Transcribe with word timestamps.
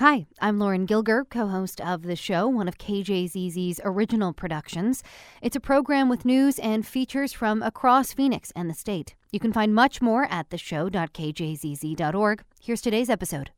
Hi, 0.00 0.26
I'm 0.40 0.58
Lauren 0.58 0.86
Gilger, 0.86 1.28
co 1.28 1.48
host 1.48 1.78
of 1.78 2.04
the 2.04 2.16
show, 2.16 2.48
one 2.48 2.68
of 2.68 2.78
KJZZ's 2.78 3.82
original 3.84 4.32
productions. 4.32 5.02
It's 5.42 5.56
a 5.56 5.60
program 5.60 6.08
with 6.08 6.24
news 6.24 6.58
and 6.58 6.86
features 6.86 7.34
from 7.34 7.62
across 7.62 8.14
Phoenix 8.14 8.50
and 8.56 8.70
the 8.70 8.74
state. 8.74 9.14
You 9.30 9.38
can 9.38 9.52
find 9.52 9.74
much 9.74 10.00
more 10.00 10.24
at 10.30 10.48
theshow.kjzz.org. 10.48 12.42
Here's 12.62 12.80
today's 12.80 13.10
episode. 13.10 13.50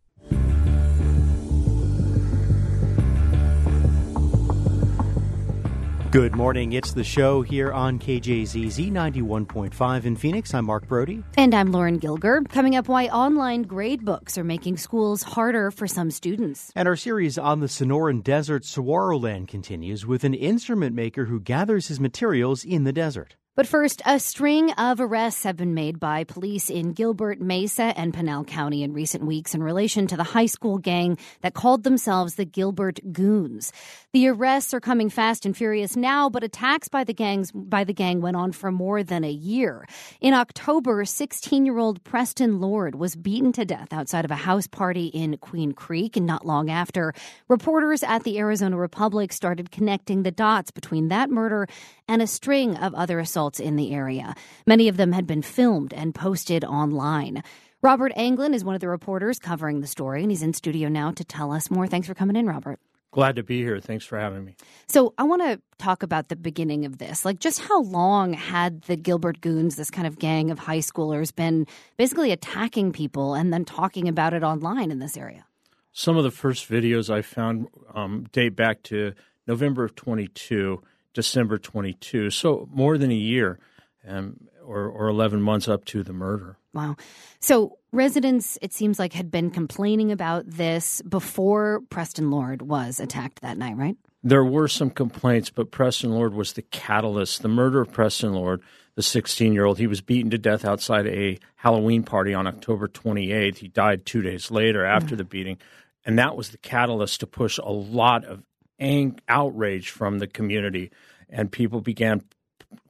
Good 6.12 6.36
morning. 6.36 6.74
It's 6.74 6.92
the 6.92 7.04
show 7.04 7.40
here 7.40 7.72
on 7.72 7.98
KJZZ 7.98 8.92
91.5 8.92 10.04
in 10.04 10.14
Phoenix. 10.14 10.52
I'm 10.52 10.66
Mark 10.66 10.86
Brody. 10.86 11.24
And 11.38 11.54
I'm 11.54 11.72
Lauren 11.72 11.98
Gilger. 11.98 12.46
Coming 12.50 12.76
up, 12.76 12.86
why 12.86 13.06
online 13.06 13.62
grade 13.62 14.04
books 14.04 14.36
are 14.36 14.44
making 14.44 14.76
schools 14.76 15.22
harder 15.22 15.70
for 15.70 15.86
some 15.86 16.10
students. 16.10 16.70
And 16.76 16.86
our 16.86 16.96
series 16.96 17.38
on 17.38 17.60
the 17.60 17.66
Sonoran 17.66 18.22
Desert, 18.22 18.64
Saguaroland, 18.64 19.48
continues 19.48 20.04
with 20.04 20.22
an 20.22 20.34
instrument 20.34 20.94
maker 20.94 21.24
who 21.24 21.40
gathers 21.40 21.88
his 21.88 21.98
materials 21.98 22.62
in 22.62 22.84
the 22.84 22.92
desert. 22.92 23.36
But 23.54 23.66
first, 23.66 24.00
a 24.06 24.18
string 24.18 24.72
of 24.72 24.98
arrests 24.98 25.44
have 25.44 25.58
been 25.58 25.74
made 25.74 26.00
by 26.00 26.24
police 26.24 26.70
in 26.70 26.94
Gilbert, 26.94 27.38
Mesa, 27.38 27.92
and 27.98 28.14
Pinal 28.14 28.44
County 28.44 28.82
in 28.82 28.94
recent 28.94 29.26
weeks 29.26 29.54
in 29.54 29.62
relation 29.62 30.06
to 30.06 30.16
the 30.16 30.24
high 30.24 30.46
school 30.46 30.78
gang 30.78 31.18
that 31.42 31.52
called 31.52 31.84
themselves 31.84 32.36
the 32.36 32.46
Gilbert 32.46 33.00
Goons. 33.12 33.70
The 34.12 34.28
arrests 34.28 34.74
are 34.74 34.80
coming 34.80 35.08
fast 35.08 35.46
and 35.46 35.56
furious 35.56 35.96
now, 35.96 36.28
but 36.28 36.44
attacks 36.44 36.86
by 36.86 37.02
the 37.02 37.14
gangs 37.14 37.50
by 37.50 37.82
the 37.82 37.94
gang 37.94 38.20
went 38.20 38.36
on 38.36 38.52
for 38.52 38.70
more 38.70 39.02
than 39.02 39.24
a 39.24 39.30
year. 39.30 39.86
In 40.20 40.34
October, 40.34 41.02
16-year-old 41.04 42.04
Preston 42.04 42.60
Lord 42.60 42.94
was 42.96 43.16
beaten 43.16 43.52
to 43.52 43.64
death 43.64 43.90
outside 43.90 44.26
of 44.26 44.30
a 44.30 44.34
house 44.34 44.66
party 44.66 45.06
in 45.06 45.38
Queen 45.38 45.72
Creek, 45.72 46.14
and 46.14 46.26
not 46.26 46.44
long 46.44 46.68
after, 46.68 47.14
reporters 47.48 48.02
at 48.02 48.24
the 48.24 48.38
Arizona 48.38 48.76
Republic 48.76 49.32
started 49.32 49.70
connecting 49.70 50.24
the 50.24 50.30
dots 50.30 50.70
between 50.70 51.08
that 51.08 51.30
murder 51.30 51.66
and 52.06 52.20
a 52.20 52.26
string 52.26 52.76
of 52.76 52.92
other 52.92 53.18
assaults 53.18 53.58
in 53.58 53.76
the 53.76 53.94
area. 53.94 54.34
Many 54.66 54.88
of 54.88 54.98
them 54.98 55.12
had 55.12 55.26
been 55.26 55.40
filmed 55.40 55.94
and 55.94 56.14
posted 56.14 56.66
online. 56.66 57.42
Robert 57.80 58.12
Anglin 58.14 58.52
is 58.52 58.62
one 58.62 58.74
of 58.74 58.82
the 58.82 58.88
reporters 58.88 59.38
covering 59.38 59.80
the 59.80 59.86
story, 59.86 60.20
and 60.20 60.30
he's 60.30 60.42
in 60.42 60.52
studio 60.52 60.90
now 60.90 61.12
to 61.12 61.24
tell 61.24 61.50
us 61.50 61.70
more. 61.70 61.86
Thanks 61.86 62.08
for 62.08 62.14
coming 62.14 62.36
in, 62.36 62.46
Robert. 62.46 62.78
Glad 63.12 63.36
to 63.36 63.42
be 63.42 63.58
here. 63.58 63.78
Thanks 63.78 64.04
for 64.04 64.18
having 64.18 64.44
me. 64.44 64.56
So, 64.88 65.14
I 65.18 65.22
want 65.22 65.42
to 65.42 65.60
talk 65.78 66.02
about 66.02 66.28
the 66.28 66.36
beginning 66.36 66.84
of 66.84 66.98
this. 66.98 67.24
Like, 67.24 67.38
just 67.38 67.60
how 67.60 67.82
long 67.82 68.32
had 68.32 68.82
the 68.82 68.96
Gilbert 68.96 69.40
Goons, 69.40 69.76
this 69.76 69.90
kind 69.90 70.06
of 70.06 70.18
gang 70.18 70.50
of 70.50 70.58
high 70.58 70.78
schoolers, 70.78 71.34
been 71.34 71.66
basically 71.96 72.32
attacking 72.32 72.92
people 72.92 73.34
and 73.34 73.52
then 73.52 73.64
talking 73.64 74.08
about 74.08 74.34
it 74.34 74.42
online 74.42 74.90
in 74.90 74.98
this 74.98 75.16
area? 75.16 75.46
Some 75.92 76.16
of 76.16 76.24
the 76.24 76.30
first 76.30 76.68
videos 76.68 77.08
I 77.08 77.22
found 77.22 77.68
um, 77.94 78.26
date 78.32 78.56
back 78.56 78.82
to 78.84 79.12
November 79.46 79.84
of 79.84 79.94
22. 79.94 80.82
December 81.14 81.58
22. 81.58 82.30
So 82.30 82.68
more 82.72 82.98
than 82.98 83.10
a 83.10 83.14
year 83.14 83.58
um, 84.06 84.48
or, 84.64 84.88
or 84.88 85.08
11 85.08 85.42
months 85.42 85.68
up 85.68 85.84
to 85.86 86.02
the 86.02 86.12
murder. 86.12 86.56
Wow. 86.72 86.96
So 87.40 87.78
residents, 87.92 88.58
it 88.62 88.72
seems 88.72 88.98
like, 88.98 89.12
had 89.12 89.30
been 89.30 89.50
complaining 89.50 90.12
about 90.12 90.48
this 90.48 91.02
before 91.02 91.82
Preston 91.90 92.30
Lord 92.30 92.62
was 92.62 93.00
attacked 93.00 93.42
that 93.42 93.58
night, 93.58 93.76
right? 93.76 93.96
There 94.24 94.44
were 94.44 94.68
some 94.68 94.90
complaints, 94.90 95.50
but 95.50 95.70
Preston 95.70 96.12
Lord 96.12 96.34
was 96.34 96.52
the 96.52 96.62
catalyst. 96.62 97.42
The 97.42 97.48
murder 97.48 97.80
of 97.80 97.92
Preston 97.92 98.32
Lord, 98.32 98.62
the 98.94 99.02
16 99.02 99.52
year 99.52 99.64
old, 99.64 99.78
he 99.78 99.86
was 99.88 100.00
beaten 100.00 100.30
to 100.30 100.38
death 100.38 100.64
outside 100.64 101.06
a 101.06 101.38
Halloween 101.56 102.04
party 102.04 102.32
on 102.32 102.46
October 102.46 102.86
28th. 102.88 103.56
He 103.56 103.68
died 103.68 104.06
two 104.06 104.22
days 104.22 104.50
later 104.50 104.84
after 104.84 105.14
mm. 105.14 105.18
the 105.18 105.24
beating. 105.24 105.58
And 106.04 106.18
that 106.18 106.36
was 106.36 106.50
the 106.50 106.58
catalyst 106.58 107.20
to 107.20 107.26
push 107.26 107.58
a 107.58 107.70
lot 107.70 108.24
of 108.24 108.42
ang- 108.78 109.20
outrage 109.28 109.90
from 109.90 110.18
the 110.18 110.26
community, 110.26 110.90
and 111.28 111.50
people 111.50 111.80
began 111.80 112.22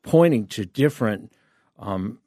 pointing 0.03 0.47
to 0.49 0.65
different 0.65 1.33
um, 1.79 2.19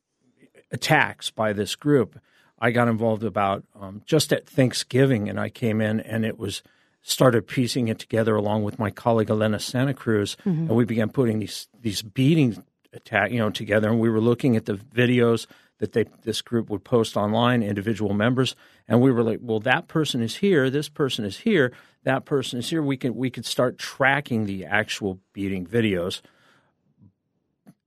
attacks 0.71 1.31
by 1.31 1.53
this 1.53 1.75
group. 1.75 2.19
I 2.59 2.71
got 2.71 2.87
involved 2.87 3.23
about 3.23 3.63
um, 3.79 4.01
just 4.05 4.31
at 4.31 4.47
Thanksgiving, 4.47 5.29
and 5.29 5.39
I 5.39 5.49
came 5.49 5.81
in, 5.81 5.99
and 5.99 6.25
it 6.25 6.37
was 6.37 6.63
started 7.01 7.47
piecing 7.47 7.87
it 7.87 7.99
together 7.99 8.35
along 8.35 8.63
with 8.63 8.79
my 8.79 8.89
colleague 8.89 9.29
Elena 9.29 9.59
Santa 9.59 9.93
Cruz, 9.93 10.37
mm-hmm. 10.45 10.67
and 10.67 10.69
we 10.69 10.85
began 10.85 11.09
putting 11.09 11.39
these 11.39 11.67
these 11.79 12.01
beating 12.01 12.63
attack 12.93 13.31
you 13.31 13.39
know 13.39 13.49
together, 13.49 13.89
and 13.89 13.99
we 13.99 14.09
were 14.09 14.21
looking 14.21 14.55
at 14.55 14.65
the 14.65 14.73
videos 14.73 15.45
that 15.79 15.91
they 15.91 16.05
this 16.23 16.41
group 16.41 16.69
would 16.69 16.83
post 16.83 17.17
online, 17.17 17.61
individual 17.61 18.13
members, 18.13 18.55
and 18.87 19.01
we 19.01 19.11
were 19.11 19.23
like, 19.23 19.39
well, 19.41 19.59
that 19.59 19.87
person 19.87 20.21
is 20.21 20.37
here, 20.37 20.69
this 20.69 20.89
person 20.89 21.25
is 21.25 21.39
here, 21.39 21.71
that 22.03 22.25
person 22.25 22.59
is 22.59 22.69
here. 22.69 22.81
We 22.81 22.97
can 22.97 23.15
we 23.15 23.29
could 23.29 23.45
start 23.45 23.77
tracking 23.77 24.45
the 24.45 24.65
actual 24.65 25.19
beating 25.33 25.65
videos, 25.65 26.21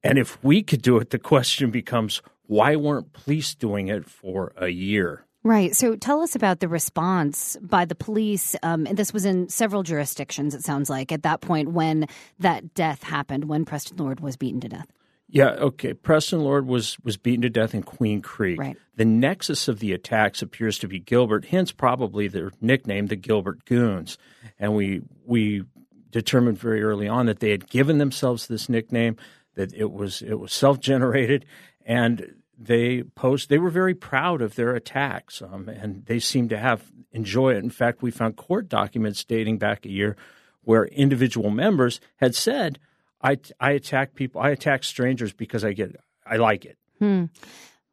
and 0.02 0.18
if 0.18 0.42
we 0.42 0.62
could 0.62 0.82
do 0.82 0.98
it, 0.98 1.10
the 1.10 1.18
question 1.18 1.70
becomes, 1.70 2.22
why 2.46 2.76
weren't 2.76 3.12
police 3.12 3.54
doing 3.54 3.88
it 3.88 4.08
for 4.08 4.52
a 4.56 4.68
year? 4.68 5.24
Right. 5.44 5.74
So 5.74 5.96
tell 5.96 6.20
us 6.20 6.34
about 6.34 6.60
the 6.60 6.68
response 6.68 7.56
by 7.62 7.84
the 7.84 7.94
police. 7.94 8.56
Um, 8.62 8.86
and 8.86 8.96
this 8.96 9.12
was 9.12 9.24
in 9.24 9.48
several 9.48 9.82
jurisdictions, 9.82 10.54
it 10.54 10.64
sounds 10.64 10.90
like, 10.90 11.12
at 11.12 11.22
that 11.22 11.40
point 11.40 11.72
when 11.72 12.06
that 12.38 12.74
death 12.74 13.02
happened, 13.02 13.44
when 13.44 13.64
Preston 13.64 13.96
Lord 13.96 14.20
was 14.20 14.36
beaten 14.36 14.60
to 14.60 14.68
death. 14.68 14.88
Yeah, 15.30 15.50
okay. 15.50 15.92
Preston 15.92 16.40
Lord 16.40 16.66
was 16.66 16.96
was 17.04 17.18
beaten 17.18 17.42
to 17.42 17.50
death 17.50 17.74
in 17.74 17.82
Queen 17.82 18.22
Creek. 18.22 18.58
Right. 18.58 18.76
The 18.96 19.04
nexus 19.04 19.68
of 19.68 19.78
the 19.78 19.92
attacks 19.92 20.40
appears 20.40 20.78
to 20.78 20.88
be 20.88 20.98
Gilbert, 20.98 21.44
hence 21.44 21.70
probably 21.70 22.28
their 22.28 22.50
nickname, 22.62 23.06
the 23.06 23.16
Gilbert 23.16 23.66
Goons. 23.66 24.16
And 24.58 24.74
we 24.74 25.02
we 25.26 25.64
determined 26.10 26.58
very 26.58 26.82
early 26.82 27.06
on 27.08 27.26
that 27.26 27.40
they 27.40 27.50
had 27.50 27.68
given 27.68 27.98
themselves 27.98 28.46
this 28.46 28.70
nickname, 28.70 29.16
that 29.58 29.74
it 29.74 29.90
was 29.90 30.22
it 30.22 30.38
was 30.38 30.52
self 30.52 30.78
generated, 30.78 31.44
and 31.84 32.36
they 32.56 33.02
post 33.02 33.48
they 33.48 33.58
were 33.58 33.70
very 33.70 33.94
proud 33.94 34.40
of 34.40 34.54
their 34.54 34.74
attacks, 34.74 35.42
um, 35.42 35.68
and 35.68 36.06
they 36.06 36.20
seemed 36.20 36.48
to 36.50 36.58
have 36.58 36.90
enjoy 37.12 37.54
it. 37.54 37.64
In 37.64 37.70
fact, 37.70 38.00
we 38.00 38.12
found 38.12 38.36
court 38.36 38.68
documents 38.68 39.24
dating 39.24 39.58
back 39.58 39.84
a 39.84 39.90
year 39.90 40.16
where 40.62 40.86
individual 40.86 41.50
members 41.50 42.00
had 42.16 42.34
said 42.36 42.78
I 43.20 43.38
I 43.58 43.72
attack 43.72 44.14
people. 44.14 44.40
I 44.40 44.50
attack 44.50 44.84
strangers 44.84 45.32
because 45.32 45.64
I 45.64 45.72
get 45.72 45.96
I 46.24 46.36
like 46.36 46.64
it. 46.64 46.78
Hmm. 47.00 47.24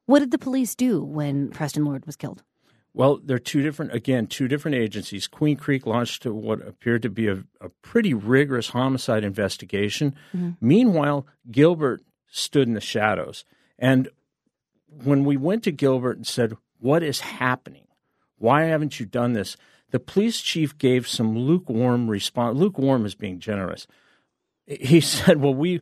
What 0.06 0.20
did 0.20 0.30
the 0.30 0.38
police 0.38 0.76
do 0.76 1.04
when 1.04 1.50
Preston 1.50 1.84
Lord 1.84 2.06
was 2.06 2.16
killed? 2.16 2.44
Well, 2.96 3.20
they're 3.24 3.40
two 3.40 3.62
different 3.62 3.94
again, 3.94 4.28
two 4.28 4.48
different 4.48 4.76
agencies. 4.76 5.28
Queen 5.28 5.58
Creek 5.58 5.86
launched 5.86 6.26
what 6.26 6.66
appeared 6.66 7.02
to 7.02 7.10
be 7.10 7.28
a, 7.28 7.44
a 7.60 7.70
pretty 7.82 8.14
rigorous 8.14 8.70
homicide 8.70 9.24
investigation. 9.24 10.16
Mm-hmm. 10.34 10.52
Meanwhile, 10.62 11.28
Gilbert 11.52 12.02
stood 12.28 12.68
in 12.68 12.74
the 12.74 12.82
shadows. 12.82 13.44
And 13.78 14.10
when 14.88 15.26
we 15.26 15.36
went 15.36 15.64
to 15.64 15.72
Gilbert 15.72 16.18
and 16.18 16.26
said, 16.26 16.54
"What 16.80 17.04
is 17.04 17.20
happening? 17.20 17.88
Why 18.38 18.64
haven't 18.64 19.00
you 19.00 19.06
done 19.06 19.34
this?" 19.34 19.58
The 19.92 20.00
police 20.00 20.42
chief 20.42 20.78
gave 20.78 21.08
some 21.08 21.38
lukewarm 21.38 22.10
response. 22.10 22.58
Lukewarm 22.58 23.06
is 23.06 23.16
being 23.16 23.40
generous 23.40 23.88
he 24.66 25.02
said, 25.02 25.42
well, 25.42 25.54
we, 25.54 25.82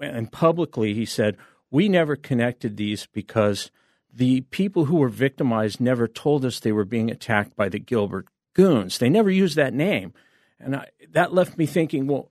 and 0.00 0.30
publicly 0.30 0.94
he 0.94 1.04
said, 1.04 1.36
we 1.70 1.88
never 1.88 2.16
connected 2.16 2.76
these 2.76 3.06
because 3.12 3.70
the 4.12 4.42
people 4.42 4.86
who 4.86 4.96
were 4.96 5.08
victimized 5.08 5.80
never 5.80 6.08
told 6.08 6.44
us 6.44 6.60
they 6.60 6.72
were 6.72 6.84
being 6.84 7.10
attacked 7.10 7.56
by 7.56 7.68
the 7.68 7.78
Gilbert 7.78 8.26
goons. 8.54 8.98
They 8.98 9.08
never 9.08 9.30
used 9.30 9.56
that 9.56 9.74
name. 9.74 10.12
And 10.58 10.76
I, 10.76 10.88
that 11.12 11.32
left 11.32 11.56
me 11.56 11.66
thinking, 11.66 12.06
well, 12.06 12.30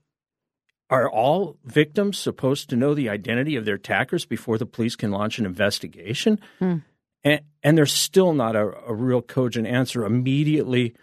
are 0.89 1.09
all 1.09 1.57
victims 1.63 2.17
supposed 2.17 2.69
to 2.69 2.75
know 2.75 2.93
the 2.93 3.09
identity 3.09 3.55
of 3.55 3.65
their 3.65 3.75
attackers 3.75 4.25
before 4.25 4.57
the 4.57 4.65
police 4.65 4.95
can 4.95 5.11
launch 5.11 5.39
an 5.39 5.45
investigation? 5.45 6.39
Hmm. 6.59 6.77
And, 7.23 7.41
and, 7.63 7.77
there's 7.77 7.93
still 7.93 8.33
not 8.33 8.55
a, 8.55 8.71
a 8.87 8.93
real 8.93 9.21
cogent 9.21 9.67
answer 9.67 10.05
immediately 10.05 10.95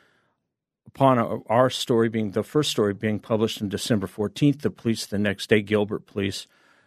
upon 0.87 1.43
our 1.47 1.69
story 1.69 2.09
being 2.09 2.31
the 2.31 2.43
first 2.43 2.71
story 2.71 2.95
being 2.95 3.19
published 3.19 3.61
on 3.61 3.69
December 3.69 4.07
14th, 4.07 4.63
the 4.63 4.71
police 4.71 5.05
the 5.05 5.19
next 5.19 5.51
day, 5.51 5.61
Gilbert 5.61 6.07
Police, 6.07 6.47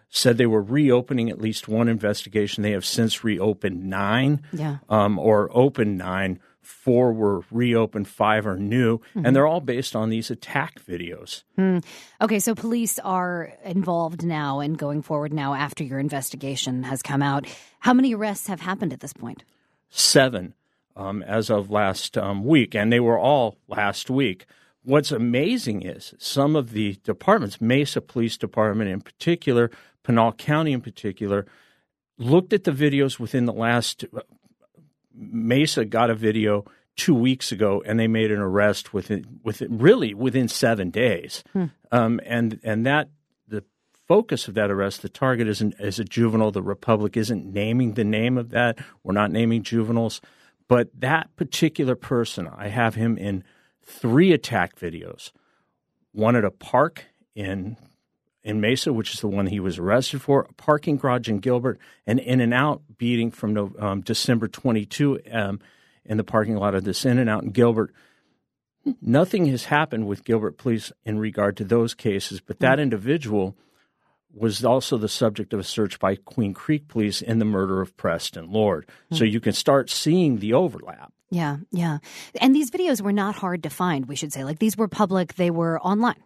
said 0.10 0.38
they 0.38 0.46
were 0.46 0.62
reopening 0.62 1.30
at 1.30 1.40
least 1.40 1.68
one 1.68 1.88
investigation. 1.88 2.64
They 2.64 2.72
have 2.72 2.86
since 2.86 3.24
reopened 3.24 3.86
nine, 3.86 4.42
yeah. 4.52 4.78
um, 4.90 5.20
or 5.20 5.50
opened 5.56 5.98
nine. 5.98 6.40
Four 6.62 7.14
were 7.14 7.42
reopened, 7.50 8.08
five 8.08 8.46
are 8.46 8.58
new, 8.58 9.00
mm-hmm. 9.00 9.26
and 9.26 9.36
they're 9.36 9.48
all 9.48 9.62
based 9.62 9.96
on 9.96 10.10
these 10.10 10.30
attack 10.30 10.84
videos. 10.84 11.44
Mm. 11.58 11.84
Okay, 12.22 12.40
so 12.40 12.54
police 12.54 13.00
are 13.00 13.54
involved 13.64 14.24
now 14.24 14.60
and 14.60 14.78
going 14.78 15.02
forward 15.02 15.34
now 15.34 15.56
after 15.56 15.84
your 15.84 16.00
investigation 16.00 16.84
has 16.84 17.02
come 17.02 17.24
out. 17.24 17.48
How 17.80 17.94
many 17.94 18.14
arrests 18.14 18.48
have 18.48 18.62
happened 18.62 18.94
at 18.94 19.00
this 19.00 19.14
point? 19.14 19.44
Seven 19.90 20.54
um, 20.96 21.24
as 21.24 21.50
of 21.50 21.72
last 21.72 22.18
um, 22.18 22.44
week, 22.44 22.76
and 22.76 22.92
they 22.92 23.00
were 23.00 23.18
all 23.18 23.58
last 23.68 24.10
week. 24.10 24.46
What's 24.84 25.12
amazing 25.12 25.82
is 25.82 26.14
some 26.18 26.56
of 26.56 26.72
the 26.72 26.98
departments, 27.04 27.60
Mesa 27.60 28.02
Police 28.02 28.38
Department 28.38 28.90
in 28.90 29.02
particular, 29.02 29.72
Pinal 30.04 30.34
County 30.34 30.74
in 30.74 30.82
particular, 30.82 31.46
looked 32.18 32.54
at 32.54 32.64
the 32.64 32.72
videos 32.72 33.20
within 33.20 33.46
the 33.46 33.54
last. 33.54 34.06
Mesa 35.14 35.86
got 35.86 36.10
a 36.10 36.16
video 36.16 36.66
two 36.96 37.16
weeks 37.16 37.52
ago, 37.52 37.82
and 37.86 38.00
they 38.00 38.08
made 38.08 38.32
an 38.32 38.40
arrest 38.40 38.94
within 38.94 39.40
within 39.44 39.78
really 39.78 40.14
within 40.14 40.48
seven 40.48 40.90
days. 40.90 41.44
Hmm. 41.54 41.66
Um, 41.92 42.20
and 42.26 42.60
and 42.64 42.86
that 42.86 43.10
the 43.48 43.64
focus 44.08 44.48
of 44.48 44.54
that 44.56 44.70
arrest, 44.70 45.02
the 45.02 45.10
target 45.10 45.48
isn't 45.48 45.76
is 45.80 46.00
a 46.00 46.04
juvenile. 46.04 46.52
The 46.52 46.62
Republic 46.62 47.18
isn't 47.18 47.46
naming 47.46 47.94
the 47.94 48.04
name 48.04 48.38
of 48.38 48.50
that. 48.50 48.80
We're 49.04 49.14
not 49.14 49.32
naming 49.32 49.64
juveniles, 49.64 50.22
but 50.68 50.90
that 51.00 51.36
particular 51.36 51.96
person, 51.96 52.48
I 52.48 52.68
have 52.68 52.96
him 52.96 53.18
in 53.18 53.44
three 53.82 54.32
attack 54.32 54.78
videos. 54.78 55.32
One 56.12 56.36
at 56.36 56.46
a 56.46 56.52
park 56.52 57.06
in 57.36 57.78
in 58.44 58.62
Mesa, 58.62 58.94
which 58.94 59.14
is 59.14 59.22
the 59.22 59.28
one 59.28 59.48
he 59.48 59.60
was 59.60 59.78
arrested 59.78 60.22
for, 60.22 60.48
a 60.50 60.54
parking 60.54 60.98
garage 60.98 61.28
in 61.28 61.40
Gilbert, 61.40 61.80
and 62.08 62.20
in 62.20 62.42
and 62.42 62.54
out 62.54 62.82
beating 62.98 63.32
from 63.32 63.76
um, 63.80 64.02
December 64.02 64.48
22 64.48 65.20
um, 65.32 65.60
in 66.06 66.18
the 66.18 66.24
parking 66.24 66.56
lot 66.56 66.76
of 66.76 66.84
this 66.84 67.06
in 67.06 67.20
and 67.20 67.30
out 67.30 67.44
in 67.44 67.50
Gilbert. 67.50 67.94
Nothing 69.02 69.46
has 69.48 69.66
happened 69.66 70.08
with 70.08 70.24
Gilbert 70.24 70.58
police 70.58 70.92
in 71.06 71.20
regard 71.20 71.58
to 71.58 71.64
those 71.64 71.94
cases, 71.94 72.40
but 72.40 72.60
that 72.60 72.80
individual 72.80 73.56
was 74.34 74.64
also 74.64 74.98
the 74.98 75.10
subject 75.10 75.54
of 75.54 75.60
a 75.60 75.64
search 75.64 76.00
by 76.00 76.16
Queen 76.16 76.54
Creek 76.54 76.88
police 76.88 77.22
in 77.22 77.40
the 77.40 77.46
murder 77.46 77.82
of 77.82 77.98
Preston 77.98 78.52
Lord. 78.52 78.86
Mm-hmm. 78.88 79.16
So 79.16 79.26
you 79.26 79.40
can 79.40 79.54
start 79.54 79.90
seeing 79.90 80.38
the 80.38 80.54
overlap. 80.54 81.12
Yeah, 81.32 81.58
yeah. 81.72 82.00
And 82.40 82.56
these 82.56 82.72
videos 82.72 83.02
were 83.02 83.12
not 83.12 83.36
hard 83.36 83.64
to 83.64 83.70
find, 83.70 84.08
we 84.08 84.16
should 84.16 84.34
say. 84.34 84.44
Like 84.44 84.60
these 84.60 84.78
were 84.78 84.88
public, 84.88 85.36
they 85.36 85.52
were 85.52 85.80
online. 85.80 86.24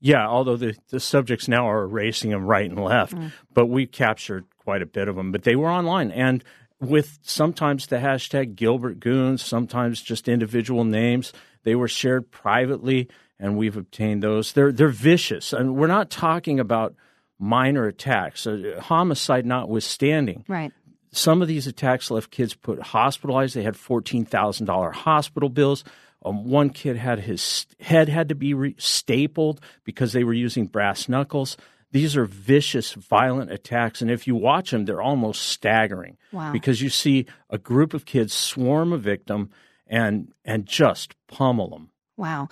Yeah, 0.00 0.26
although 0.26 0.56
the, 0.56 0.76
the 0.88 1.00
subjects 1.00 1.46
now 1.46 1.68
are 1.68 1.82
erasing 1.82 2.30
them 2.30 2.46
right 2.46 2.68
and 2.68 2.82
left, 2.82 3.14
mm. 3.14 3.32
but 3.52 3.66
we 3.66 3.86
captured 3.86 4.46
quite 4.58 4.80
a 4.80 4.86
bit 4.86 5.08
of 5.08 5.16
them. 5.16 5.30
But 5.30 5.42
they 5.42 5.56
were 5.56 5.68
online, 5.68 6.10
and 6.10 6.42
with 6.80 7.18
sometimes 7.22 7.86
the 7.86 7.96
hashtag 7.96 8.54
Gilbert 8.56 8.98
Goons, 8.98 9.42
sometimes 9.42 10.00
just 10.00 10.28
individual 10.28 10.84
names. 10.84 11.32
They 11.62 11.74
were 11.74 11.88
shared 11.88 12.30
privately, 12.30 13.08
and 13.38 13.58
we've 13.58 13.76
obtained 13.76 14.22
those. 14.22 14.54
They're 14.54 14.72
they're 14.72 14.88
vicious, 14.88 15.52
and 15.52 15.76
we're 15.76 15.86
not 15.86 16.10
talking 16.10 16.58
about 16.58 16.94
minor 17.38 17.86
attacks, 17.86 18.46
uh, 18.46 18.80
homicide 18.82 19.44
notwithstanding. 19.44 20.44
Right. 20.48 20.72
Some 21.12 21.42
of 21.42 21.48
these 21.48 21.66
attacks 21.66 22.10
left 22.10 22.30
kids 22.30 22.54
put 22.54 22.80
hospitalized. 22.80 23.54
They 23.54 23.62
had 23.62 23.76
fourteen 23.76 24.24
thousand 24.24 24.66
dollar 24.66 24.90
hospital 24.90 25.50
bills. 25.50 25.84
Um, 26.22 26.44
one 26.44 26.70
kid 26.70 26.96
had 26.96 27.20
his 27.20 27.66
head 27.80 28.08
had 28.08 28.28
to 28.28 28.34
be 28.34 28.54
re- 28.54 28.74
stapled 28.78 29.60
because 29.84 30.12
they 30.12 30.24
were 30.24 30.32
using 30.34 30.66
brass 30.66 31.08
knuckles. 31.08 31.56
These 31.92 32.16
are 32.16 32.26
vicious, 32.26 32.92
violent 32.92 33.50
attacks, 33.50 34.00
and 34.00 34.10
if 34.10 34.26
you 34.26 34.36
watch 34.36 34.70
them, 34.70 34.84
they're 34.84 35.02
almost 35.02 35.42
staggering. 35.42 36.18
Wow. 36.30 36.52
Because 36.52 36.80
you 36.80 36.88
see 36.88 37.26
a 37.48 37.58
group 37.58 37.94
of 37.94 38.04
kids 38.04 38.32
swarm 38.32 38.92
a 38.92 38.98
victim 38.98 39.50
and 39.86 40.32
and 40.44 40.66
just 40.66 41.14
pummel 41.26 41.68
them. 41.68 41.90
Wow. 42.16 42.48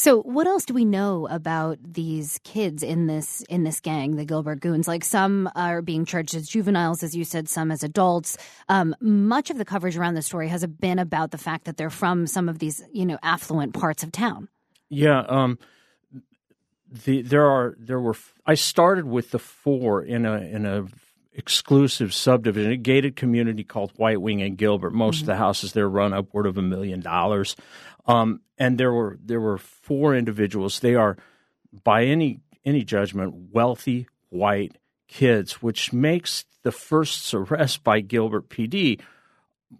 So, 0.00 0.22
what 0.22 0.46
else 0.46 0.64
do 0.64 0.72
we 0.72 0.86
know 0.86 1.28
about 1.30 1.76
these 1.84 2.40
kids 2.42 2.82
in 2.82 3.06
this 3.06 3.42
in 3.50 3.64
this 3.64 3.80
gang, 3.80 4.16
the 4.16 4.24
Gilbert 4.24 4.60
Goons? 4.60 4.88
Like 4.88 5.04
some 5.04 5.46
are 5.54 5.82
being 5.82 6.06
charged 6.06 6.34
as 6.34 6.48
juveniles, 6.48 7.02
as 7.02 7.14
you 7.14 7.22
said, 7.22 7.50
some 7.50 7.70
as 7.70 7.82
adults. 7.82 8.38
Um, 8.70 8.96
much 9.02 9.50
of 9.50 9.58
the 9.58 9.64
coverage 9.66 9.98
around 9.98 10.14
the 10.14 10.22
story 10.22 10.48
has 10.48 10.64
been 10.64 10.98
about 10.98 11.32
the 11.32 11.36
fact 11.36 11.66
that 11.66 11.76
they're 11.76 11.90
from 11.90 12.26
some 12.26 12.48
of 12.48 12.60
these, 12.60 12.82
you 12.94 13.04
know, 13.04 13.18
affluent 13.22 13.74
parts 13.74 14.02
of 14.02 14.10
town. 14.10 14.48
Yeah, 14.88 15.20
um, 15.28 15.58
the 16.90 17.20
there 17.20 17.44
are 17.44 17.76
there 17.78 18.00
were. 18.00 18.16
I 18.46 18.54
started 18.54 19.04
with 19.04 19.32
the 19.32 19.38
four 19.38 20.02
in 20.02 20.24
a 20.24 20.36
in 20.38 20.64
a 20.64 20.86
exclusive 21.34 22.14
subdivision, 22.14 22.72
a 22.72 22.76
gated 22.76 23.16
community 23.16 23.64
called 23.64 23.92
White 23.96 24.20
Wing 24.22 24.40
and 24.40 24.56
Gilbert. 24.56 24.94
Most 24.94 25.16
mm-hmm. 25.16 25.24
of 25.24 25.26
the 25.26 25.36
houses 25.36 25.74
there 25.74 25.88
run 25.88 26.14
upward 26.14 26.46
of 26.46 26.56
a 26.56 26.62
million 26.62 27.00
dollars. 27.00 27.54
Um, 28.06 28.40
and 28.58 28.78
there 28.78 28.92
were 28.92 29.18
there 29.24 29.40
were 29.40 29.58
four 29.58 30.14
individuals. 30.14 30.80
They 30.80 30.94
are, 30.94 31.16
by 31.84 32.04
any 32.04 32.40
any 32.64 32.84
judgment, 32.84 33.52
wealthy 33.52 34.06
white 34.28 34.76
kids, 35.08 35.62
which 35.62 35.92
makes 35.92 36.44
the 36.62 36.72
first 36.72 37.32
arrest 37.34 37.82
by 37.82 38.00
Gilbert 38.00 38.48
PD 38.48 39.00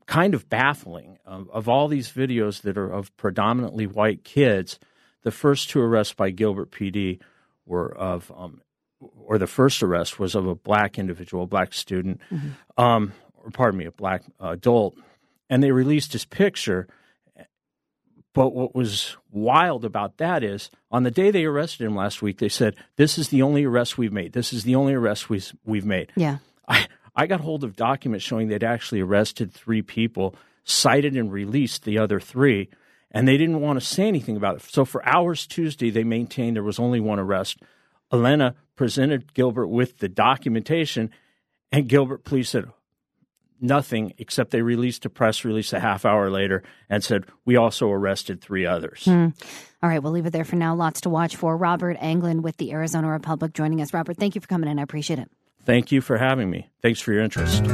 kind 0.07 0.35
of 0.35 0.49
baffling. 0.49 1.19
Of, 1.25 1.51
of 1.51 1.69
all 1.69 1.89
these 1.89 2.11
videos 2.11 2.63
that 2.63 2.77
are 2.77 2.91
of 2.91 3.15
predominantly 3.17 3.87
white 3.87 4.25
kids, 4.25 4.79
the 5.23 5.31
first 5.31 5.71
two 5.71 5.81
arrests 5.81 6.15
by 6.15 6.31
Gilbert 6.31 6.71
PD 6.71 7.21
were 7.67 7.95
of, 7.97 8.33
um, 8.37 8.63
or 9.01 9.39
the 9.39 9.47
first 9.47 9.83
arrest 9.83 10.19
was 10.19 10.35
of 10.35 10.47
a 10.47 10.55
black 10.55 10.99
individual, 10.99 11.45
a 11.45 11.47
black 11.47 11.73
student, 11.73 12.21
mm-hmm. 12.31 12.83
um, 12.83 13.13
or 13.35 13.51
pardon 13.51 13.79
me, 13.79 13.85
a 13.85 13.93
black 13.93 14.23
adult, 14.41 14.97
and 15.49 15.63
they 15.63 15.73
released 15.73 16.13
his 16.13 16.25
picture 16.25 16.89
but 18.33 18.55
what 18.55 18.75
was 18.75 19.17
wild 19.33 19.85
about 19.85 20.19
that 20.19 20.45
is 20.45 20.71
on 20.91 21.03
the 21.03 21.11
day 21.11 21.31
they 21.31 21.45
arrested 21.45 21.85
him 21.85 21.97
last 21.97 22.23
week, 22.23 22.39
they 22.39 22.49
said, 22.49 22.77
This 22.97 23.19
is 23.19 23.29
the 23.29 23.43
only 23.43 23.65
arrest 23.65 23.99
we've 23.99 24.13
made. 24.13 24.33
This 24.33 24.53
is 24.53 24.65
the 24.65 24.77
only 24.77 24.95
arrest 24.95 25.29
we've, 25.29 25.53
we've 25.65 25.85
made. 25.85 26.13
Yeah. 26.15 26.39
I, 26.69 26.87
I 27.17 27.27
got 27.27 27.41
hold 27.41 27.65
of 27.65 27.75
documents 27.75 28.25
showing 28.25 28.49
they'd 28.49 28.63
actually 28.63 29.01
arrested 29.01 29.53
three 29.53 29.83
people, 29.83 30.37
cited 30.63 31.17
and 31.17 31.33
released 31.33 31.85
the 31.85 31.99
other 31.99 32.21
three, 32.21 32.69
and 33.11 33.27
they 33.27 33.37
didn't 33.37 33.61
want 33.61 33.81
to 33.81 33.85
say 33.85 34.07
anything 34.07 34.37
about 34.37 34.57
it. 34.57 34.63
So 34.63 34.85
for 34.85 35.07
hours 35.07 35.47
Tuesday, 35.47 35.91
they 35.91 36.05
maintained 36.05 36.55
there 36.55 36.63
was 36.63 36.79
only 36.79 37.01
one 37.01 37.19
arrest. 37.19 37.59
Elena 38.13 38.55
presented 38.77 39.35
Gilbert 39.35 39.67
with 39.67 39.99
the 39.99 40.09
documentation, 40.09 41.11
and 41.73 41.89
Gilbert 41.89 42.25
police 42.25 42.51
said, 42.51 42.67
nothing 43.61 44.15
except 44.19 44.51
they 44.51 44.63
released 44.63 45.05
a 45.05 45.11
press 45.11 45.45
release 45.45 45.73
a 45.73 45.81
half 45.81 46.05
hour 46.05 46.31
later 46.31 46.63
and 46.89 47.03
said, 47.05 47.25
We 47.45 47.57
also 47.57 47.91
arrested 47.91 48.41
three 48.41 48.67
others. 48.67 49.05
Mm. 49.05 49.35
All 49.83 49.89
right, 49.89 50.03
we'll 50.03 50.13
leave 50.13 50.27
it 50.27 50.31
there 50.31 50.45
for 50.45 50.57
now. 50.57 50.75
Lots 50.75 51.03
to 51.03 51.11
watch 51.11 51.37
for. 51.37 51.57
Robert 51.57 51.97
Anglin 52.01 52.43
with 52.43 52.57
the 52.59 52.73
Arizona 52.73 53.09
Republic 53.09 53.55
joining 53.55 53.81
us. 53.81 53.95
Robert, 53.95 54.17
thank 54.17 54.35
you 54.35 54.41
for 54.41 54.49
coming 54.49 54.71
in. 54.71 54.79
I 54.79 54.83
appreciate 54.83 55.19
it. 55.19 55.31
Thank 55.65 55.93
you 55.93 56.01
for 56.01 56.19
having 56.19 56.51
me. 56.51 56.71
Thanks 56.83 57.01
for 57.01 57.13
your 57.13 57.23
interest. 57.23 57.65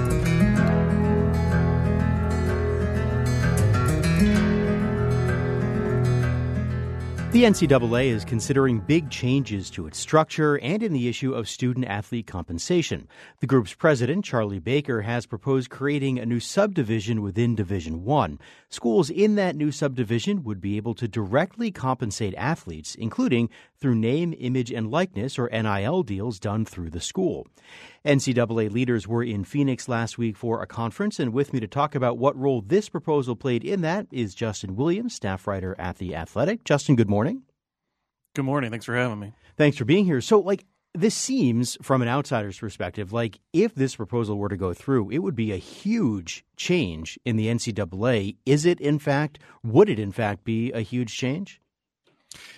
The 7.36 7.42
NCAA 7.42 8.06
is 8.06 8.24
considering 8.24 8.80
big 8.80 9.10
changes 9.10 9.68
to 9.72 9.86
its 9.86 9.98
structure 9.98 10.58
and 10.60 10.82
in 10.82 10.94
the 10.94 11.06
issue 11.06 11.34
of 11.34 11.50
student 11.50 11.84
athlete 11.84 12.26
compensation. 12.26 13.08
The 13.40 13.46
group's 13.46 13.74
president, 13.74 14.24
Charlie 14.24 14.58
Baker, 14.58 15.02
has 15.02 15.26
proposed 15.26 15.68
creating 15.68 16.18
a 16.18 16.24
new 16.24 16.40
subdivision 16.40 17.20
within 17.20 17.54
Division 17.54 18.04
1. 18.04 18.38
Schools 18.70 19.10
in 19.10 19.34
that 19.34 19.54
new 19.54 19.70
subdivision 19.70 20.44
would 20.44 20.62
be 20.62 20.78
able 20.78 20.94
to 20.94 21.06
directly 21.06 21.70
compensate 21.70 22.34
athletes, 22.36 22.94
including 22.94 23.50
through 23.78 23.96
name, 23.96 24.34
image, 24.38 24.72
and 24.72 24.90
likeness 24.90 25.38
or 25.38 25.50
NIL 25.50 26.02
deals 26.04 26.38
done 26.38 26.64
through 26.64 26.88
the 26.88 27.00
school. 27.02 27.46
NCAA 28.06 28.70
leaders 28.70 29.06
were 29.06 29.22
in 29.22 29.44
Phoenix 29.44 29.88
last 29.88 30.16
week 30.16 30.36
for 30.36 30.62
a 30.62 30.66
conference, 30.66 31.20
and 31.20 31.34
with 31.34 31.52
me 31.52 31.60
to 31.60 31.66
talk 31.66 31.94
about 31.94 32.16
what 32.16 32.34
role 32.34 32.62
this 32.62 32.88
proposal 32.88 33.36
played 33.36 33.62
in 33.62 33.82
that 33.82 34.06
is 34.10 34.34
Justin 34.34 34.74
Williams, 34.74 35.12
staff 35.14 35.46
writer 35.46 35.76
at 35.78 35.98
The 35.98 36.14
Athletic. 36.14 36.64
Justin, 36.64 36.96
good 36.96 37.10
morning. 37.10 37.25
Good 38.36 38.44
morning. 38.44 38.70
Thanks 38.70 38.84
for 38.84 38.94
having 38.94 39.18
me. 39.18 39.32
Thanks 39.56 39.78
for 39.78 39.86
being 39.86 40.04
here. 40.04 40.20
So, 40.20 40.40
like, 40.40 40.66
this 40.92 41.14
seems, 41.14 41.78
from 41.80 42.02
an 42.02 42.08
outsider's 42.08 42.58
perspective, 42.58 43.10
like 43.10 43.40
if 43.54 43.74
this 43.74 43.96
proposal 43.96 44.36
were 44.36 44.50
to 44.50 44.58
go 44.58 44.74
through, 44.74 45.08
it 45.08 45.20
would 45.20 45.34
be 45.34 45.52
a 45.52 45.56
huge 45.56 46.44
change 46.54 47.18
in 47.24 47.36
the 47.36 47.46
NCAA. 47.46 48.36
Is 48.44 48.66
it, 48.66 48.78
in 48.78 48.98
fact, 48.98 49.38
would 49.64 49.88
it, 49.88 49.98
in 49.98 50.12
fact, 50.12 50.44
be 50.44 50.70
a 50.72 50.80
huge 50.80 51.16
change? 51.16 51.62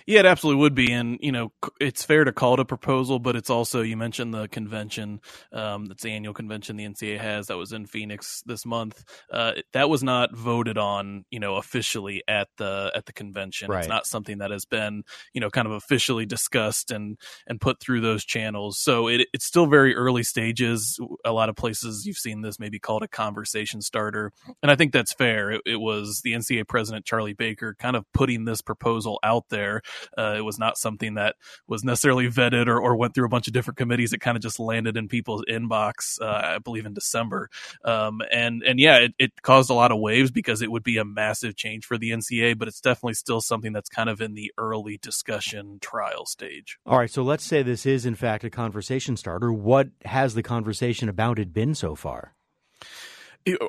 Yeah, 0.09 0.21
it 0.21 0.25
absolutely 0.25 0.61
would 0.61 0.73
be, 0.73 0.91
and 0.91 1.19
you 1.21 1.31
know, 1.31 1.51
it's 1.79 2.03
fair 2.03 2.23
to 2.23 2.31
call 2.31 2.55
it 2.55 2.59
a 2.59 2.65
proposal, 2.65 3.19
but 3.19 3.35
it's 3.35 3.51
also 3.51 3.83
you 3.83 3.95
mentioned 3.95 4.33
the 4.33 4.47
convention, 4.47 5.21
um, 5.53 5.85
that's 5.85 6.01
the 6.01 6.09
annual 6.09 6.33
convention 6.33 6.77
the 6.77 6.85
NCAA 6.85 7.19
has 7.19 7.45
that 7.45 7.57
was 7.57 7.73
in 7.73 7.85
Phoenix 7.85 8.41
this 8.43 8.65
month. 8.65 9.03
Uh, 9.31 9.51
that 9.73 9.87
was 9.87 10.01
not 10.01 10.35
voted 10.35 10.79
on, 10.79 11.25
you 11.29 11.39
know, 11.39 11.57
officially 11.57 12.23
at 12.27 12.47
the 12.57 12.91
at 12.95 13.05
the 13.05 13.13
convention. 13.13 13.69
Right. 13.69 13.81
It's 13.81 13.87
not 13.87 14.07
something 14.07 14.39
that 14.39 14.49
has 14.49 14.65
been, 14.65 15.03
you 15.35 15.41
know, 15.41 15.51
kind 15.51 15.67
of 15.67 15.73
officially 15.73 16.25
discussed 16.25 16.89
and 16.89 17.15
and 17.45 17.61
put 17.61 17.79
through 17.79 18.01
those 18.01 18.25
channels. 18.25 18.79
So 18.79 19.09
it, 19.09 19.27
it's 19.31 19.45
still 19.45 19.67
very 19.67 19.95
early 19.95 20.23
stages. 20.23 20.99
A 21.23 21.31
lot 21.31 21.49
of 21.49 21.55
places 21.55 22.07
you've 22.07 22.17
seen 22.17 22.41
this 22.41 22.59
maybe 22.59 22.79
called 22.79 23.03
a 23.03 23.07
conversation 23.07 23.79
starter, 23.79 24.33
and 24.63 24.71
I 24.71 24.75
think 24.75 24.91
that's 24.91 25.13
fair. 25.13 25.51
It, 25.51 25.61
it 25.67 25.79
was 25.79 26.21
the 26.23 26.33
NCAA 26.33 26.67
president 26.67 27.05
Charlie 27.05 27.33
Baker 27.33 27.75
kind 27.77 27.95
of 27.95 28.05
putting 28.11 28.45
this 28.45 28.63
proposal 28.63 29.19
out 29.21 29.43
there. 29.51 29.83
Uh, 30.17 30.35
it 30.37 30.41
was 30.41 30.59
not 30.59 30.77
something 30.77 31.15
that 31.15 31.35
was 31.67 31.83
necessarily 31.83 32.27
vetted 32.27 32.67
or, 32.67 32.79
or 32.79 32.95
went 32.95 33.13
through 33.13 33.25
a 33.25 33.29
bunch 33.29 33.47
of 33.47 33.53
different 33.53 33.77
committees. 33.77 34.13
It 34.13 34.19
kind 34.19 34.37
of 34.37 34.43
just 34.43 34.59
landed 34.59 34.97
in 34.97 35.07
people's 35.07 35.43
inbox, 35.49 36.21
uh, 36.21 36.55
I 36.55 36.59
believe, 36.59 36.85
in 36.85 36.93
December. 36.93 37.49
Um, 37.83 38.21
and 38.31 38.63
and 38.63 38.79
yeah, 38.79 38.97
it, 38.97 39.13
it 39.17 39.41
caused 39.41 39.69
a 39.69 39.73
lot 39.73 39.91
of 39.91 39.99
waves 39.99 40.31
because 40.31 40.61
it 40.61 40.71
would 40.71 40.83
be 40.83 40.97
a 40.97 41.05
massive 41.05 41.55
change 41.55 41.85
for 41.85 41.97
the 41.97 42.11
NCAA, 42.11 42.57
but 42.57 42.67
it's 42.67 42.81
definitely 42.81 43.13
still 43.13 43.41
something 43.41 43.73
that's 43.73 43.89
kind 43.89 44.09
of 44.09 44.21
in 44.21 44.33
the 44.33 44.51
early 44.57 44.97
discussion 44.97 45.79
trial 45.81 46.25
stage. 46.25 46.77
All 46.85 46.97
right, 46.97 47.09
so 47.09 47.23
let's 47.23 47.43
say 47.43 47.63
this 47.63 47.85
is 47.85 48.05
in 48.05 48.15
fact 48.15 48.43
a 48.43 48.49
conversation 48.49 49.17
starter. 49.17 49.51
What 49.51 49.89
has 50.05 50.33
the 50.33 50.43
conversation 50.43 51.09
about 51.09 51.39
it 51.39 51.53
been 51.53 51.75
so 51.75 51.95
far? 51.95 52.35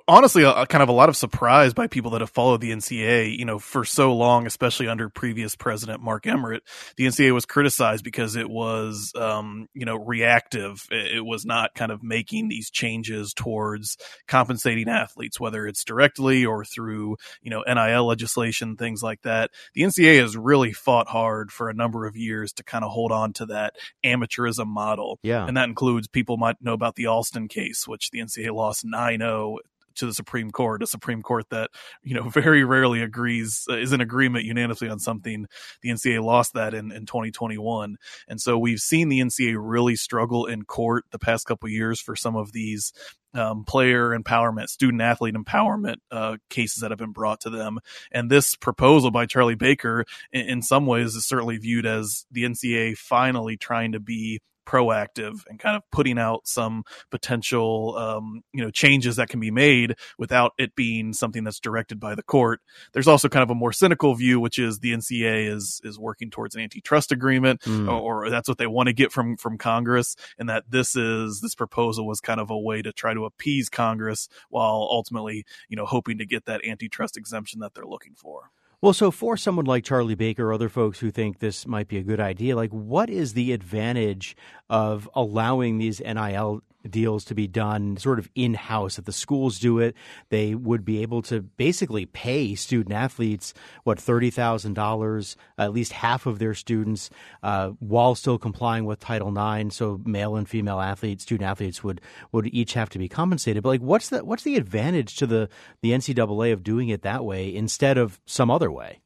Honestly, 0.08 0.42
a, 0.42 0.66
kind 0.66 0.82
of 0.82 0.88
a 0.88 0.92
lot 0.92 1.08
of 1.08 1.16
surprise 1.16 1.74
by 1.74 1.86
people 1.86 2.10
that 2.12 2.20
have 2.20 2.30
followed 2.30 2.60
the 2.60 2.70
NCAA, 2.70 3.36
you 3.36 3.44
know, 3.44 3.58
for 3.58 3.84
so 3.84 4.14
long, 4.14 4.46
especially 4.46 4.88
under 4.88 5.08
previous 5.08 5.54
president 5.56 6.02
Mark 6.02 6.26
Emmert. 6.26 6.62
The 6.96 7.06
NCAA 7.06 7.32
was 7.32 7.46
criticized 7.46 8.04
because 8.04 8.36
it 8.36 8.48
was, 8.48 9.12
um, 9.16 9.68
you 9.74 9.84
know, 9.84 9.96
reactive. 9.96 10.86
It 10.90 11.24
was 11.24 11.44
not 11.44 11.74
kind 11.74 11.92
of 11.92 12.02
making 12.02 12.48
these 12.48 12.70
changes 12.70 13.32
towards 13.32 13.96
compensating 14.26 14.88
athletes, 14.88 15.38
whether 15.38 15.66
it's 15.66 15.84
directly 15.84 16.44
or 16.44 16.64
through, 16.64 17.16
you 17.42 17.50
know, 17.50 17.62
NIL 17.66 18.06
legislation, 18.06 18.76
things 18.76 19.02
like 19.02 19.22
that. 19.22 19.50
The 19.74 19.82
NCAA 19.82 20.20
has 20.20 20.36
really 20.36 20.72
fought 20.72 21.08
hard 21.08 21.52
for 21.52 21.68
a 21.68 21.74
number 21.74 22.06
of 22.06 22.16
years 22.16 22.52
to 22.54 22.64
kind 22.64 22.84
of 22.84 22.90
hold 22.90 23.12
on 23.12 23.32
to 23.34 23.46
that 23.46 23.74
amateurism 24.04 24.66
model. 24.66 25.18
Yeah. 25.22 25.46
And 25.46 25.56
that 25.56 25.68
includes 25.68 26.08
people 26.08 26.36
might 26.36 26.56
know 26.60 26.72
about 26.72 26.96
the 26.96 27.06
Alston 27.06 27.48
case, 27.48 27.86
which 27.86 28.10
the 28.10 28.18
NCAA 28.18 28.54
lost 28.54 28.84
9 28.84 29.18
0 29.18 29.58
to 29.96 30.06
the 30.06 30.14
Supreme 30.14 30.50
Court, 30.50 30.82
a 30.82 30.86
Supreme 30.86 31.22
Court 31.22 31.46
that 31.50 31.70
you 32.02 32.14
know 32.14 32.28
very 32.28 32.64
rarely 32.64 33.02
agrees 33.02 33.66
uh, 33.68 33.76
is 33.76 33.92
in 33.92 34.00
agreement 34.00 34.44
unanimously 34.44 34.88
on 34.88 34.98
something. 34.98 35.46
The 35.82 35.90
NCAA 35.90 36.22
lost 36.22 36.54
that 36.54 36.74
in 36.74 36.92
in 36.92 37.06
2021, 37.06 37.96
and 38.28 38.40
so 38.40 38.58
we've 38.58 38.80
seen 38.80 39.08
the 39.08 39.20
NCAA 39.20 39.56
really 39.58 39.96
struggle 39.96 40.46
in 40.46 40.64
court 40.64 41.04
the 41.10 41.18
past 41.18 41.46
couple 41.46 41.68
years 41.68 42.00
for 42.00 42.16
some 42.16 42.36
of 42.36 42.52
these 42.52 42.92
um, 43.34 43.64
player 43.64 44.16
empowerment, 44.16 44.68
student 44.68 45.02
athlete 45.02 45.34
empowerment 45.34 45.96
uh, 46.10 46.36
cases 46.48 46.82
that 46.82 46.90
have 46.90 46.98
been 46.98 47.12
brought 47.12 47.40
to 47.40 47.50
them. 47.50 47.78
And 48.10 48.30
this 48.30 48.56
proposal 48.56 49.10
by 49.10 49.26
Charlie 49.26 49.54
Baker, 49.54 50.04
in, 50.32 50.48
in 50.48 50.62
some 50.62 50.86
ways, 50.86 51.14
is 51.14 51.26
certainly 51.26 51.56
viewed 51.58 51.86
as 51.86 52.26
the 52.30 52.44
NCAA 52.44 52.96
finally 52.96 53.56
trying 53.56 53.92
to 53.92 54.00
be 54.00 54.40
proactive 54.66 55.44
and 55.48 55.58
kind 55.58 55.76
of 55.76 55.82
putting 55.90 56.18
out 56.18 56.46
some 56.46 56.84
potential 57.10 57.96
um, 57.96 58.42
you 58.52 58.62
know 58.62 58.70
changes 58.70 59.16
that 59.16 59.28
can 59.28 59.40
be 59.40 59.50
made 59.50 59.96
without 60.18 60.52
it 60.58 60.74
being 60.74 61.12
something 61.12 61.44
that's 61.44 61.60
directed 61.60 61.98
by 61.98 62.14
the 62.14 62.22
court. 62.22 62.60
There's 62.92 63.08
also 63.08 63.28
kind 63.28 63.42
of 63.42 63.50
a 63.50 63.54
more 63.54 63.72
cynical 63.72 64.14
view, 64.14 64.40
which 64.40 64.58
is 64.58 64.78
the 64.78 64.92
NCAA 64.92 65.52
is 65.52 65.80
is 65.84 65.98
working 65.98 66.30
towards 66.30 66.54
an 66.54 66.62
antitrust 66.62 67.12
agreement, 67.12 67.60
mm. 67.62 67.88
or, 67.88 68.26
or 68.26 68.30
that's 68.30 68.48
what 68.48 68.58
they 68.58 68.66
want 68.66 68.88
to 68.88 68.92
get 68.92 69.12
from 69.12 69.36
from 69.36 69.58
Congress, 69.58 70.16
and 70.38 70.48
that 70.48 70.70
this 70.70 70.96
is 70.96 71.40
this 71.40 71.54
proposal 71.54 72.06
was 72.06 72.20
kind 72.20 72.40
of 72.40 72.50
a 72.50 72.58
way 72.58 72.82
to 72.82 72.92
try 72.92 73.14
to 73.14 73.24
appease 73.24 73.68
Congress 73.68 74.28
while 74.48 74.88
ultimately 74.90 75.44
you 75.68 75.76
know 75.76 75.86
hoping 75.86 76.18
to 76.18 76.26
get 76.26 76.44
that 76.46 76.64
antitrust 76.64 77.16
exemption 77.16 77.60
that 77.60 77.74
they're 77.74 77.84
looking 77.84 78.14
for. 78.14 78.50
Well, 78.82 78.94
so 78.94 79.10
for 79.10 79.36
someone 79.36 79.66
like 79.66 79.84
Charlie 79.84 80.14
Baker 80.14 80.48
or 80.48 80.52
other 80.54 80.70
folks 80.70 81.00
who 81.00 81.10
think 81.10 81.38
this 81.38 81.66
might 81.66 81.86
be 81.86 81.98
a 81.98 82.02
good 82.02 82.18
idea, 82.18 82.56
like 82.56 82.70
what 82.70 83.10
is 83.10 83.34
the 83.34 83.52
advantage 83.52 84.34
of 84.70 85.06
allowing 85.14 85.76
these 85.76 86.00
NIL 86.00 86.62
deals 86.88 87.24
to 87.26 87.34
be 87.34 87.46
done 87.46 87.96
sort 87.96 88.18
of 88.18 88.28
in 88.34 88.54
house. 88.54 88.98
If 88.98 89.04
the 89.04 89.12
schools 89.12 89.58
do 89.58 89.78
it, 89.78 89.94
they 90.30 90.54
would 90.54 90.84
be 90.84 91.02
able 91.02 91.22
to 91.22 91.42
basically 91.42 92.06
pay 92.06 92.54
student 92.54 92.94
athletes 92.94 93.52
what 93.84 93.98
thirty 93.98 94.30
thousand 94.30 94.74
dollars, 94.74 95.36
at 95.58 95.72
least 95.72 95.92
half 95.92 96.26
of 96.26 96.38
their 96.38 96.54
students, 96.54 97.10
uh, 97.42 97.70
while 97.80 98.14
still 98.14 98.38
complying 98.38 98.84
with 98.84 99.00
Title 99.00 99.36
IX. 99.36 99.74
So 99.74 100.00
male 100.04 100.36
and 100.36 100.48
female 100.48 100.80
athletes, 100.80 101.22
student 101.22 101.48
athletes 101.48 101.84
would 101.84 102.00
would 102.32 102.46
each 102.54 102.74
have 102.74 102.88
to 102.90 102.98
be 102.98 103.08
compensated. 103.08 103.62
But 103.62 103.70
like, 103.70 103.82
what's 103.82 104.08
the 104.08 104.24
what's 104.24 104.44
the 104.44 104.56
advantage 104.56 105.16
to 105.16 105.26
the 105.26 105.48
the 105.82 105.90
NCAA 105.92 106.52
of 106.52 106.62
doing 106.62 106.88
it 106.88 107.02
that 107.02 107.24
way 107.24 107.54
instead 107.54 107.98
of 107.98 108.20
some 108.26 108.50
other 108.50 108.70
way? 108.70 109.00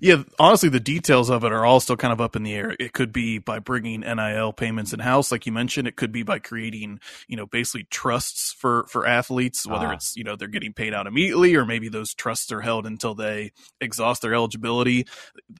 Yeah, 0.00 0.22
honestly, 0.38 0.68
the 0.68 0.80
details 0.80 1.30
of 1.30 1.44
it 1.44 1.52
are 1.52 1.64
all 1.64 1.80
still 1.80 1.96
kind 1.96 2.12
of 2.12 2.20
up 2.20 2.36
in 2.36 2.42
the 2.42 2.54
air. 2.54 2.76
It 2.78 2.92
could 2.92 3.12
be 3.12 3.38
by 3.38 3.58
bringing 3.58 4.00
NIL 4.00 4.52
payments 4.52 4.92
in 4.92 5.00
house, 5.00 5.32
like 5.32 5.46
you 5.46 5.52
mentioned. 5.52 5.88
It 5.88 5.96
could 5.96 6.12
be 6.12 6.22
by 6.22 6.38
creating, 6.38 7.00
you 7.28 7.36
know, 7.36 7.46
basically 7.46 7.84
trusts 7.90 8.52
for 8.52 8.84
for 8.88 9.06
athletes, 9.06 9.66
whether 9.66 9.86
ah. 9.86 9.92
it's 9.92 10.16
you 10.16 10.24
know 10.24 10.36
they're 10.36 10.48
getting 10.48 10.72
paid 10.72 10.94
out 10.94 11.06
immediately 11.06 11.54
or 11.54 11.64
maybe 11.64 11.88
those 11.88 12.14
trusts 12.14 12.52
are 12.52 12.60
held 12.60 12.86
until 12.86 13.14
they 13.14 13.52
exhaust 13.80 14.22
their 14.22 14.34
eligibility. 14.34 15.06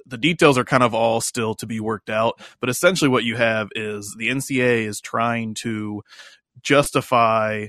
The 0.07 0.19
details 0.19 0.59
are 0.59 0.65
kind 0.65 0.83
of 0.83 0.95
all 0.95 1.21
still 1.21 1.55
to 1.57 1.67
be 1.67 1.81
worked 1.81 2.11
out, 2.11 2.41
but 2.61 2.69
essentially, 2.69 3.09
what 3.09 3.25
you 3.25 3.37
have 3.37 3.69
is 3.75 4.15
the 4.19 4.29
NCAA 4.29 4.87
is 4.87 5.01
trying 5.01 5.55
to 5.55 6.03
justify 6.63 7.69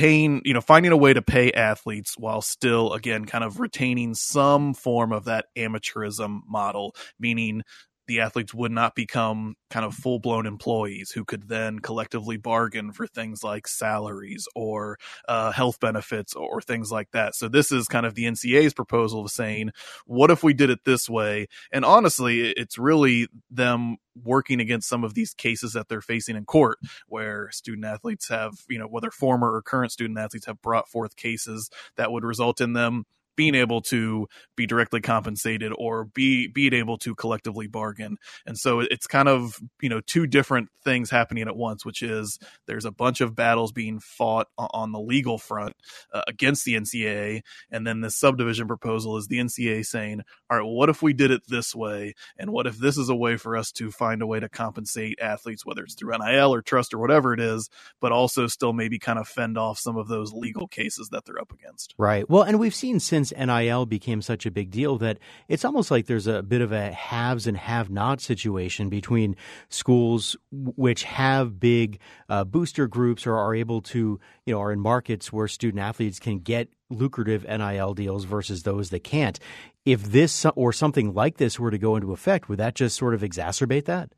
paying, 0.00 0.40
you 0.46 0.54
know, 0.54 0.62
finding 0.62 0.92
a 0.92 0.96
way 0.96 1.12
to 1.12 1.20
pay 1.20 1.52
athletes 1.52 2.14
while 2.16 2.40
still, 2.40 2.94
again, 2.94 3.26
kind 3.26 3.44
of 3.44 3.60
retaining 3.60 4.14
some 4.14 4.72
form 4.72 5.12
of 5.12 5.26
that 5.26 5.44
amateurism 5.58 6.40
model, 6.48 6.94
meaning 7.18 7.62
the 8.10 8.18
athletes 8.18 8.52
would 8.52 8.72
not 8.72 8.96
become 8.96 9.54
kind 9.70 9.86
of 9.86 9.94
full 9.94 10.18
blown 10.18 10.44
employees 10.44 11.12
who 11.12 11.24
could 11.24 11.46
then 11.46 11.78
collectively 11.78 12.36
bargain 12.36 12.90
for 12.90 13.06
things 13.06 13.44
like 13.44 13.68
salaries 13.68 14.48
or 14.56 14.98
uh, 15.28 15.52
health 15.52 15.78
benefits 15.78 16.34
or 16.34 16.60
things 16.60 16.90
like 16.90 17.08
that. 17.12 17.36
So 17.36 17.46
this 17.46 17.70
is 17.70 17.86
kind 17.86 18.04
of 18.04 18.16
the 18.16 18.24
NCAA's 18.24 18.74
proposal 18.74 19.24
of 19.24 19.30
saying, 19.30 19.70
what 20.06 20.32
if 20.32 20.42
we 20.42 20.54
did 20.54 20.70
it 20.70 20.80
this 20.84 21.08
way? 21.08 21.46
And 21.70 21.84
honestly, 21.84 22.50
it's 22.50 22.78
really 22.78 23.28
them 23.48 23.98
working 24.24 24.60
against 24.60 24.88
some 24.88 25.04
of 25.04 25.14
these 25.14 25.32
cases 25.32 25.74
that 25.74 25.88
they're 25.88 26.00
facing 26.00 26.34
in 26.34 26.44
court 26.44 26.78
where 27.06 27.48
student 27.52 27.84
athletes 27.84 28.28
have, 28.28 28.54
you 28.68 28.80
know, 28.80 28.88
whether 28.88 29.12
former 29.12 29.54
or 29.54 29.62
current 29.62 29.92
student 29.92 30.18
athletes 30.18 30.46
have 30.46 30.60
brought 30.60 30.88
forth 30.88 31.14
cases 31.14 31.70
that 31.94 32.10
would 32.10 32.24
result 32.24 32.60
in 32.60 32.72
them 32.72 33.06
being 33.40 33.54
able 33.54 33.80
to 33.80 34.28
be 34.54 34.66
directly 34.66 35.00
compensated 35.00 35.72
or 35.78 36.04
be 36.04 36.46
being 36.46 36.74
able 36.74 36.98
to 36.98 37.14
collectively 37.14 37.66
bargain. 37.66 38.18
And 38.44 38.58
so 38.58 38.80
it's 38.80 39.06
kind 39.06 39.30
of, 39.30 39.58
you 39.80 39.88
know, 39.88 40.02
two 40.02 40.26
different 40.26 40.68
things 40.84 41.08
happening 41.08 41.48
at 41.48 41.56
once, 41.56 41.82
which 41.82 42.02
is 42.02 42.38
there's 42.66 42.84
a 42.84 42.90
bunch 42.90 43.22
of 43.22 43.34
battles 43.34 43.72
being 43.72 43.98
fought 43.98 44.48
on 44.58 44.92
the 44.92 45.00
legal 45.00 45.38
front 45.38 45.74
uh, 46.12 46.20
against 46.28 46.66
the 46.66 46.74
NCAA. 46.74 47.40
And 47.70 47.86
then 47.86 48.02
this 48.02 48.14
subdivision 48.14 48.66
proposal 48.66 49.16
is 49.16 49.26
the 49.26 49.38
NCAA 49.38 49.86
saying, 49.86 50.20
all 50.50 50.58
right, 50.58 50.62
well, 50.62 50.74
what 50.74 50.90
if 50.90 51.00
we 51.00 51.14
did 51.14 51.30
it 51.30 51.40
this 51.48 51.74
way? 51.74 52.12
And 52.36 52.50
what 52.50 52.66
if 52.66 52.76
this 52.76 52.98
is 52.98 53.08
a 53.08 53.16
way 53.16 53.38
for 53.38 53.56
us 53.56 53.72
to 53.72 53.90
find 53.90 54.20
a 54.20 54.26
way 54.26 54.38
to 54.38 54.50
compensate 54.50 55.18
athletes, 55.18 55.64
whether 55.64 55.82
it's 55.82 55.94
through 55.94 56.18
NIL 56.18 56.52
or 56.52 56.60
trust 56.60 56.92
or 56.92 56.98
whatever 56.98 57.32
it 57.32 57.40
is, 57.40 57.70
but 58.02 58.12
also 58.12 58.48
still 58.48 58.74
maybe 58.74 58.98
kind 58.98 59.18
of 59.18 59.26
fend 59.26 59.56
off 59.56 59.78
some 59.78 59.96
of 59.96 60.08
those 60.08 60.34
legal 60.34 60.68
cases 60.68 61.08
that 61.08 61.24
they're 61.24 61.40
up 61.40 61.52
against? 61.52 61.94
Right. 61.96 62.28
Well, 62.28 62.42
and 62.42 62.58
we've 62.58 62.74
seen 62.74 63.00
since 63.00 63.29
since 63.30 63.46
NIL 63.46 63.86
became 63.86 64.22
such 64.22 64.46
a 64.46 64.50
big 64.50 64.70
deal 64.70 64.98
that 64.98 65.18
it's 65.48 65.64
almost 65.64 65.90
like 65.90 66.06
there's 66.06 66.26
a 66.26 66.42
bit 66.42 66.60
of 66.60 66.72
a 66.72 66.92
haves 66.92 67.46
and 67.46 67.56
have 67.56 67.90
not 67.90 68.20
situation 68.20 68.88
between 68.88 69.36
schools 69.68 70.36
which 70.50 71.04
have 71.04 71.58
big 71.58 71.98
uh, 72.28 72.44
booster 72.44 72.86
groups 72.86 73.26
or 73.26 73.36
are 73.36 73.54
able 73.54 73.80
to, 73.82 74.20
you 74.46 74.54
know, 74.54 74.60
are 74.60 74.72
in 74.72 74.80
markets 74.80 75.32
where 75.32 75.48
student 75.48 75.82
athletes 75.82 76.18
can 76.18 76.38
get 76.38 76.68
lucrative 76.90 77.44
NIL 77.44 77.94
deals 77.94 78.24
versus 78.24 78.62
those 78.62 78.90
that 78.90 79.04
can't. 79.04 79.38
If 79.84 80.04
this 80.04 80.44
or 80.56 80.72
something 80.72 81.14
like 81.14 81.38
this 81.38 81.58
were 81.58 81.70
to 81.70 81.78
go 81.78 81.96
into 81.96 82.12
effect, 82.12 82.48
would 82.48 82.58
that 82.58 82.74
just 82.74 82.96
sort 82.96 83.14
of 83.14 83.22
exacerbate 83.22 83.86
that? 83.86 84.12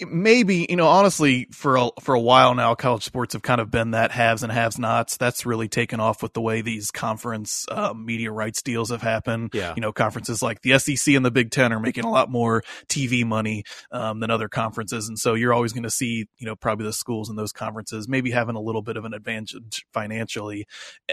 Maybe 0.00 0.66
you 0.68 0.76
know 0.76 0.88
honestly 0.88 1.46
for 1.52 1.76
a, 1.76 1.90
for 2.00 2.14
a 2.14 2.20
while 2.20 2.54
now 2.54 2.74
college 2.74 3.04
sports 3.04 3.34
have 3.34 3.42
kind 3.42 3.60
of 3.60 3.70
been 3.70 3.92
that 3.92 4.10
haves 4.10 4.42
and 4.42 4.52
haves 4.52 4.78
nots. 4.78 5.16
That's 5.16 5.44
really 5.46 5.68
taken 5.68 6.00
off 6.00 6.22
with 6.22 6.32
the 6.32 6.40
way 6.40 6.62
these 6.62 6.90
conference 6.90 7.66
uh, 7.70 7.92
media 7.94 8.30
rights 8.30 8.62
deals 8.62 8.90
have 8.90 9.02
happened. 9.02 9.50
Yeah. 9.52 9.74
you 9.76 9.80
know 9.80 9.92
conferences 9.92 10.42
like 10.42 10.62
the 10.62 10.78
SEC 10.78 11.14
and 11.14 11.24
the 11.24 11.30
Big 11.30 11.50
10 11.50 11.72
are 11.72 11.80
making 11.80 12.04
a 12.04 12.10
lot 12.10 12.30
more 12.30 12.62
TV 12.88 13.24
money 13.24 13.64
um, 13.90 14.20
than 14.20 14.30
other 14.30 14.48
conferences. 14.48 15.08
And 15.08 15.18
so 15.18 15.34
you're 15.34 15.52
always 15.52 15.72
going 15.72 15.82
to 15.84 15.90
see 15.90 16.26
you 16.38 16.46
know 16.46 16.56
probably 16.56 16.86
the 16.86 16.92
schools 16.92 17.30
in 17.30 17.36
those 17.36 17.52
conferences 17.52 18.08
maybe 18.08 18.30
having 18.30 18.56
a 18.56 18.60
little 18.60 18.82
bit 18.82 18.96
of 18.96 19.04
an 19.04 19.14
advantage 19.14 19.84
financially. 19.92 20.66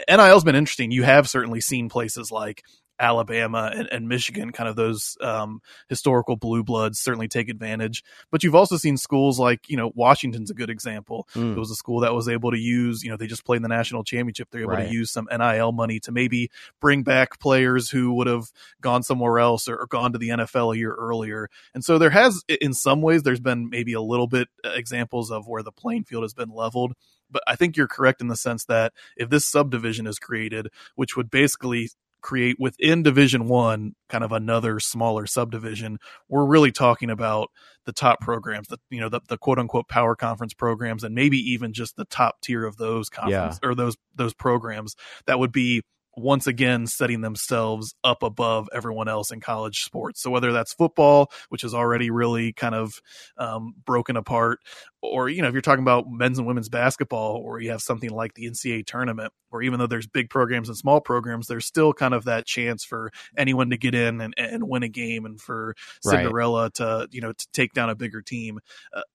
NIL's 0.10 0.44
been 0.44 0.56
interesting. 0.56 0.92
You 0.92 1.04
have 1.04 1.30
certainly 1.30 1.62
seen 1.62 1.90
places 1.90 2.32
like 2.32 2.64
Alabama 3.00 3.72
and, 3.74 3.88
and, 3.92 4.10
Michigan, 4.10 4.52
kind 4.52 4.68
of 4.68 4.76
those 4.76 5.18
um, 5.22 5.62
historical 5.88 6.36
blue 6.36 6.64
bloods, 6.64 7.00
certainly 7.00 7.28
take 7.28 7.48
advantage. 7.48 8.04
But 8.32 8.44
you've 8.44 8.56
also 8.56 8.78
seen 8.78 8.98
schools 8.98 9.40
like, 9.40 9.70
you 9.70 9.78
know, 9.78 9.92
Washington's 9.96 10.52
a 10.52 10.54
good 10.54 10.70
example. 10.70 11.28
Mm. 11.34 11.56
It 11.56 11.60
was 11.60 11.72
a 11.72 11.76
school 11.76 12.02
that 12.02 12.14
was 12.14 12.28
able 12.28 12.52
to 12.52 12.58
use, 12.58 13.04
you 13.04 13.10
know, 13.10 13.18
they 13.18 13.28
just 13.28 13.46
played 13.46 13.58
in 13.58 13.64
the 13.64 13.70
national 13.70 14.04
championship. 14.04 14.50
They're 14.52 14.62
able 14.62 14.74
right. 14.74 14.88
to 14.88 14.94
use 14.94 15.12
some 15.12 15.30
NIL 15.32 15.72
money 15.72 16.00
to 16.02 16.12
maybe 16.12 16.52
bring 16.82 17.04
back 17.04 17.40
players 17.40 17.90
who 17.90 18.14
would 18.14 18.28
have 18.28 18.52
gone 18.82 19.04
somewhere 19.04 19.40
else 19.40 19.68
or, 19.68 19.78
or 19.78 19.88
gone 19.88 20.12
to 20.14 20.20
the 20.20 20.30
NFL 20.30 20.76
a 20.76 20.78
year 20.78 20.94
earlier. 20.94 21.50
And 21.74 21.86
so 21.86 21.98
there 21.98 22.10
has, 22.10 22.44
in 22.50 22.74
some 22.74 23.02
ways, 23.02 23.24
there's 23.24 23.40
been 23.40 23.70
maybe 23.70 23.94
a 23.94 24.02
little 24.02 24.28
bit 24.28 24.50
uh, 24.66 24.72
examples 24.72 25.32
of 25.32 25.48
where 25.48 25.64
the 25.64 25.72
playing 25.72 26.04
field 26.04 26.24
has 26.24 26.34
been 26.34 26.50
leveled 26.50 26.94
but 27.32 27.44
I 27.48 27.56
think 27.56 27.78
you're 27.78 27.88
correct 27.88 28.22
in 28.22 28.28
the 28.28 28.36
sense 28.36 28.66
that 28.66 28.94
if 29.16 29.30
this 29.30 29.46
subdivision 29.46 30.08
is 30.08 30.20
created, 30.20 30.70
which 30.96 31.16
would 31.16 31.30
basically 31.30 31.92
create 32.22 32.58
within 32.60 33.04
division 33.04 33.48
one 33.48 33.94
kind 34.10 34.24
of 34.24 34.32
another 34.32 34.80
smaller 34.80 35.26
subdivision 35.26 35.98
we're 36.28 36.46
really 36.46 36.72
talking 36.72 37.10
about 37.10 37.50
the 37.86 37.94
top 37.94 38.20
programs 38.20 38.68
the 38.68 38.78
you 38.90 39.00
know 39.00 39.10
the, 39.10 39.22
the 39.30 39.38
quote 39.38 39.60
unquote 39.60 39.88
power 39.88 40.16
conference 40.16 40.54
programs 40.54 41.04
and 41.04 41.16
maybe 41.16 41.38
even 41.38 41.74
just 41.74 41.96
the 41.96 42.06
top 42.06 42.42
tier 42.42 42.66
of 42.66 42.78
those 42.78 43.10
conference 43.10 43.60
yeah. 43.62 43.70
or 43.70 43.74
those 43.76 43.96
those 44.16 44.34
programs 44.34 44.96
that 45.26 45.40
would 45.40 45.52
be 45.52 45.82
once 46.20 46.48
again 46.48 46.86
setting 46.88 47.22
themselves 47.22 47.96
up 48.04 48.24
above 48.24 48.68
everyone 48.74 49.08
else 49.08 49.32
in 49.32 49.40
college 49.40 49.84
sports. 49.84 50.22
So 50.22 50.30
whether 50.30 50.52
that's 50.52 50.74
football, 50.74 51.32
which 51.50 51.64
is 51.64 51.74
already 51.74 52.10
really 52.10 52.54
kind 52.54 52.76
of 52.76 53.02
um, 53.38 53.74
broken 53.86 54.18
apart, 54.18 54.60
or 55.02 55.30
you 55.30 55.42
know 55.42 55.48
if 55.48 55.54
you're 55.54 55.62
talking 55.62 55.84
about 55.84 56.10
men's 56.10 56.38
and 56.38 56.48
women's 56.48 56.70
basketball 56.70 57.38
or 57.38 57.60
you 57.60 57.72
have 57.72 57.82
something 57.82 58.10
like 58.10 58.34
the 58.34 58.46
ncaa 58.46 58.86
tournament 58.86 59.32
where 59.50 59.62
even 59.62 59.80
though 59.80 59.88
there's 59.88 60.08
big 60.08 60.30
programs 60.30 60.68
and 60.68 60.78
small 60.78 61.00
programs 61.00 61.48
there's 61.48 61.66
still 61.66 61.94
kind 61.94 62.14
of 62.14 62.26
that 62.26 62.46
chance 62.46 62.84
for 62.84 63.12
anyone 63.38 63.70
to 63.70 63.78
get 63.78 63.96
in 63.96 64.20
and, 64.22 64.34
and 64.38 64.64
win 64.68 64.84
a 64.84 64.90
game 64.90 65.26
and 65.26 65.40
for 65.40 65.76
cinderella 66.02 66.64
right. 66.64 66.74
to 66.74 67.08
you 67.12 67.22
know 67.22 67.32
to 67.32 67.48
take 67.54 67.74
down 67.74 67.90
a 67.90 67.96
bigger 67.96 68.22
team. 68.22 68.60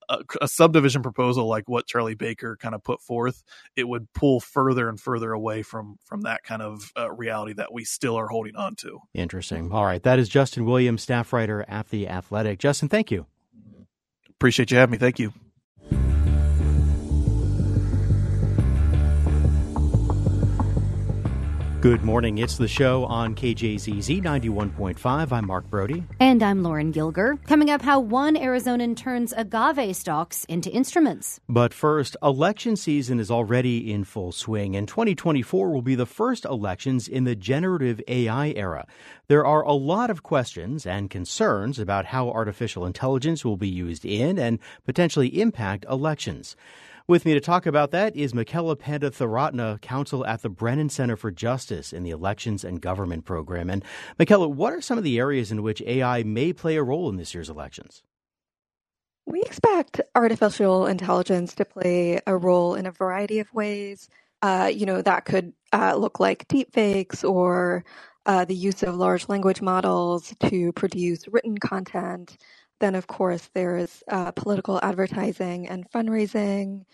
A, 0.09 0.19
a, 0.41 0.47
subdivision 0.47 1.01
proposal 1.01 1.47
like 1.47 1.67
what 1.67 1.85
charlie 1.85 2.15
baker 2.15 2.55
kind 2.55 2.75
of 2.75 2.83
put 2.83 3.01
forth 3.01 3.43
it 3.75 3.87
would 3.87 4.11
pull 4.13 4.39
further 4.39 4.87
and 4.87 4.99
further 4.99 5.31
away 5.33 5.61
from 5.63 5.97
from 6.03 6.21
that 6.21 6.43
kind 6.43 6.61
of 6.61 6.91
uh, 6.97 7.11
reality 7.11 7.53
that 7.53 7.73
we 7.73 7.83
still 7.83 8.15
are 8.15 8.27
holding 8.27 8.55
on 8.55 8.75
to. 8.75 8.99
Interesting. 9.13 9.71
All 9.71 9.85
right. 9.85 10.01
That 10.01 10.19
is 10.19 10.29
justin 10.29 10.65
williams 10.65 11.03
staff 11.03 11.33
writer 11.33 11.65
at 11.67 11.89
the 11.89 12.07
athletic. 12.07 12.59
Justin 12.59 12.89
thank 12.89 13.11
you. 13.11 13.25
Appreciate 14.29 14.71
you 14.71 14.77
having 14.77 14.91
me. 14.91 14.97
Thank 14.97 15.19
you 15.19 15.33
Good 21.85 22.01
morning. 22.01 22.39
It's 22.39 22.57
the 22.57 22.67
show 22.67 23.05
on 23.05 23.35
KJZZ 23.35 24.23
91.5. 24.23 25.31
I'm 25.31 25.45
Mark 25.45 25.69
Brody. 25.69 26.03
And 26.19 26.41
I'm 26.41 26.63
Lauren 26.63 26.91
Gilger. 26.91 27.37
Coming 27.45 27.69
up, 27.69 27.83
how 27.83 27.99
one 27.99 28.35
Arizonan 28.35 28.97
turns 28.97 29.35
agave 29.37 29.95
stalks 29.95 30.45
into 30.45 30.71
instruments. 30.71 31.39
But 31.47 31.75
first, 31.75 32.17
election 32.23 32.75
season 32.75 33.19
is 33.19 33.29
already 33.29 33.93
in 33.93 34.03
full 34.03 34.31
swing, 34.31 34.75
and 34.75 34.87
2024 34.87 35.71
will 35.71 35.83
be 35.83 35.93
the 35.93 36.07
first 36.07 36.43
elections 36.43 37.07
in 37.07 37.23
the 37.23 37.35
generative 37.35 38.01
AI 38.07 38.49
era. 38.55 38.87
There 39.27 39.45
are 39.45 39.61
a 39.61 39.73
lot 39.73 40.09
of 40.09 40.23
questions 40.23 40.87
and 40.87 41.11
concerns 41.11 41.77
about 41.77 42.05
how 42.05 42.31
artificial 42.31 42.87
intelligence 42.87 43.45
will 43.45 43.57
be 43.57 43.69
used 43.69 44.05
in 44.05 44.39
and 44.39 44.57
potentially 44.85 45.39
impact 45.39 45.85
elections. 45.87 46.55
With 47.07 47.23
me 47.23 47.35
to 47.35 47.39
talk 47.39 47.67
about 47.67 47.91
that 47.91 48.15
is 48.15 48.33
Mekela 48.33 48.75
Panditharatne, 48.75 49.79
counsel 49.79 50.25
at 50.25 50.41
the 50.41 50.49
Brennan 50.49 50.89
Center 50.89 51.15
for 51.15 51.29
Justice 51.29 51.93
in 51.93 52.01
the 52.01 52.09
Elections 52.09 52.63
and 52.63 52.81
Government 52.81 53.25
Program. 53.25 53.69
And 53.69 53.85
Mekela, 54.19 54.51
what 54.51 54.73
are 54.73 54.81
some 54.81 54.97
of 54.97 55.03
the 55.03 55.19
areas 55.19 55.51
in 55.51 55.61
which 55.61 55.83
AI 55.83 56.23
may 56.23 56.51
play 56.51 56.77
a 56.77 56.81
role 56.81 57.07
in 57.09 57.17
this 57.17 57.35
year's 57.35 57.47
elections? 57.47 58.01
We 59.27 59.43
expect 59.43 60.01
artificial 60.15 60.87
intelligence 60.87 61.53
to 61.55 61.65
play 61.65 62.21
a 62.25 62.35
role 62.35 62.73
in 62.73 62.87
a 62.87 62.91
variety 62.91 63.37
of 63.37 63.53
ways. 63.53 64.09
Uh, 64.41 64.71
you 64.73 64.87
know, 64.87 65.03
that 65.03 65.25
could 65.25 65.53
uh, 65.73 65.93
look 65.95 66.19
like 66.19 66.47
deepfakes 66.47 67.23
or 67.23 67.85
uh, 68.25 68.45
the 68.45 68.55
use 68.55 68.81
of 68.81 68.95
large 68.95 69.29
language 69.29 69.61
models 69.61 70.33
to 70.49 70.71
produce 70.71 71.27
written 71.27 71.59
content. 71.59 72.35
Then, 72.79 72.95
of 72.95 73.07
course, 73.07 73.49
there's 73.53 74.03
uh, 74.09 74.31
political 74.31 74.79
advertising 74.83 75.67
and 75.67 75.89
fundraising, 75.89 76.85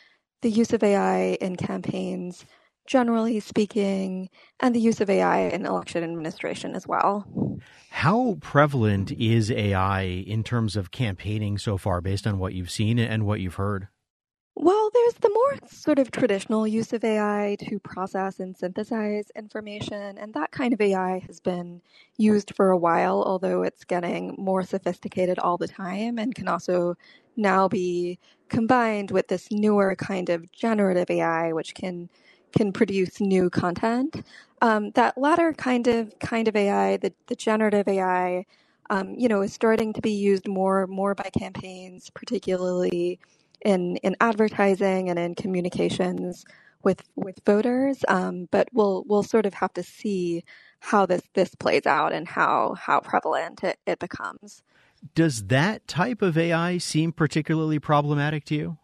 the 0.42 0.50
use 0.50 0.74
of 0.74 0.84
AI 0.84 1.38
in 1.42 1.56
campaigns, 1.56 2.46
generally 2.88 3.40
speaking, 3.40 4.30
and 4.60 4.76
the 4.76 4.80
use 4.80 5.02
of 5.02 5.10
AI 5.10 5.50
in 5.50 5.66
election 5.66 6.04
administration 6.04 6.76
as 6.76 6.88
well. 6.88 7.26
How 7.90 8.38
prevalent 8.42 9.12
is 9.12 9.52
AI 9.52 10.02
in 10.02 10.44
terms 10.44 10.76
of 10.76 10.92
campaigning 10.92 11.58
so 11.58 11.78
far, 11.78 12.02
based 12.02 12.26
on 12.28 12.40
what 12.40 12.54
you've 12.54 12.72
seen 12.72 13.00
and 13.00 13.26
what 13.26 13.40
you've 13.40 13.56
heard? 13.56 13.88
Well, 14.56 14.92
there's 14.94 15.16
the 15.16 15.32
more 15.32 15.70
sort 15.70 16.00
of 16.00 16.12
traditional 16.12 16.68
use 16.68 16.94
of 16.94 17.04
AI 17.04 17.58
to 17.62 17.80
process 17.80 18.40
and 18.40 18.56
synthesize 18.58 19.32
information, 19.36 20.20
and 20.20 20.36
that 20.36 20.52
kind 20.52 20.74
of 20.76 20.82
AI 20.82 21.22
has 21.28 21.42
been 21.42 21.82
used 22.20 22.56
for 22.56 22.70
a 22.72 22.78
while, 22.78 23.24
although 23.24 23.64
it's 23.64 23.86
getting 23.86 24.36
more 24.38 24.64
sophisticated 24.64 25.40
all 25.40 25.58
the 25.58 25.70
time 25.70 26.20
and 26.20 26.36
can 26.36 26.50
also 26.50 26.96
now 27.38 27.68
be 27.68 28.20
combined 28.52 29.12
with 29.12 29.30
this 29.30 29.52
newer 29.52 29.96
kind 29.96 30.30
of 30.30 30.52
generative 30.54 31.10
AI, 31.10 31.54
which 31.54 31.76
can 31.76 32.10
can 32.56 32.74
produce 32.74 33.22
new 33.22 33.50
content. 33.50 34.24
Um, 34.62 34.92
that 34.92 35.18
latter 35.18 35.54
kind 35.56 35.88
of 35.88 36.20
kind 36.20 36.48
of 36.50 36.56
AI, 36.56 37.00
the, 37.00 37.14
the 37.28 37.36
generative 37.36 37.90
AI, 37.90 38.46
um, 38.92 39.16
you 39.18 39.30
know, 39.30 39.42
is 39.42 39.54
starting 39.56 39.94
to 39.96 40.02
be 40.04 40.12
used 40.12 40.48
more 40.48 40.88
more 40.88 41.16
by 41.16 41.32
campaigns, 41.40 42.12
particularly 42.12 43.20
in 43.66 43.98
in 43.98 44.16
advertising 44.22 45.10
and 45.10 45.20
in 45.20 45.36
communications 45.36 46.46
with 46.84 47.04
with 47.16 47.40
voters. 47.46 48.04
Um, 48.08 48.48
but 48.52 48.70
we'll 48.74 49.04
we'll 49.08 49.24
sort 49.24 49.46
of 49.46 49.54
have 49.56 49.74
to 49.74 49.84
see 49.84 50.44
how 50.80 51.06
this 51.06 51.22
this 51.34 51.56
plays 51.56 51.86
out 51.86 52.14
and 52.14 52.28
how 52.28 52.76
how 52.76 53.00
prevalent 53.00 53.64
it, 53.64 53.80
it 53.86 54.00
becomes. 54.00 54.64
Does 55.16 55.46
that 55.48 55.88
type 55.88 56.22
of 56.22 56.38
AI 56.38 56.78
seem 56.78 57.12
particularly 57.12 57.80
problematic 57.80 58.46
to 58.46 58.56
you? 58.56 58.78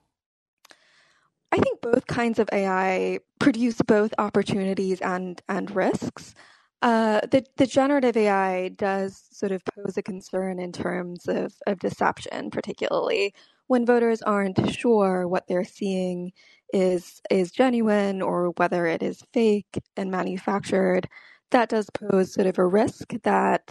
I 1.51 1.57
think 1.57 1.81
both 1.81 2.07
kinds 2.07 2.39
of 2.39 2.49
AI 2.51 3.19
produce 3.39 3.81
both 3.81 4.13
opportunities 4.17 5.01
and 5.01 5.41
and 5.47 5.71
risks. 5.75 6.35
Uh, 6.81 7.21
the 7.31 7.45
the 7.57 7.65
generative 7.65 8.17
AI 8.17 8.69
does 8.69 9.23
sort 9.31 9.51
of 9.51 9.63
pose 9.65 9.97
a 9.97 10.03
concern 10.03 10.59
in 10.59 10.71
terms 10.71 11.27
of 11.27 11.55
of 11.65 11.79
deception, 11.79 12.51
particularly 12.51 13.33
when 13.67 13.85
voters 13.85 14.21
aren't 14.21 14.73
sure 14.73 15.27
what 15.27 15.47
they're 15.47 15.63
seeing 15.63 16.31
is 16.73 17.21
is 17.29 17.51
genuine 17.51 18.21
or 18.21 18.49
whether 18.57 18.85
it 18.85 19.01
is 19.01 19.21
fake 19.33 19.81
and 19.95 20.11
manufactured, 20.11 21.07
that 21.51 21.69
does 21.69 21.89
pose 21.89 22.33
sort 22.33 22.47
of 22.47 22.57
a 22.57 22.65
risk 22.65 23.13
that 23.23 23.63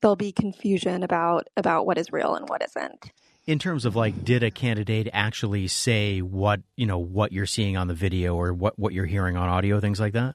there'll 0.00 0.16
be 0.16 0.32
confusion 0.32 1.02
about 1.02 1.48
about 1.56 1.86
what 1.86 1.98
is 1.98 2.12
real 2.12 2.34
and 2.34 2.48
what 2.48 2.62
isn't. 2.62 3.12
In 3.46 3.58
terms 3.58 3.84
of 3.84 3.94
like, 3.94 4.24
did 4.24 4.42
a 4.42 4.50
candidate 4.50 5.08
actually 5.12 5.68
say 5.68 6.20
what 6.20 6.60
you 6.76 6.86
know 6.86 6.98
what 6.98 7.32
you're 7.32 7.46
seeing 7.46 7.76
on 7.76 7.88
the 7.88 7.94
video 7.94 8.34
or 8.36 8.52
what 8.52 8.78
what 8.78 8.92
you're 8.92 9.06
hearing 9.06 9.36
on 9.36 9.48
audio, 9.48 9.80
things 9.80 10.00
like 10.00 10.12
that? 10.12 10.34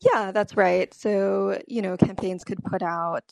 Yeah, 0.00 0.32
that's 0.32 0.56
right. 0.56 0.92
So 0.92 1.60
you 1.66 1.82
know, 1.82 1.96
campaigns 1.96 2.44
could 2.44 2.62
put 2.64 2.82
out 2.82 3.24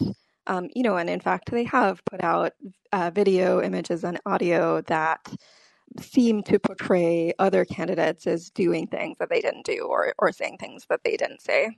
um, 0.47 0.69
you 0.75 0.83
know, 0.83 0.97
and 0.97 1.09
in 1.09 1.21
fact, 1.21 1.51
they 1.51 1.65
have 1.65 2.05
put 2.05 2.23
out 2.23 2.53
uh, 2.93 3.11
video, 3.15 3.63
images, 3.63 4.05
and 4.05 4.21
audio 4.27 4.81
that 4.83 5.21
seem 6.01 6.43
to 6.43 6.59
portray 6.59 7.33
other 7.39 7.65
candidates 7.65 8.27
as 8.27 8.51
doing 8.51 8.87
things 8.87 9.19
that 9.19 9.29
they 9.29 9.41
didn't 9.41 9.67
do 9.67 9.87
or, 9.89 10.15
or 10.19 10.33
saying 10.33 10.57
things 10.59 10.87
that 10.89 11.01
they 11.05 11.17
didn't 11.17 11.43
say. 11.43 11.77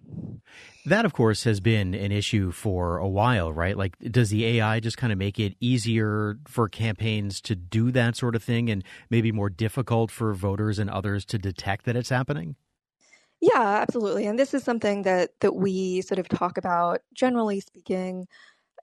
That, 0.86 1.04
of 1.04 1.12
course, 1.12 1.44
has 1.44 1.60
been 1.60 1.94
an 1.94 2.12
issue 2.12 2.52
for 2.52 2.98
a 2.98 3.08
while, 3.08 3.52
right? 3.52 3.76
Like, 3.76 3.98
does 3.98 4.30
the 4.30 4.44
AI 4.44 4.80
just 4.80 4.98
kind 4.98 5.12
of 5.12 5.18
make 5.18 5.40
it 5.40 5.56
easier 5.58 6.38
for 6.46 6.68
campaigns 6.68 7.40
to 7.42 7.56
do 7.56 7.90
that 7.92 8.16
sort 8.16 8.36
of 8.36 8.42
thing 8.42 8.70
and 8.70 8.84
maybe 9.10 9.32
more 9.32 9.50
difficult 9.50 10.10
for 10.10 10.32
voters 10.34 10.78
and 10.78 10.90
others 10.90 11.24
to 11.26 11.38
detect 11.38 11.86
that 11.86 11.96
it's 11.96 12.10
happening? 12.10 12.56
Yeah, 13.40 13.78
absolutely. 13.82 14.26
And 14.26 14.38
this 14.38 14.54
is 14.54 14.62
something 14.62 15.02
that, 15.02 15.30
that 15.40 15.54
we 15.54 16.02
sort 16.02 16.18
of 16.18 16.28
talk 16.28 16.56
about, 16.56 17.00
generally 17.14 17.60
speaking, 17.60 18.26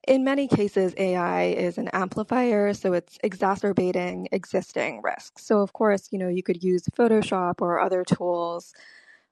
in 0.07 0.23
many 0.23 0.47
cases, 0.47 0.93
AI 0.97 1.43
is 1.45 1.77
an 1.77 1.89
amplifier, 1.93 2.73
so 2.73 2.93
it's 2.93 3.19
exacerbating 3.23 4.27
existing 4.31 5.01
risks. 5.03 5.45
So, 5.45 5.61
of 5.61 5.73
course, 5.73 6.09
you 6.11 6.17
know, 6.17 6.27
you 6.27 6.43
could 6.43 6.63
use 6.63 6.83
Photoshop 6.97 7.61
or 7.61 7.79
other 7.79 8.03
tools 8.03 8.73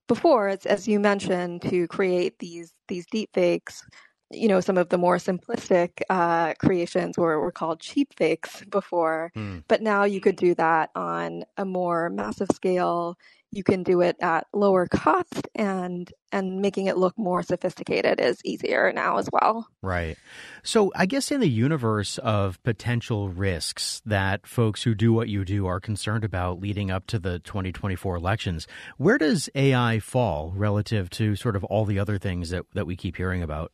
before, 0.07 0.49
it's, 0.49 0.65
as 0.65 0.87
you 0.87 0.99
mentioned, 0.99 1.61
to 1.63 1.87
create 1.87 2.39
these 2.39 2.73
these 2.87 3.05
deep 3.07 3.29
fakes. 3.33 3.83
You 4.31 4.47
know, 4.47 4.59
some 4.59 4.77
of 4.77 4.89
the 4.89 4.97
more 4.97 5.17
simplistic 5.17 6.01
uh, 6.09 6.53
creations 6.55 7.17
were, 7.17 7.39
were 7.39 7.51
called 7.51 7.79
cheap 7.79 8.13
fakes 8.15 8.63
before, 8.65 9.31
mm. 9.35 9.63
but 9.67 9.81
now 9.81 10.03
you 10.03 10.21
could 10.21 10.35
do 10.35 10.53
that 10.55 10.91
on 10.95 11.45
a 11.57 11.65
more 11.65 12.11
massive 12.11 12.49
scale 12.53 13.17
you 13.51 13.63
can 13.63 13.83
do 13.83 14.01
it 14.01 14.15
at 14.21 14.47
lower 14.53 14.87
cost 14.87 15.47
and 15.55 16.11
and 16.31 16.61
making 16.61 16.85
it 16.85 16.97
look 16.97 17.17
more 17.17 17.41
sophisticated 17.41 18.19
is 18.19 18.39
easier 18.45 18.91
now 18.93 19.17
as 19.17 19.27
well. 19.31 19.67
Right. 19.81 20.17
So 20.61 20.91
I 20.95 21.07
guess 21.07 21.31
in 21.31 21.39
the 21.39 21.49
universe 21.49 22.19
of 22.19 22.61
potential 22.61 23.29
risks 23.29 24.01
that 24.05 24.45
folks 24.45 24.83
who 24.83 24.93
do 24.93 25.11
what 25.11 25.29
you 25.29 25.43
do 25.43 25.65
are 25.65 25.79
concerned 25.79 26.23
about 26.23 26.59
leading 26.59 26.91
up 26.91 27.07
to 27.07 27.17
the 27.17 27.39
2024 27.39 28.15
elections, 28.15 28.67
where 28.97 29.17
does 29.17 29.49
AI 29.55 29.99
fall 29.99 30.53
relative 30.55 31.09
to 31.11 31.35
sort 31.35 31.55
of 31.55 31.63
all 31.63 31.85
the 31.85 31.97
other 31.97 32.19
things 32.19 32.51
that, 32.51 32.65
that 32.73 32.85
we 32.85 32.95
keep 32.95 33.17
hearing 33.17 33.41
about? 33.41 33.71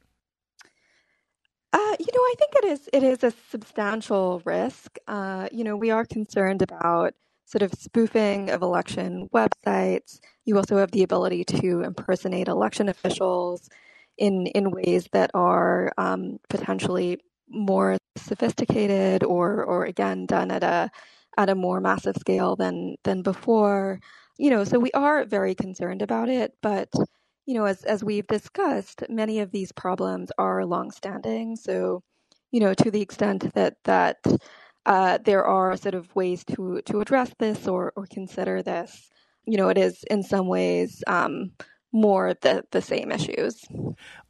Uh, 1.73 1.95
you 1.99 2.07
know, 2.13 2.21
I 2.21 2.33
think 2.39 2.51
it 2.55 2.65
is 2.65 2.89
it 2.93 3.03
is 3.03 3.23
a 3.25 3.33
substantial 3.51 4.41
risk. 4.45 4.97
Uh, 5.09 5.49
you 5.51 5.65
know, 5.65 5.75
we 5.75 5.91
are 5.91 6.05
concerned 6.05 6.61
about 6.61 7.15
sort 7.45 7.61
of 7.61 7.73
spoofing 7.73 8.49
of 8.49 8.61
election 8.61 9.29
websites. 9.33 10.19
You 10.45 10.57
also 10.57 10.77
have 10.77 10.91
the 10.91 11.03
ability 11.03 11.43
to 11.45 11.81
impersonate 11.81 12.47
election 12.47 12.89
officials 12.89 13.69
in 14.17 14.47
in 14.47 14.71
ways 14.71 15.07
that 15.11 15.31
are 15.33 15.91
um, 15.97 16.39
potentially 16.49 17.19
more 17.49 17.97
sophisticated 18.17 19.23
or 19.23 19.63
or 19.63 19.85
again 19.85 20.25
done 20.25 20.51
at 20.51 20.63
a 20.63 20.89
at 21.37 21.49
a 21.49 21.55
more 21.55 21.79
massive 21.79 22.15
scale 22.17 22.55
than 22.55 22.95
than 23.03 23.21
before. 23.21 23.99
You 24.37 24.49
know, 24.49 24.63
so 24.63 24.79
we 24.79 24.91
are 24.91 25.25
very 25.25 25.55
concerned 25.55 26.01
about 26.01 26.29
it, 26.29 26.53
but 26.61 26.89
you 27.45 27.53
know, 27.53 27.65
as 27.65 27.83
as 27.83 28.03
we've 28.03 28.27
discussed, 28.27 29.03
many 29.09 29.39
of 29.39 29.51
these 29.51 29.71
problems 29.71 30.31
are 30.37 30.65
longstanding. 30.65 31.55
So, 31.55 32.01
you 32.51 32.59
know, 32.59 32.73
to 32.73 32.91
the 32.91 33.01
extent 33.01 33.53
that 33.53 33.75
that 33.85 34.17
uh, 34.85 35.17
there 35.23 35.45
are 35.45 35.75
sort 35.77 35.95
of 35.95 36.13
ways 36.15 36.43
to 36.45 36.81
to 36.85 37.01
address 37.01 37.31
this 37.39 37.67
or 37.67 37.93
or 37.95 38.05
consider 38.07 38.61
this. 38.61 39.09
You 39.45 39.57
know, 39.57 39.69
it 39.69 39.77
is 39.77 40.03
in 40.09 40.23
some 40.23 40.47
ways 40.47 41.03
um, 41.07 41.51
more 41.91 42.33
the 42.41 42.63
the 42.71 42.81
same 42.81 43.11
issues. 43.11 43.63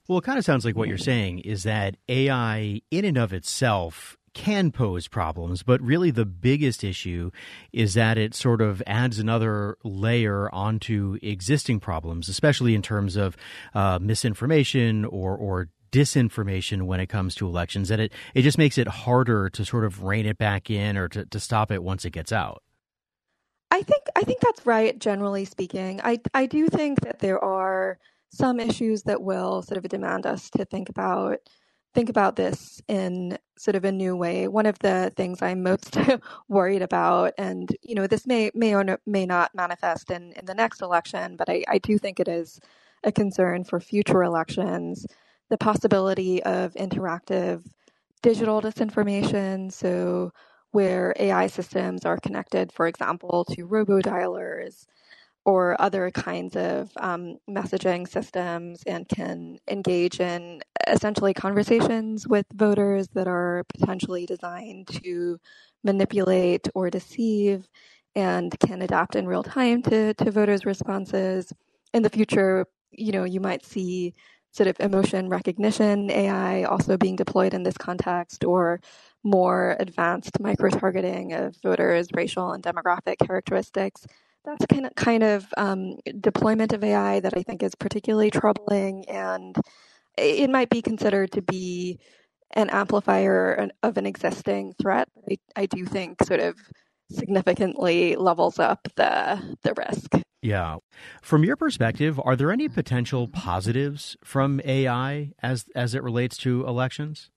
Well, 0.07 0.19
it 0.19 0.23
kind 0.23 0.37
of 0.37 0.45
sounds 0.45 0.65
like 0.65 0.75
what 0.75 0.87
you're 0.87 0.97
saying 0.97 1.39
is 1.39 1.63
that 1.63 1.97
AI, 2.07 2.81
in 2.91 3.05
and 3.05 3.17
of 3.17 3.33
itself, 3.33 4.17
can 4.35 4.69
pose 4.69 5.07
problems, 5.07 5.63
but 5.63 5.81
really 5.81 6.11
the 6.11 6.25
biggest 6.25 6.83
issue 6.83 7.31
is 7.73 7.95
that 7.95 8.17
it 8.17 8.35
sort 8.35 8.61
of 8.61 8.83
adds 8.85 9.17
another 9.17 9.77
layer 9.83 10.53
onto 10.53 11.17
existing 11.23 11.79
problems, 11.79 12.29
especially 12.29 12.75
in 12.75 12.81
terms 12.81 13.15
of 13.15 13.35
uh, 13.73 13.97
misinformation 13.99 15.05
or 15.05 15.35
or 15.35 15.69
disinformation 15.91 16.83
when 16.83 16.99
it 16.99 17.07
comes 17.07 17.35
to 17.35 17.47
elections. 17.47 17.89
That 17.89 17.99
it 17.99 18.13
it 18.33 18.41
just 18.41 18.57
makes 18.57 18.77
it 18.77 18.87
harder 18.87 19.49
to 19.49 19.65
sort 19.65 19.85
of 19.85 20.03
rein 20.03 20.25
it 20.25 20.37
back 20.37 20.69
in 20.69 20.97
or 20.97 21.07
to, 21.09 21.25
to 21.25 21.39
stop 21.39 21.71
it 21.71 21.83
once 21.83 22.05
it 22.05 22.11
gets 22.11 22.31
out. 22.31 22.63
I 23.71 23.81
think 23.81 24.03
I 24.15 24.21
think 24.21 24.39
that's 24.39 24.65
right. 24.65 24.97
Generally 24.97 25.45
speaking, 25.45 26.01
I 26.03 26.19
I 26.33 26.45
do 26.45 26.67
think 26.67 27.01
that 27.01 27.19
there 27.19 27.43
are 27.43 27.97
some 28.29 28.59
issues 28.59 29.03
that 29.03 29.21
will 29.21 29.61
sort 29.61 29.77
of 29.77 29.89
demand 29.89 30.25
us 30.25 30.49
to 30.51 30.65
think 30.65 30.89
about 30.89 31.39
think 31.93 32.09
about 32.09 32.35
this 32.35 32.81
in 32.89 33.37
sort 33.57 33.75
of 33.75 33.85
a 33.85 33.91
new 33.91 34.15
way. 34.15 34.47
One 34.47 34.65
of 34.65 34.77
the 34.79 35.13
things 35.15 35.41
I'm 35.41 35.63
most 35.63 35.97
worried 36.49 36.81
about, 36.81 37.33
and 37.37 37.75
you 37.81 37.95
know, 37.95 38.05
this 38.05 38.27
may 38.27 38.51
may 38.53 38.75
or 38.75 38.99
may 39.05 39.25
not 39.25 39.55
manifest 39.55 40.11
in 40.11 40.33
in 40.33 40.45
the 40.45 40.53
next 40.53 40.81
election, 40.81 41.37
but 41.37 41.49
I, 41.49 41.63
I 41.67 41.77
do 41.79 41.97
think 41.97 42.19
it 42.19 42.27
is 42.27 42.59
a 43.03 43.11
concern 43.11 43.63
for 43.63 43.79
future 43.79 44.23
elections. 44.23 45.05
The 45.55 45.59
possibility 45.59 46.43
of 46.43 46.73
interactive 46.73 47.63
digital 48.21 48.61
disinformation, 48.61 49.71
so 49.71 50.33
where 50.71 51.15
AI 51.17 51.47
systems 51.47 52.03
are 52.03 52.17
connected, 52.17 52.73
for 52.73 52.87
example, 52.87 53.45
to 53.51 53.65
robo 53.65 54.01
dialers 54.01 54.85
or 55.45 55.79
other 55.81 56.11
kinds 56.11 56.57
of 56.57 56.91
um, 56.97 57.37
messaging 57.49 58.07
systems 58.07 58.83
and 58.85 59.07
can 59.07 59.59
engage 59.69 60.19
in 60.19 60.61
essentially 60.87 61.33
conversations 61.33 62.27
with 62.27 62.45
voters 62.53 63.07
that 63.13 63.27
are 63.27 63.63
potentially 63.69 64.25
designed 64.25 64.87
to 64.89 65.39
manipulate 65.85 66.67
or 66.75 66.89
deceive 66.89 67.69
and 68.15 68.59
can 68.59 68.81
adapt 68.81 69.15
in 69.15 69.25
real 69.27 69.43
time 69.43 69.81
to, 69.83 70.13
to 70.15 70.31
voters' 70.31 70.65
responses. 70.65 71.53
In 71.93 72.03
the 72.03 72.09
future, 72.09 72.67
you 72.91 73.13
know, 73.13 73.23
you 73.23 73.39
might 73.39 73.65
see 73.65 74.13
sort 74.55 74.67
of 74.67 74.79
emotion 74.79 75.27
recognition 75.29 76.09
AI 76.09 76.63
also 76.63 76.97
being 76.97 77.15
deployed 77.15 77.53
in 77.53 77.63
this 77.63 77.77
context 77.77 78.45
or 78.45 78.79
more 79.23 79.75
advanced 79.79 80.39
micro 80.39 80.69
targeting 80.69 81.33
of 81.33 81.55
voters' 81.61 82.07
racial 82.13 82.51
and 82.53 82.63
demographic 82.63 83.17
characteristics 83.25 84.05
that's 84.45 84.65
kind 84.67 84.85
of 84.85 84.95
kind 84.95 85.23
of 85.23 85.45
um, 85.57 85.97
deployment 86.21 86.71
of 86.71 86.83
AI 86.83 87.19
that 87.19 87.35
I 87.35 87.43
think 87.43 87.63
is 87.63 87.75
particularly 87.75 88.29
troubling, 88.29 89.05
and 89.09 89.55
it 90.17 90.49
might 90.49 90.69
be 90.69 90.81
considered 90.81 91.31
to 91.33 91.41
be 91.41 91.99
an 92.51 92.69
amplifier 92.69 93.69
of 93.83 93.97
an 93.97 94.05
existing 94.05 94.73
threat. 94.81 95.09
I, 95.29 95.37
I 95.55 95.65
do 95.65 95.85
think 95.85 96.23
sort 96.23 96.39
of 96.39 96.55
significantly 97.11 98.15
levels 98.15 98.59
up 98.59 98.87
the 98.95 99.57
the 99.63 99.73
risk. 99.73 100.11
Yeah. 100.41 100.77
From 101.21 101.43
your 101.43 101.55
perspective, 101.55 102.19
are 102.23 102.35
there 102.35 102.51
any 102.51 102.69
potential 102.69 103.27
positives 103.27 104.15
from 104.23 104.61
AI 104.63 105.31
as 105.41 105.65
as 105.75 105.95
it 105.95 106.03
relates 106.03 106.37
to 106.37 106.65
elections? 106.67 107.31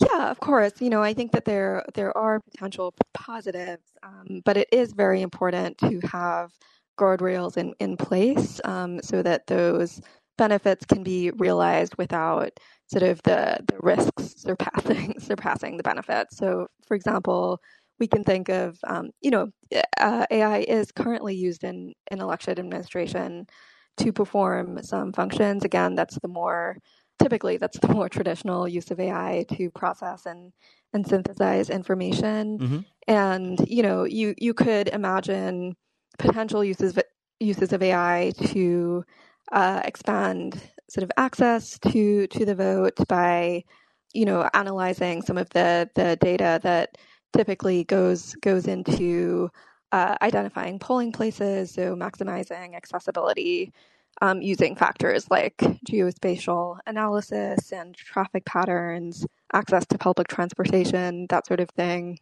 Yeah, 0.00 0.30
of 0.30 0.40
course. 0.40 0.80
You 0.80 0.90
know, 0.90 1.02
I 1.02 1.12
think 1.14 1.32
that 1.32 1.44
there 1.44 1.84
there 1.94 2.16
are 2.16 2.40
potential 2.40 2.94
positives, 3.12 3.86
um, 4.02 4.42
but 4.44 4.56
it 4.56 4.68
is 4.72 4.92
very 4.92 5.20
important 5.20 5.78
to 5.78 6.00
have 6.06 6.52
guardrails 6.98 7.56
in 7.56 7.74
in 7.80 7.96
place 7.96 8.60
um, 8.64 9.00
so 9.02 9.22
that 9.22 9.46
those 9.46 10.00
benefits 10.38 10.86
can 10.86 11.02
be 11.02 11.30
realized 11.32 11.94
without 11.98 12.50
sort 12.86 13.02
of 13.02 13.20
the 13.22 13.58
the 13.68 13.76
risks 13.80 14.34
surpassing 14.38 15.14
surpassing 15.20 15.76
the 15.76 15.82
benefits. 15.82 16.36
So, 16.36 16.68
for 16.86 16.94
example, 16.94 17.60
we 18.00 18.08
can 18.08 18.24
think 18.24 18.48
of 18.48 18.78
um, 18.84 19.10
you 19.20 19.30
know 19.30 19.50
uh, 20.00 20.26
AI 20.30 20.58
is 20.60 20.90
currently 20.90 21.34
used 21.34 21.62
in 21.62 21.92
in 22.10 22.20
election 22.20 22.58
administration 22.58 23.46
to 23.98 24.12
perform 24.12 24.82
some 24.82 25.12
functions. 25.12 25.64
Again, 25.64 25.94
that's 25.94 26.18
the 26.18 26.28
more 26.28 26.78
typically 27.20 27.58
that's 27.58 27.78
the 27.78 27.88
more 27.88 28.08
traditional 28.08 28.66
use 28.66 28.90
of 28.90 28.98
AI 28.98 29.44
to 29.52 29.70
process 29.70 30.26
and 30.26 30.52
and 30.92 31.06
synthesize 31.06 31.70
information. 31.70 32.58
Mm-hmm. 32.58 32.78
And 33.06 33.58
you 33.68 33.82
know, 33.82 34.04
you 34.04 34.34
you 34.38 34.54
could 34.54 34.88
imagine 34.88 35.76
potential 36.18 36.64
uses 36.64 36.98
uses 37.38 37.72
of 37.72 37.82
AI 37.82 38.32
to 38.46 39.04
uh, 39.52 39.82
expand 39.84 40.60
sort 40.88 41.04
of 41.04 41.12
access 41.16 41.78
to 41.78 42.26
to 42.28 42.44
the 42.44 42.54
vote 42.54 42.96
by 43.08 43.64
you 44.12 44.24
know 44.24 44.48
analyzing 44.54 45.22
some 45.22 45.38
of 45.38 45.48
the 45.50 45.88
the 45.94 46.16
data 46.16 46.58
that 46.62 46.96
typically 47.32 47.84
goes 47.84 48.34
goes 48.36 48.66
into 48.66 49.50
uh, 49.92 50.16
identifying 50.22 50.78
polling 50.78 51.12
places, 51.12 51.72
so 51.72 51.96
maximizing 51.96 52.74
accessibility 52.74 53.72
um, 54.22 54.42
using 54.42 54.76
factors 54.76 55.30
like 55.30 55.56
geospatial 55.88 56.78
analysis 56.86 57.72
and 57.72 57.94
traffic 57.94 58.44
patterns, 58.44 59.26
access 59.52 59.86
to 59.86 59.98
public 59.98 60.28
transportation, 60.28 61.26
that 61.30 61.46
sort 61.46 61.60
of 61.60 61.70
thing. 61.70 62.18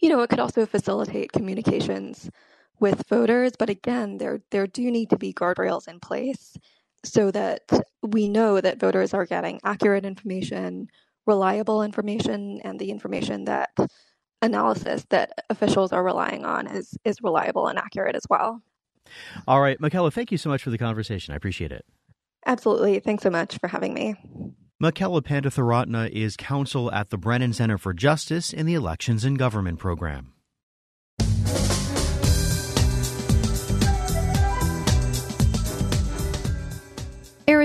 You 0.00 0.08
know, 0.08 0.20
it 0.22 0.30
could 0.30 0.40
also 0.40 0.64
facilitate 0.66 1.32
communications 1.32 2.30
with 2.78 3.06
voters, 3.08 3.52
but 3.58 3.70
again, 3.70 4.18
there 4.18 4.40
there 4.50 4.66
do 4.66 4.90
need 4.90 5.10
to 5.10 5.16
be 5.16 5.32
guardrails 5.32 5.88
in 5.88 6.00
place 6.00 6.56
so 7.04 7.30
that 7.30 7.62
we 8.02 8.28
know 8.28 8.60
that 8.60 8.80
voters 8.80 9.14
are 9.14 9.26
getting 9.26 9.60
accurate 9.64 10.04
information, 10.04 10.88
reliable 11.26 11.82
information, 11.82 12.60
and 12.64 12.78
the 12.78 12.90
information 12.90 13.44
that 13.44 13.70
analysis 14.46 15.04
that 15.10 15.44
officials 15.50 15.92
are 15.92 16.02
relying 16.02 16.46
on 16.46 16.66
is 16.66 16.96
is 17.04 17.20
reliable 17.22 17.66
and 17.66 17.78
accurate 17.78 18.16
as 18.16 18.24
well. 18.30 18.62
All 19.46 19.60
right, 19.60 19.78
Mekela, 19.78 20.12
thank 20.12 20.32
you 20.32 20.38
so 20.38 20.48
much 20.48 20.62
for 20.62 20.70
the 20.70 20.78
conversation. 20.78 21.32
I 21.32 21.36
appreciate 21.36 21.72
it. 21.72 21.84
Absolutely. 22.46 23.00
Thanks 23.00 23.22
so 23.22 23.30
much 23.30 23.58
for 23.58 23.68
having 23.68 23.92
me. 23.92 24.14
Mekela 24.82 25.22
Panditharatne 25.22 26.10
is 26.10 26.36
counsel 26.36 26.92
at 26.92 27.10
the 27.10 27.18
Brennan 27.18 27.52
Center 27.52 27.78
for 27.78 27.92
Justice 27.92 28.52
in 28.52 28.66
the 28.66 28.74
Elections 28.74 29.24
and 29.24 29.38
Government 29.38 29.78
program. 29.78 30.32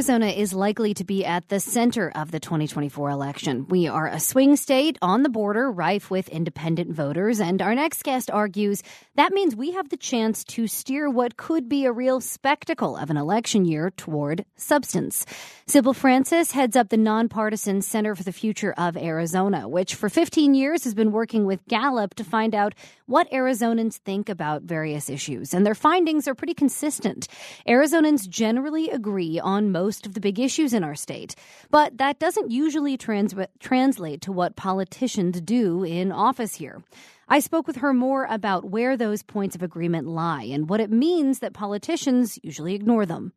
Arizona 0.01 0.29
is 0.29 0.51
likely 0.51 0.95
to 0.95 1.03
be 1.03 1.23
at 1.23 1.47
the 1.49 1.59
center 1.59 2.11
of 2.15 2.31
the 2.31 2.39
2024 2.39 3.11
election. 3.11 3.67
We 3.69 3.87
are 3.87 4.07
a 4.07 4.19
swing 4.19 4.55
state 4.55 4.97
on 4.99 5.21
the 5.21 5.29
border, 5.29 5.71
rife 5.71 6.09
with 6.09 6.27
independent 6.29 6.91
voters, 6.91 7.39
and 7.39 7.61
our 7.61 7.75
next 7.75 8.01
guest 8.01 8.31
argues 8.31 8.81
that 9.15 9.33
means 9.33 9.55
we 9.55 9.73
have 9.73 9.89
the 9.89 9.97
chance 9.97 10.43
to 10.45 10.67
steer 10.67 11.09
what 11.09 11.35
could 11.35 11.67
be 11.67 11.85
a 11.85 11.91
real 11.91 12.21
spectacle 12.21 12.95
of 12.95 13.09
an 13.11 13.17
election 13.17 13.65
year 13.65 13.91
toward 13.91 14.45
substance. 14.55 15.25
Sybil 15.67 15.93
Francis 15.93 16.51
heads 16.51 16.75
up 16.75 16.89
the 16.89 16.97
nonpartisan 16.97 17.81
Center 17.81 18.15
for 18.15 18.23
the 18.23 18.31
Future 18.31 18.73
of 18.77 18.97
Arizona, 18.97 19.67
which 19.67 19.95
for 19.95 20.09
15 20.09 20.55
years 20.55 20.85
has 20.85 20.95
been 20.95 21.11
working 21.11 21.45
with 21.45 21.67
Gallup 21.67 22.15
to 22.15 22.23
find 22.23 22.55
out 22.55 22.73
what 23.05 23.29
Arizonans 23.31 23.97
think 23.97 24.29
about 24.29 24.63
various 24.63 25.09
issues. 25.09 25.53
And 25.53 25.65
their 25.65 25.75
findings 25.75 26.27
are 26.27 26.33
pretty 26.33 26.53
consistent. 26.53 27.27
Arizonans 27.67 28.27
generally 28.27 28.89
agree 28.89 29.37
on 29.37 29.73
most 29.73 29.90
of 30.05 30.13
the 30.13 30.21
big 30.21 30.39
issues 30.39 30.73
in 30.73 30.83
our 30.83 30.95
state. 30.95 31.35
But 31.69 31.97
that 31.97 32.19
doesn't 32.19 32.51
usually 32.51 32.97
trans- 32.97 33.35
translate 33.59 34.21
to 34.21 34.31
what 34.31 34.55
politicians 34.55 35.41
do 35.41 35.83
in 35.83 36.11
office 36.11 36.55
here. 36.55 36.81
I 37.27 37.39
spoke 37.39 37.67
with 37.67 37.77
her 37.77 37.93
more 37.93 38.25
about 38.29 38.65
where 38.65 38.97
those 38.97 39.23
points 39.23 39.55
of 39.55 39.63
agreement 39.63 40.07
lie 40.07 40.43
and 40.43 40.67
what 40.67 40.81
it 40.81 40.91
means 40.91 41.39
that 41.39 41.53
politicians 41.53 42.37
usually 42.43 42.75
ignore 42.75 43.05
them. 43.05 43.33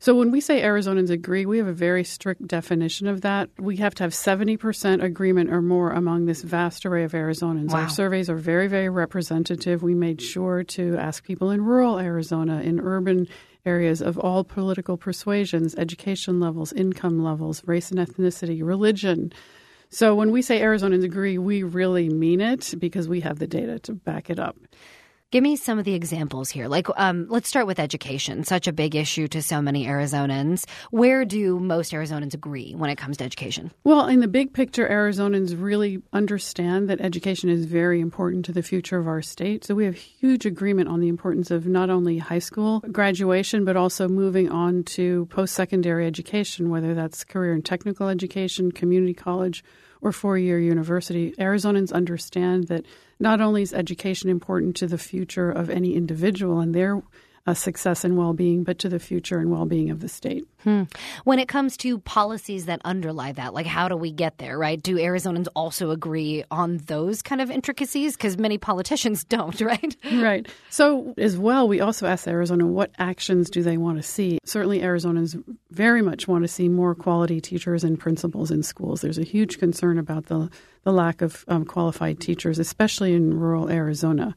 So 0.00 0.14
when 0.14 0.30
we 0.30 0.40
say 0.40 0.62
Arizonans 0.62 1.10
agree, 1.10 1.44
we 1.44 1.58
have 1.58 1.66
a 1.66 1.72
very 1.72 2.04
strict 2.04 2.46
definition 2.46 3.08
of 3.08 3.22
that. 3.22 3.50
We 3.58 3.78
have 3.78 3.96
to 3.96 4.04
have 4.04 4.12
70% 4.12 5.02
agreement 5.02 5.50
or 5.50 5.60
more 5.60 5.90
among 5.90 6.26
this 6.26 6.42
vast 6.42 6.86
array 6.86 7.02
of 7.02 7.12
Arizonans. 7.12 7.72
Wow. 7.72 7.80
Our 7.80 7.88
surveys 7.88 8.30
are 8.30 8.36
very, 8.36 8.68
very 8.68 8.88
representative. 8.88 9.82
We 9.82 9.94
made 9.94 10.22
sure 10.22 10.62
to 10.62 10.96
ask 10.96 11.24
people 11.24 11.50
in 11.50 11.64
rural 11.64 11.98
Arizona, 11.98 12.60
in 12.60 12.78
urban 12.78 13.26
areas 13.68 14.00
of 14.00 14.18
all 14.18 14.42
political 14.42 14.96
persuasions, 14.96 15.74
education 15.76 16.40
levels, 16.40 16.72
income 16.72 17.22
levels, 17.22 17.62
race 17.66 17.90
and 17.90 18.00
ethnicity, 18.00 18.64
religion. 18.64 19.30
So 19.90 20.14
when 20.14 20.32
we 20.32 20.42
say 20.42 20.60
Arizonans 20.60 21.04
agree, 21.04 21.36
we 21.38 21.62
really 21.62 22.08
mean 22.08 22.40
it 22.40 22.74
because 22.78 23.06
we 23.08 23.20
have 23.20 23.38
the 23.38 23.46
data 23.46 23.78
to 23.80 23.92
back 23.92 24.30
it 24.30 24.38
up. 24.38 24.56
Give 25.30 25.42
me 25.42 25.56
some 25.56 25.78
of 25.78 25.84
the 25.84 25.92
examples 25.92 26.48
here. 26.48 26.68
Like, 26.68 26.86
um, 26.96 27.26
let's 27.28 27.50
start 27.50 27.66
with 27.66 27.78
education, 27.78 28.44
such 28.44 28.66
a 28.66 28.72
big 28.72 28.96
issue 28.96 29.28
to 29.28 29.42
so 29.42 29.60
many 29.60 29.84
Arizonans. 29.84 30.66
Where 30.90 31.26
do 31.26 31.60
most 31.60 31.92
Arizonans 31.92 32.32
agree 32.32 32.72
when 32.72 32.88
it 32.88 32.96
comes 32.96 33.18
to 33.18 33.24
education? 33.24 33.70
Well, 33.84 34.06
in 34.06 34.20
the 34.20 34.26
big 34.26 34.54
picture, 34.54 34.88
Arizonans 34.88 35.54
really 35.62 36.00
understand 36.14 36.88
that 36.88 37.02
education 37.02 37.50
is 37.50 37.66
very 37.66 38.00
important 38.00 38.46
to 38.46 38.52
the 38.52 38.62
future 38.62 38.96
of 38.96 39.06
our 39.06 39.20
state. 39.20 39.66
So 39.66 39.74
we 39.74 39.84
have 39.84 39.96
huge 39.96 40.46
agreement 40.46 40.88
on 40.88 41.00
the 41.00 41.08
importance 41.08 41.50
of 41.50 41.66
not 41.66 41.90
only 41.90 42.16
high 42.16 42.38
school 42.38 42.80
graduation, 42.90 43.66
but 43.66 43.76
also 43.76 44.08
moving 44.08 44.48
on 44.50 44.82
to 44.84 45.26
post 45.26 45.52
secondary 45.52 46.06
education, 46.06 46.70
whether 46.70 46.94
that's 46.94 47.22
career 47.22 47.52
and 47.52 47.62
technical 47.62 48.08
education, 48.08 48.72
community 48.72 49.12
college, 49.12 49.62
or 50.00 50.10
four 50.10 50.38
year 50.38 50.58
university. 50.58 51.32
Arizonans 51.32 51.92
understand 51.92 52.68
that 52.68 52.86
not 53.20 53.40
only 53.40 53.62
is 53.62 53.74
education 53.74 54.30
important 54.30 54.76
to 54.76 54.86
the 54.86 54.98
future 54.98 55.50
of 55.50 55.70
any 55.70 55.94
individual 55.94 56.60
and 56.60 56.74
their 56.74 57.02
success 57.54 58.04
and 58.04 58.16
well 58.16 58.32
being, 58.32 58.64
but 58.64 58.78
to 58.80 58.88
the 58.88 58.98
future 58.98 59.38
and 59.38 59.50
well 59.50 59.66
being 59.66 59.90
of 59.90 60.00
the 60.00 60.08
state. 60.08 60.46
Hmm. 60.64 60.84
When 61.24 61.38
it 61.38 61.46
comes 61.46 61.76
to 61.78 61.98
policies 62.00 62.66
that 62.66 62.80
underlie 62.84 63.32
that, 63.32 63.54
like 63.54 63.66
how 63.66 63.88
do 63.88 63.96
we 63.96 64.10
get 64.10 64.38
there, 64.38 64.58
right? 64.58 64.82
Do 64.82 64.96
Arizonans 64.96 65.46
also 65.54 65.90
agree 65.90 66.44
on 66.50 66.78
those 66.78 67.22
kind 67.22 67.40
of 67.40 67.50
intricacies? 67.50 68.16
Because 68.16 68.36
many 68.38 68.58
politicians 68.58 69.24
don't, 69.28 69.60
right? 69.60 69.96
Right. 70.14 70.48
So, 70.68 71.14
as 71.16 71.38
well, 71.38 71.68
we 71.68 71.80
also 71.80 72.06
asked 72.06 72.26
Arizona 72.26 72.66
what 72.66 72.90
actions 72.98 73.50
do 73.50 73.62
they 73.62 73.76
want 73.76 73.98
to 73.98 74.02
see. 74.02 74.38
Certainly, 74.44 74.80
Arizonans 74.80 75.42
very 75.70 76.02
much 76.02 76.26
want 76.26 76.44
to 76.44 76.48
see 76.48 76.68
more 76.68 76.94
quality 76.94 77.40
teachers 77.40 77.84
and 77.84 77.98
principals 77.98 78.50
in 78.50 78.62
schools. 78.62 79.00
There's 79.00 79.18
a 79.18 79.24
huge 79.24 79.58
concern 79.58 79.98
about 79.98 80.26
the, 80.26 80.50
the 80.84 80.92
lack 80.92 81.22
of 81.22 81.44
um, 81.48 81.64
qualified 81.64 82.20
teachers, 82.20 82.58
especially 82.58 83.14
in 83.14 83.38
rural 83.38 83.70
Arizona. 83.70 84.34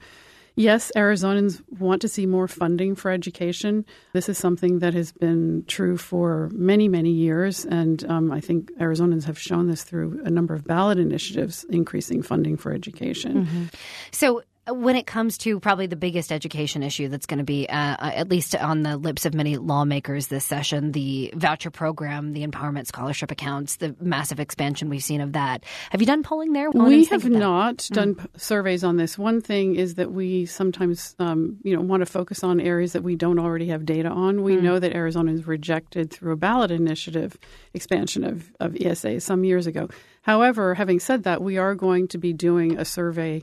Yes, 0.62 0.92
Arizonans 0.96 1.60
want 1.80 2.04
to 2.04 2.08
see 2.08 2.28
more 2.28 2.48
funding 2.48 2.94
for 2.94 3.10
education. 3.10 3.84
This 4.14 4.30
is 4.30 4.38
something 4.38 4.78
that 4.80 4.94
has 4.94 5.12
been 5.12 5.66
true 5.68 5.98
for 5.98 6.52
many, 6.54 6.88
many 6.88 7.10
years. 7.10 7.66
And 7.66 8.06
um, 8.06 8.32
I 8.32 8.42
think 8.42 8.72
Arizonans 8.74 9.24
have 9.24 9.40
shown 9.40 9.68
this 9.68 9.84
through 9.84 10.22
a 10.24 10.30
number 10.30 10.54
of 10.54 10.64
ballot 10.64 11.00
initiatives 11.00 11.64
increasing 11.70 12.22
funding 12.22 12.58
for 12.58 12.72
education. 12.74 13.46
Mm-hmm. 13.46 13.64
So, 14.12 14.44
when 14.68 14.96
it 14.96 15.08
comes 15.08 15.40
to 15.40 15.60
probably 15.60 15.88
the 15.88 15.96
biggest 15.96 16.32
education 16.32 16.84
issue 16.84 17.08
that's 17.08 17.26
going 17.26 17.40
to 17.40 17.44
be, 17.44 17.68
uh, 17.68 17.74
uh, 17.74 18.12
at 18.14 18.30
least 18.30 18.56
on 18.56 18.84
the 18.84 18.96
lips 18.96 19.26
of 19.26 19.34
many 19.34 19.58
lawmakers 19.58 20.28
this 20.28 20.46
session, 20.46 20.92
the 20.92 21.34
voucher 21.36 21.72
program, 21.72 22.34
the 22.34 22.46
empowerment 22.46 22.86
scholarship 22.86 23.32
accounts, 23.32 23.78
the 23.78 23.96
massive 24.00 24.40
expansion 24.40 24.88
we've 24.88 25.04
seen 25.04 25.20
of 25.20 25.34
that. 25.34 25.64
Have 25.90 26.00
you 26.00 26.06
done 26.06 26.22
polling 26.22 26.54
there? 26.54 26.70
We 26.70 27.06
have 27.06 27.28
not 27.28 27.78
mm. 27.78 27.90
done 27.90 28.16
p- 28.16 28.26
surveys 28.38 28.84
on 28.84 28.98
this. 28.98 29.18
One 29.18 29.42
thing 29.42 29.76
is 29.76 29.96
that 29.96 30.12
we 30.12 30.46
sometimes, 30.46 31.16
um, 31.18 31.58
you 31.64 31.76
know, 31.76 31.82
want 31.82 32.02
to 32.02 32.06
focus 32.06 32.44
on 32.44 32.62
areas 32.62 32.94
that 32.94 33.02
we 33.02 33.16
don't 33.16 33.40
already 33.40 33.68
have 33.68 33.84
data 33.84 34.10
on. 34.10 34.44
We 34.44 34.58
mm. 34.58 34.62
know 34.62 34.78
that 34.78 34.94
Arizona 34.94 35.32
has 35.32 35.48
rejected 35.48 36.12
through 36.12 36.34
a 36.34 36.38
ballot 36.38 36.70
initiative 36.70 37.36
expansion 37.74 38.24
of, 38.24 38.52
of 38.60 38.78
ESA 38.80 39.22
some 39.22 39.44
years 39.44 39.66
ago. 39.66 39.90
However, 40.22 40.76
having 40.76 41.00
said 41.00 41.24
that, 41.24 41.42
we 41.42 41.58
are 41.58 41.74
going 41.74 42.08
to 42.10 42.20
be 42.20 42.32
doing 42.32 42.78
a 42.78 42.86
survey 42.86 43.42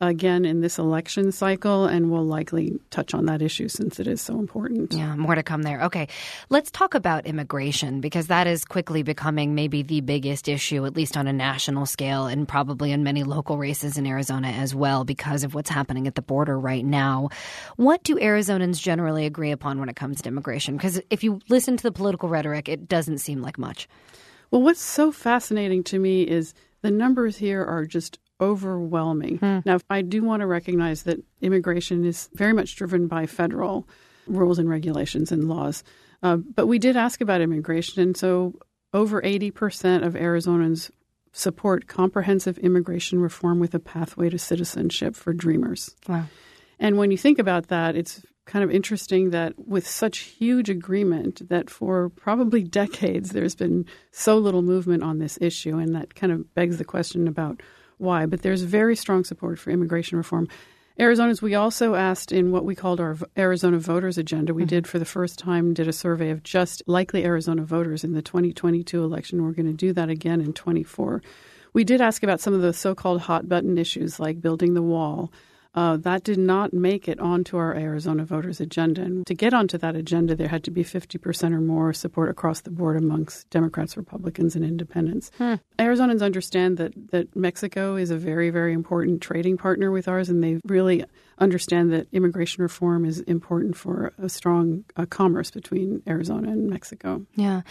again 0.00 0.44
in 0.44 0.60
this 0.60 0.78
election 0.78 1.30
cycle, 1.30 1.84
and 1.84 2.10
we'll 2.10 2.24
likely 2.24 2.80
touch 2.90 3.12
on 3.12 3.26
that 3.26 3.42
issue 3.42 3.68
since 3.68 4.00
it 4.00 4.06
is 4.06 4.20
so 4.20 4.38
important. 4.38 4.94
Yeah, 4.94 5.14
more 5.14 5.34
to 5.34 5.42
come 5.42 5.62
there. 5.62 5.82
Okay, 5.82 6.08
let's 6.48 6.70
talk 6.70 6.94
about 6.94 7.26
immigration 7.26 8.00
because 8.00 8.28
that 8.28 8.46
is 8.46 8.64
quickly 8.64 9.02
becoming 9.02 9.54
maybe 9.54 9.82
the 9.82 10.00
biggest 10.00 10.48
issue, 10.48 10.86
at 10.86 10.96
least 10.96 11.16
on 11.16 11.26
a 11.26 11.32
national 11.32 11.84
scale, 11.86 12.26
and 12.26 12.48
probably 12.48 12.92
in 12.92 13.02
many 13.02 13.24
local 13.24 13.58
races 13.58 13.98
in 13.98 14.06
Arizona 14.06 14.48
as 14.48 14.74
well, 14.74 15.04
because 15.04 15.44
of 15.44 15.54
what's 15.54 15.70
happening 15.70 16.06
at 16.06 16.14
the 16.14 16.22
border 16.22 16.58
right 16.58 16.84
now. 16.84 17.28
What 17.76 18.02
do 18.02 18.16
Arizonans 18.16 18.80
generally 18.80 19.26
agree 19.26 19.50
upon 19.50 19.80
when 19.80 19.88
it 19.88 19.96
comes 19.96 20.22
to 20.22 20.28
immigration? 20.28 20.76
Because 20.76 21.00
if 21.10 21.22
you 21.22 21.40
listen 21.48 21.76
to 21.76 21.82
the 21.82 21.92
political 21.92 22.28
rhetoric, 22.28 22.68
it 22.68 22.88
doesn't 22.88 23.18
seem 23.18 23.42
like 23.42 23.58
much. 23.58 23.86
Well, 24.50 24.62
what's 24.62 24.80
so 24.80 25.12
fascinating 25.12 25.84
to 25.84 25.98
me 25.98 26.22
is 26.22 26.54
the 26.82 26.90
numbers 26.90 27.36
here 27.36 27.62
are 27.64 27.84
just 27.84 28.18
overwhelming. 28.40 29.38
Hmm. 29.38 29.58
Now, 29.64 29.78
I 29.88 30.02
do 30.02 30.22
want 30.22 30.40
to 30.40 30.46
recognize 30.46 31.04
that 31.04 31.22
immigration 31.40 32.04
is 32.04 32.28
very 32.34 32.52
much 32.52 32.76
driven 32.76 33.06
by 33.06 33.26
federal 33.26 33.88
rules 34.26 34.58
and 34.58 34.68
regulations 34.68 35.32
and 35.32 35.48
laws. 35.48 35.82
Uh, 36.22 36.36
but 36.36 36.66
we 36.66 36.78
did 36.78 36.96
ask 36.96 37.20
about 37.20 37.40
immigration, 37.40 38.02
and 38.02 38.16
so 38.16 38.54
over 38.92 39.20
80% 39.22 40.04
of 40.04 40.14
Arizonans 40.14 40.90
support 41.32 41.86
comprehensive 41.86 42.58
immigration 42.58 43.20
reform 43.20 43.60
with 43.60 43.74
a 43.74 43.78
pathway 43.78 44.28
to 44.30 44.38
citizenship 44.38 45.14
for 45.14 45.32
dreamers. 45.32 45.94
Wow. 46.08 46.24
And 46.78 46.96
when 46.96 47.10
you 47.10 47.18
think 47.18 47.38
about 47.38 47.68
that, 47.68 47.94
it's 47.94 48.22
kind 48.46 48.64
of 48.64 48.70
interesting 48.70 49.30
that 49.30 49.54
with 49.68 49.86
such 49.86 50.18
huge 50.18 50.68
agreement 50.68 51.48
that 51.50 51.70
for 51.70 52.08
probably 52.08 52.64
decades 52.64 53.30
there's 53.30 53.54
been 53.54 53.86
so 54.10 54.38
little 54.38 54.62
movement 54.62 55.04
on 55.04 55.18
this 55.18 55.38
issue 55.40 55.78
and 55.78 55.94
that 55.94 56.16
kind 56.16 56.32
of 56.32 56.52
begs 56.54 56.78
the 56.78 56.84
question 56.84 57.28
about 57.28 57.62
why, 58.00 58.26
but 58.26 58.42
there's 58.42 58.62
very 58.62 58.96
strong 58.96 59.24
support 59.24 59.58
for 59.58 59.70
immigration 59.70 60.18
reform. 60.18 60.48
Arizona's, 60.98 61.40
we 61.40 61.54
also 61.54 61.94
asked 61.94 62.30
in 62.30 62.50
what 62.50 62.64
we 62.64 62.74
called 62.74 63.00
our 63.00 63.16
Arizona 63.38 63.78
voters 63.78 64.18
agenda. 64.18 64.52
We 64.52 64.62
mm-hmm. 64.62 64.68
did 64.68 64.86
for 64.86 64.98
the 64.98 65.06
first 65.06 65.38
time 65.38 65.72
did 65.72 65.88
a 65.88 65.92
survey 65.92 66.30
of 66.30 66.42
just 66.42 66.82
likely 66.86 67.24
Arizona 67.24 67.62
voters 67.62 68.04
in 68.04 68.12
the 68.12 68.20
2022 68.20 69.02
election. 69.02 69.42
We're 69.42 69.52
going 69.52 69.66
to 69.66 69.72
do 69.72 69.94
that 69.94 70.10
again 70.10 70.40
in 70.42 70.52
24. 70.52 71.22
We 71.72 71.84
did 71.84 72.00
ask 72.00 72.22
about 72.22 72.40
some 72.40 72.52
of 72.52 72.60
the 72.60 72.72
so-called 72.72 73.22
hot 73.22 73.48
button 73.48 73.78
issues 73.78 74.20
like 74.20 74.42
building 74.42 74.74
the 74.74 74.82
wall, 74.82 75.32
uh, 75.74 75.96
that 75.98 76.24
did 76.24 76.38
not 76.38 76.72
make 76.72 77.08
it 77.08 77.20
onto 77.20 77.56
our 77.56 77.74
Arizona 77.74 78.24
voters' 78.24 78.60
agenda. 78.60 79.02
And 79.02 79.26
to 79.26 79.34
get 79.34 79.54
onto 79.54 79.78
that 79.78 79.94
agenda, 79.94 80.34
there 80.34 80.48
had 80.48 80.64
to 80.64 80.70
be 80.70 80.82
50% 80.82 81.52
or 81.52 81.60
more 81.60 81.92
support 81.92 82.28
across 82.28 82.62
the 82.62 82.70
board 82.70 82.96
amongst 82.96 83.48
Democrats, 83.50 83.96
Republicans, 83.96 84.56
and 84.56 84.64
independents. 84.64 85.30
Hmm. 85.38 85.54
Arizonans 85.78 86.22
understand 86.22 86.76
that, 86.78 86.92
that 87.12 87.36
Mexico 87.36 87.94
is 87.94 88.10
a 88.10 88.16
very, 88.16 88.50
very 88.50 88.72
important 88.72 89.20
trading 89.22 89.56
partner 89.56 89.92
with 89.92 90.08
ours, 90.08 90.28
and 90.28 90.42
they 90.42 90.58
really 90.66 91.04
understand 91.38 91.92
that 91.92 92.08
immigration 92.12 92.62
reform 92.62 93.04
is 93.04 93.20
important 93.20 93.76
for 93.76 94.12
a 94.18 94.28
strong 94.28 94.84
uh, 94.96 95.06
commerce 95.06 95.50
between 95.50 96.02
Arizona 96.06 96.50
and 96.50 96.68
Mexico. 96.68 97.24
Yeah. 97.36 97.62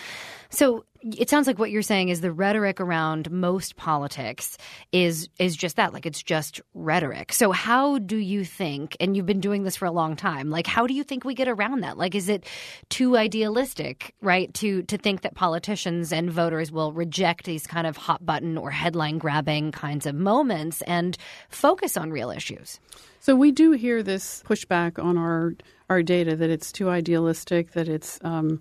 So 0.49 0.85
it 1.01 1.29
sounds 1.29 1.47
like 1.47 1.57
what 1.57 1.71
you're 1.71 1.81
saying 1.81 2.09
is 2.09 2.21
the 2.21 2.31
rhetoric 2.31 2.81
around 2.81 3.31
most 3.31 3.75
politics 3.77 4.57
is 4.91 5.29
is 5.39 5.55
just 5.55 5.77
that 5.77 5.93
like 5.93 6.05
it's 6.05 6.21
just 6.21 6.61
rhetoric. 6.73 7.31
So 7.31 7.51
how 7.51 7.99
do 7.99 8.17
you 8.17 8.43
think 8.43 8.97
and 8.99 9.15
you've 9.15 9.25
been 9.25 9.39
doing 9.39 9.63
this 9.63 9.77
for 9.77 9.85
a 9.85 9.91
long 9.91 10.15
time 10.15 10.49
like 10.49 10.67
how 10.67 10.87
do 10.87 10.93
you 10.93 11.03
think 11.03 11.23
we 11.23 11.33
get 11.33 11.47
around 11.47 11.81
that? 11.81 11.97
Like 11.97 12.15
is 12.15 12.27
it 12.27 12.45
too 12.89 13.17
idealistic 13.17 14.13
right 14.21 14.53
to 14.55 14.83
to 14.83 14.97
think 14.97 15.21
that 15.21 15.35
politicians 15.35 16.11
and 16.11 16.29
voters 16.29 16.71
will 16.71 16.91
reject 16.91 17.45
these 17.45 17.65
kind 17.65 17.87
of 17.87 17.95
hot 17.95 18.25
button 18.25 18.57
or 18.57 18.71
headline 18.71 19.17
grabbing 19.17 19.71
kinds 19.71 20.05
of 20.05 20.15
moments 20.15 20.81
and 20.83 21.17
focus 21.49 21.95
on 21.95 22.11
real 22.11 22.29
issues? 22.29 22.79
So 23.21 23.35
we 23.35 23.51
do 23.51 23.71
hear 23.71 24.03
this 24.03 24.43
pushback 24.45 25.01
on 25.03 25.17
our 25.17 25.53
our 25.89 26.03
data 26.03 26.35
that 26.35 26.49
it's 26.49 26.71
too 26.71 26.89
idealistic 26.89 27.71
that 27.71 27.87
it's 27.87 28.19
um, 28.23 28.59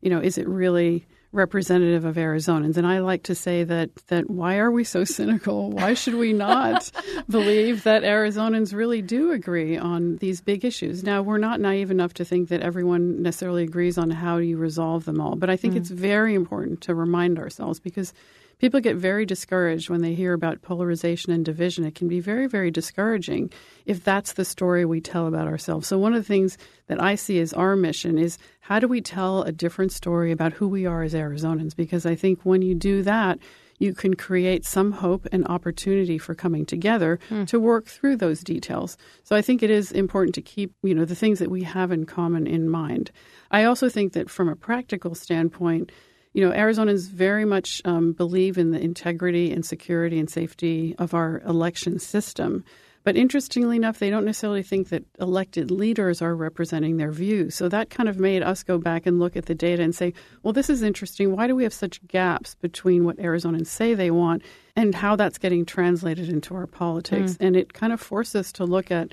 you 0.00 0.10
know 0.10 0.20
is 0.20 0.38
it 0.38 0.46
really 0.46 1.06
representative 1.32 2.04
of 2.04 2.16
Arizonans. 2.16 2.76
And 2.76 2.86
I 2.86 3.00
like 3.00 3.24
to 3.24 3.34
say 3.34 3.62
that 3.64 3.94
that 4.06 4.30
why 4.30 4.56
are 4.56 4.70
we 4.70 4.82
so 4.82 5.04
cynical? 5.04 5.70
Why 5.70 5.94
should 5.94 6.14
we 6.14 6.32
not 6.32 6.90
believe 7.28 7.82
that 7.84 8.02
Arizonans 8.02 8.72
really 8.72 9.02
do 9.02 9.32
agree 9.32 9.76
on 9.76 10.16
these 10.16 10.40
big 10.40 10.64
issues? 10.64 11.04
Now, 11.04 11.20
we're 11.20 11.38
not 11.38 11.60
naive 11.60 11.90
enough 11.90 12.14
to 12.14 12.24
think 12.24 12.48
that 12.48 12.62
everyone 12.62 13.22
necessarily 13.22 13.64
agrees 13.64 13.98
on 13.98 14.10
how 14.10 14.38
you 14.38 14.56
resolve 14.56 15.04
them 15.04 15.20
all, 15.20 15.36
but 15.36 15.50
I 15.50 15.56
think 15.56 15.74
mm. 15.74 15.78
it's 15.78 15.90
very 15.90 16.34
important 16.34 16.80
to 16.82 16.94
remind 16.94 17.38
ourselves 17.38 17.78
because 17.78 18.14
people 18.58 18.80
get 18.80 18.96
very 18.96 19.24
discouraged 19.24 19.88
when 19.88 20.02
they 20.02 20.14
hear 20.14 20.32
about 20.32 20.62
polarization 20.62 21.32
and 21.32 21.44
division. 21.44 21.84
It 21.84 21.94
can 21.94 22.08
be 22.08 22.20
very, 22.20 22.46
very 22.46 22.70
discouraging 22.70 23.52
if 23.86 24.04
that's 24.04 24.32
the 24.34 24.44
story 24.44 24.84
we 24.84 25.00
tell 25.00 25.26
about 25.26 25.46
ourselves. 25.46 25.86
So, 25.86 25.98
one 25.98 26.14
of 26.14 26.20
the 26.20 26.28
things 26.28 26.58
that 26.86 27.02
I 27.02 27.14
see 27.14 27.40
as 27.40 27.52
our 27.52 27.76
mission 27.76 28.18
is 28.18 28.38
how 28.60 28.78
do 28.78 28.88
we 28.88 29.00
tell 29.00 29.42
a 29.42 29.52
different 29.52 29.92
story 29.92 30.32
about 30.32 30.52
who 30.52 30.68
we 30.68 30.86
are 30.86 31.02
as 31.02 31.14
Arizonans? 31.14 31.74
Because 31.74 32.04
I 32.04 32.14
think 32.14 32.40
when 32.42 32.62
you 32.62 32.74
do 32.74 33.02
that, 33.02 33.38
you 33.78 33.94
can 33.94 34.14
create 34.14 34.64
some 34.64 34.92
hope 34.92 35.26
and 35.32 35.46
opportunity 35.46 36.18
for 36.18 36.34
coming 36.34 36.66
together 36.66 37.18
mm. 37.30 37.46
to 37.46 37.60
work 37.60 37.86
through 37.86 38.16
those 38.16 38.40
details. 38.40 38.96
So 39.22 39.36
I 39.36 39.42
think 39.42 39.62
it 39.62 39.70
is 39.70 39.92
important 39.92 40.34
to 40.34 40.42
keep, 40.42 40.72
you 40.82 40.94
know, 40.94 41.04
the 41.04 41.14
things 41.14 41.38
that 41.38 41.50
we 41.50 41.62
have 41.62 41.92
in 41.92 42.04
common 42.04 42.46
in 42.46 42.68
mind. 42.68 43.10
I 43.50 43.64
also 43.64 43.88
think 43.88 44.12
that 44.12 44.30
from 44.30 44.48
a 44.48 44.56
practical 44.56 45.14
standpoint, 45.14 45.92
you 46.38 46.46
know, 46.46 46.54
Arizonans 46.54 47.10
very 47.10 47.44
much 47.44 47.82
um, 47.84 48.12
believe 48.12 48.58
in 48.58 48.70
the 48.70 48.80
integrity 48.80 49.50
and 49.50 49.66
security 49.66 50.20
and 50.20 50.30
safety 50.30 50.94
of 50.96 51.12
our 51.12 51.40
election 51.40 51.98
system. 51.98 52.62
But 53.02 53.16
interestingly 53.16 53.74
enough, 53.74 53.98
they 53.98 54.08
don't 54.08 54.24
necessarily 54.24 54.62
think 54.62 54.90
that 54.90 55.02
elected 55.18 55.72
leaders 55.72 56.22
are 56.22 56.36
representing 56.36 56.96
their 56.96 57.10
views. 57.10 57.56
So 57.56 57.68
that 57.70 57.90
kind 57.90 58.08
of 58.08 58.20
made 58.20 58.44
us 58.44 58.62
go 58.62 58.78
back 58.78 59.04
and 59.04 59.18
look 59.18 59.36
at 59.36 59.46
the 59.46 59.54
data 59.56 59.82
and 59.82 59.92
say, 59.92 60.14
well, 60.44 60.52
this 60.52 60.70
is 60.70 60.80
interesting. 60.80 61.34
Why 61.34 61.48
do 61.48 61.56
we 61.56 61.64
have 61.64 61.74
such 61.74 62.06
gaps 62.06 62.54
between 62.54 63.04
what 63.04 63.16
Arizonans 63.16 63.66
say 63.66 63.94
they 63.94 64.12
want 64.12 64.42
and 64.76 64.94
how 64.94 65.16
that's 65.16 65.38
getting 65.38 65.64
translated 65.64 66.28
into 66.28 66.54
our 66.54 66.68
politics? 66.68 67.32
Mm. 67.32 67.46
And 67.48 67.56
it 67.56 67.72
kind 67.72 67.92
of 67.92 68.00
forced 68.00 68.36
us 68.36 68.52
to 68.52 68.64
look 68.64 68.92
at 68.92 69.12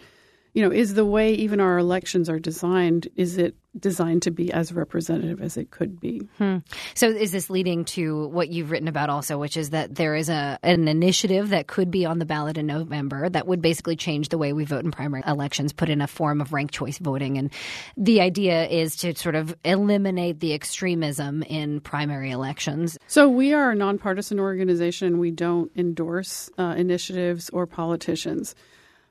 you 0.55 0.61
know, 0.61 0.71
is 0.71 0.93
the 0.93 1.05
way 1.05 1.33
even 1.33 1.59
our 1.59 1.77
elections 1.77 2.29
are 2.29 2.39
designed, 2.39 3.09
is 3.17 3.37
it 3.37 3.55
designed 3.77 4.21
to 4.21 4.31
be 4.31 4.53
as 4.53 4.71
representative 4.71 5.41
as 5.41 5.57
it 5.57 5.69
could 5.69 5.99
be? 5.99 6.19
Hmm. 6.37 6.59
So 6.93 7.09
is 7.09 7.33
this 7.33 7.49
leading 7.49 7.83
to 7.85 8.29
what 8.29 8.47
you've 8.47 8.71
written 8.71 8.87
about 8.87 9.09
also, 9.09 9.37
which 9.37 9.57
is 9.57 9.71
that 9.71 9.95
there 9.95 10.15
is 10.15 10.29
a 10.29 10.57
an 10.63 10.87
initiative 10.87 11.49
that 11.49 11.67
could 11.67 11.91
be 11.91 12.05
on 12.05 12.19
the 12.19 12.25
ballot 12.25 12.57
in 12.57 12.67
November 12.67 13.27
that 13.27 13.47
would 13.47 13.61
basically 13.61 13.97
change 13.97 14.29
the 14.29 14.37
way 14.37 14.53
we 14.53 14.63
vote 14.63 14.85
in 14.85 14.91
primary 14.91 15.23
elections, 15.27 15.73
put 15.73 15.89
in 15.89 15.99
a 15.99 16.07
form 16.07 16.39
of 16.39 16.53
ranked 16.53 16.73
choice 16.73 16.99
voting. 16.99 17.37
And 17.37 17.51
the 17.97 18.21
idea 18.21 18.65
is 18.69 18.95
to 18.97 19.13
sort 19.13 19.35
of 19.35 19.53
eliminate 19.65 20.39
the 20.39 20.53
extremism 20.53 21.43
in 21.43 21.81
primary 21.81 22.31
elections. 22.31 22.97
So 23.07 23.27
we 23.27 23.53
are 23.53 23.71
a 23.71 23.75
nonpartisan 23.75 24.39
organization. 24.39 25.19
We 25.19 25.31
don't 25.31 25.69
endorse 25.75 26.49
uh, 26.57 26.75
initiatives 26.77 27.49
or 27.49 27.67
politicians. 27.67 28.55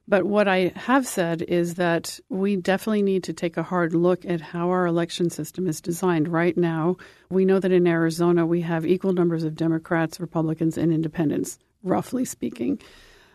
But 0.07 0.25
what 0.25 0.49
I 0.49 0.73
have 0.77 1.07
said 1.07 1.41
is 1.43 1.75
that 1.75 2.21
we 2.29 2.57
definitely 2.57 3.03
need 3.03 3.25
to 3.25 3.33
take 3.33 3.57
a 3.57 3.63
hard 3.63 3.95
look 3.95 4.25
at 4.27 4.41
how 4.41 4.69
our 4.69 4.87
election 4.87 5.31
system 5.31 5.67
is 5.67 5.81
designed. 5.81 6.29
Right 6.29 6.57
now, 6.57 6.97
we 7.31 7.47
know 7.47 7.59
that 7.59 7.73
in 7.73 7.87
Arizona 7.87 8.45
we 8.45 8.61
have 8.61 8.85
equal 8.85 9.15
numbers 9.15 9.45
of 9.45 9.55
Democrats, 9.55 10.21
Republicans, 10.21 10.77
and 10.77 10.93
independents, 10.93 11.59
roughly 11.83 12.27
speaking. 12.27 12.81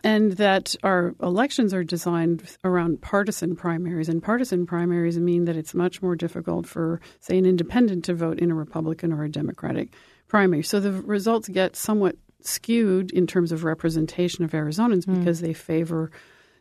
And 0.02 0.32
that 0.32 0.76
our 0.82 1.14
elections 1.20 1.74
are 1.74 1.84
designed 1.84 2.56
around 2.64 3.02
partisan 3.02 3.54
primaries. 3.56 4.08
And 4.08 4.22
partisan 4.22 4.64
primaries 4.64 5.18
mean 5.18 5.44
that 5.44 5.56
it's 5.56 5.74
much 5.74 6.00
more 6.00 6.16
difficult 6.16 6.66
for, 6.66 7.00
say, 7.18 7.36
an 7.36 7.44
independent 7.44 8.04
to 8.06 8.14
vote 8.14 8.38
in 8.38 8.50
a 8.50 8.54
Republican 8.54 9.12
or 9.12 9.24
a 9.24 9.30
Democratic 9.30 9.92
primary. 10.28 10.62
So 10.62 10.80
the 10.80 10.92
results 10.92 11.48
get 11.48 11.76
somewhat 11.76 12.16
skewed 12.40 13.10
in 13.10 13.26
terms 13.26 13.52
of 13.52 13.64
representation 13.64 14.44
of 14.44 14.52
Arizonans 14.52 15.04
mm. 15.04 15.18
because 15.18 15.40
they 15.40 15.52
favor 15.52 16.10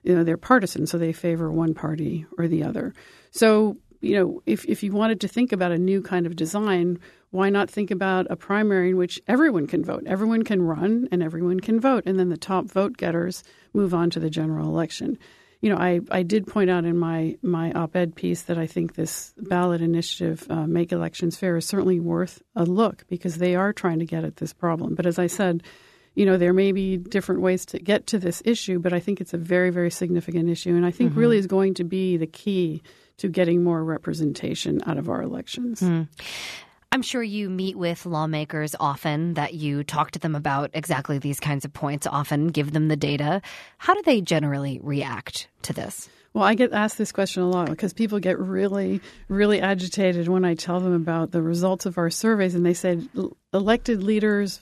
you 0.10 0.16
know 0.16 0.24
they're 0.24 0.38
partisan, 0.38 0.88
so 0.88 0.98
they 0.98 1.14
favor 1.14 1.52
one 1.52 1.76
party 1.76 2.26
or 2.38 2.48
the 2.48 2.64
other. 2.64 2.94
So 3.30 3.78
you 4.02 4.16
know, 4.16 4.42
if 4.46 4.66
if 4.66 4.82
you 4.82 4.92
wanted 4.92 5.22
to 5.22 5.28
think 5.28 5.52
about 5.52 5.72
a 5.72 5.78
new 5.78 6.02
kind 6.02 6.26
of 6.26 6.36
design, 6.36 7.00
why 7.30 7.50
not 7.50 7.70
think 7.70 7.92
about 7.92 8.26
a 8.32 8.36
primary 8.36 8.90
in 8.90 8.98
which 8.98 9.22
everyone 9.28 9.68
can 9.68 9.84
vote, 9.84 10.04
everyone 10.08 10.44
can 10.44 10.64
run, 10.64 11.08
and 11.12 11.22
everyone 11.22 11.60
can 11.60 11.80
vote, 11.80 12.04
and 12.08 12.18
then 12.20 12.30
the 12.30 12.38
top 12.38 12.66
vote 12.66 12.98
getters 12.98 13.44
move 13.74 13.94
on 13.94 14.10
to 14.10 14.20
the 14.20 14.32
general 14.32 14.68
election. 14.68 15.18
You 15.62 15.70
know, 15.70 15.78
I, 15.78 16.00
I 16.10 16.24
did 16.24 16.48
point 16.48 16.70
out 16.70 16.86
in 16.86 16.98
my, 16.98 17.38
my 17.42 17.74
op 17.74 17.94
ed 17.94 18.16
piece 18.16 18.44
that 18.44 18.58
I 18.58 18.66
think 18.66 18.96
this 18.96 19.34
ballot 19.38 19.82
initiative, 19.82 20.48
uh, 20.50 20.66
Make 20.66 20.94
Elections 20.94 21.36
Fair, 21.36 21.58
is 21.58 21.66
certainly 21.66 22.00
worth 22.00 22.42
a 22.56 22.64
look 22.64 23.06
because 23.10 23.38
they 23.38 23.56
are 23.56 23.74
trying 23.74 24.00
to 24.00 24.06
get 24.06 24.24
at 24.24 24.38
this 24.38 24.54
problem. 24.54 24.96
But 24.96 25.06
as 25.06 25.20
I 25.20 25.28
said, 25.28 25.64
you 26.20 26.26
know, 26.26 26.36
there 26.36 26.52
may 26.52 26.74
be 26.74 26.98
different 26.98 27.40
ways 27.40 27.66
to 27.68 27.80
get 27.80 28.08
to 28.08 28.20
this 28.20 28.42
issue, 28.44 28.78
but 28.78 28.92
I 28.92 29.00
think 29.00 29.22
it's 29.22 29.34
a 29.34 29.38
very, 29.38 29.70
very 29.70 29.90
significant 29.90 30.50
issue. 30.50 30.76
And 30.76 30.86
I 30.86 30.92
think 30.92 31.12
mm-hmm. 31.12 31.20
really 31.22 31.38
is 31.38 31.48
going 31.48 31.76
to 31.76 31.86
be 31.86 32.18
the 32.18 32.28
key 32.28 32.84
to 33.20 33.30
getting 33.30 33.64
more 33.64 33.82
representation 33.86 34.82
out 34.86 34.98
of 34.98 35.10
our 35.10 35.22
elections. 35.22 35.80
Mm. 35.80 36.10
I'm 36.92 37.04
sure 37.04 37.24
you 37.24 37.50
meet 37.50 37.78
with 37.78 38.06
lawmakers 38.06 38.76
often, 38.82 39.36
that 39.36 39.54
you 39.54 39.86
talk 39.86 40.12
to 40.12 40.20
them 40.20 40.36
about 40.36 40.72
exactly 40.74 41.20
these 41.20 41.40
kinds 41.40 41.64
of 41.64 41.72
points, 41.72 42.06
often 42.06 42.48
give 42.48 42.74
them 42.74 42.90
the 42.90 42.98
data. 42.98 43.42
How 43.78 43.94
do 43.94 44.02
they 44.02 44.20
generally 44.20 44.78
react 44.84 45.48
to 45.62 45.72
this? 45.72 46.10
Well, 46.34 46.44
I 46.44 46.54
get 46.54 46.74
asked 46.74 46.98
this 46.98 47.14
question 47.14 47.44
a 47.44 47.50
lot 47.50 47.70
because 47.70 47.94
people 47.94 48.20
get 48.20 48.38
really, 48.38 49.00
really 49.30 49.62
agitated 49.62 50.28
when 50.28 50.44
I 50.44 50.56
tell 50.56 50.82
them 50.82 50.94
about 50.94 51.32
the 51.32 51.42
results 51.42 51.86
of 51.86 51.98
our 51.98 52.10
surveys. 52.10 52.56
And 52.56 52.66
they 52.66 52.74
say 52.74 53.00
elected 53.54 54.04
leaders, 54.04 54.60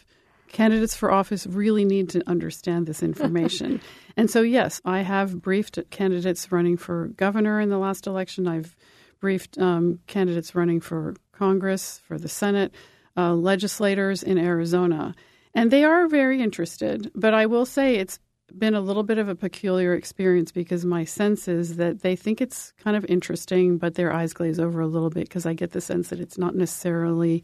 candidates 0.51 0.95
for 0.95 1.11
office 1.11 1.45
really 1.47 1.85
need 1.85 2.09
to 2.09 2.23
understand 2.27 2.85
this 2.85 3.03
information. 3.03 3.81
and 4.17 4.29
so, 4.29 4.41
yes, 4.41 4.81
I 4.85 4.99
have 5.01 5.41
briefed 5.41 5.79
candidates 5.89 6.51
running 6.51 6.77
for 6.77 7.07
governor 7.09 7.59
in 7.59 7.69
the 7.69 7.77
last 7.77 8.07
election. 8.07 8.47
I've 8.47 8.75
briefed 9.19 9.57
um, 9.57 9.99
candidates 10.07 10.55
running 10.55 10.79
for 10.79 11.15
Congress, 11.31 11.99
for 12.07 12.17
the 12.17 12.29
Senate, 12.29 12.73
uh, 13.15 13.33
legislators 13.33 14.23
in 14.23 14.37
Arizona. 14.37 15.15
And 15.53 15.71
they 15.71 15.83
are 15.83 16.07
very 16.07 16.41
interested. 16.41 17.11
But 17.15 17.33
I 17.33 17.45
will 17.47 17.65
say 17.65 17.95
it's 17.95 18.19
been 18.57 18.75
a 18.75 18.81
little 18.81 19.03
bit 19.03 19.17
of 19.17 19.27
a 19.27 19.35
peculiar 19.35 19.93
experience 19.93 20.51
because 20.51 20.85
my 20.85 21.03
sense 21.03 21.47
is 21.47 21.77
that 21.77 22.01
they 22.01 22.15
think 22.15 22.39
it's 22.39 22.73
kind 22.83 22.95
of 22.95 23.05
interesting, 23.05 23.77
but 23.77 23.95
their 23.95 24.13
eyes 24.13 24.33
glaze 24.33 24.59
over 24.59 24.79
a 24.79 24.87
little 24.87 25.09
bit 25.09 25.27
because 25.27 25.45
I 25.45 25.53
get 25.53 25.71
the 25.71 25.81
sense 25.81 26.09
that 26.09 26.19
it's 26.19 26.37
not 26.37 26.55
necessarily 26.55 27.43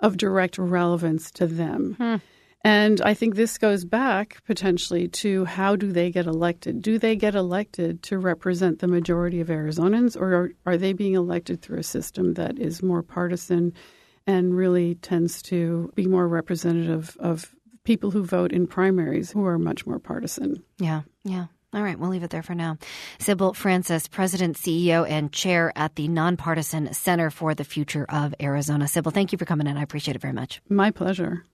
of 0.00 0.16
direct 0.16 0.58
relevance 0.58 1.30
to 1.32 1.46
them. 1.46 1.94
Hmm. 1.98 2.16
And 2.64 3.02
I 3.02 3.12
think 3.12 3.34
this 3.34 3.58
goes 3.58 3.84
back 3.84 4.42
potentially 4.46 5.06
to 5.08 5.44
how 5.44 5.76
do 5.76 5.92
they 5.92 6.10
get 6.10 6.24
elected? 6.24 6.80
Do 6.80 6.98
they 6.98 7.14
get 7.14 7.34
elected 7.34 8.02
to 8.04 8.18
represent 8.18 8.78
the 8.78 8.88
majority 8.88 9.40
of 9.40 9.48
Arizonans, 9.48 10.18
or 10.18 10.34
are, 10.34 10.50
are 10.64 10.76
they 10.78 10.94
being 10.94 11.14
elected 11.14 11.60
through 11.60 11.78
a 11.78 11.82
system 11.82 12.34
that 12.34 12.58
is 12.58 12.82
more 12.82 13.02
partisan 13.02 13.74
and 14.26 14.56
really 14.56 14.94
tends 14.94 15.42
to 15.42 15.92
be 15.94 16.06
more 16.06 16.26
representative 16.26 17.14
of 17.20 17.54
people 17.84 18.10
who 18.10 18.24
vote 18.24 18.50
in 18.50 18.66
primaries 18.66 19.30
who 19.30 19.44
are 19.44 19.58
much 19.58 19.86
more 19.86 19.98
partisan? 19.98 20.62
Yeah, 20.78 21.02
yeah. 21.22 21.46
All 21.74 21.82
right, 21.82 21.98
we'll 21.98 22.10
leave 22.10 22.22
it 22.22 22.30
there 22.30 22.42
for 22.42 22.54
now. 22.54 22.78
Sybil 23.18 23.52
Francis, 23.52 24.08
President, 24.08 24.56
CEO, 24.56 25.06
and 25.06 25.32
Chair 25.32 25.72
at 25.74 25.96
the 25.96 26.08
Nonpartisan 26.08 26.94
Center 26.94 27.30
for 27.30 27.52
the 27.52 27.64
Future 27.64 28.06
of 28.08 28.34
Arizona. 28.40 28.88
Sybil, 28.88 29.10
thank 29.10 29.32
you 29.32 29.38
for 29.38 29.44
coming 29.44 29.66
in. 29.66 29.76
I 29.76 29.82
appreciate 29.82 30.14
it 30.14 30.22
very 30.22 30.32
much. 30.32 30.62
My 30.70 30.92
pleasure. 30.92 31.44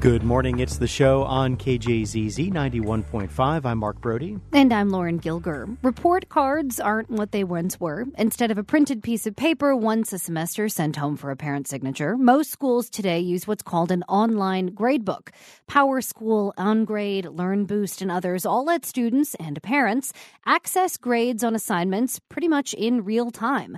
Good 0.00 0.22
morning. 0.22 0.60
It's 0.60 0.78
the 0.78 0.86
show 0.86 1.24
on 1.24 1.56
KJZZ 1.56 2.52
91.5. 2.52 3.64
I'm 3.64 3.78
Mark 3.78 4.00
Brodie. 4.00 4.38
And 4.52 4.72
I'm 4.72 4.90
Lauren 4.90 5.18
Gilger. 5.18 5.76
Report 5.82 6.28
cards 6.28 6.78
aren't 6.78 7.10
what 7.10 7.32
they 7.32 7.42
once 7.42 7.80
were. 7.80 8.04
Instead 8.16 8.52
of 8.52 8.58
a 8.58 8.62
printed 8.62 9.02
piece 9.02 9.26
of 9.26 9.34
paper 9.34 9.74
once 9.74 10.12
a 10.12 10.18
semester 10.20 10.68
sent 10.68 10.94
home 10.94 11.16
for 11.16 11.32
a 11.32 11.36
parent's 11.36 11.70
signature, 11.70 12.16
most 12.16 12.52
schools 12.52 12.88
today 12.88 13.18
use 13.18 13.48
what's 13.48 13.64
called 13.64 13.90
an 13.90 14.04
online 14.04 14.70
gradebook. 14.70 15.30
PowerSchool, 15.68 16.54
OnGrade, 16.54 17.24
LearnBoost, 17.24 18.00
and 18.00 18.12
others 18.12 18.46
all 18.46 18.64
let 18.64 18.86
students 18.86 19.34
and 19.34 19.60
parents 19.64 20.12
access 20.46 20.96
grades 20.96 21.42
on 21.42 21.56
assignments 21.56 22.20
pretty 22.28 22.46
much 22.46 22.72
in 22.72 23.04
real 23.04 23.32
time. 23.32 23.76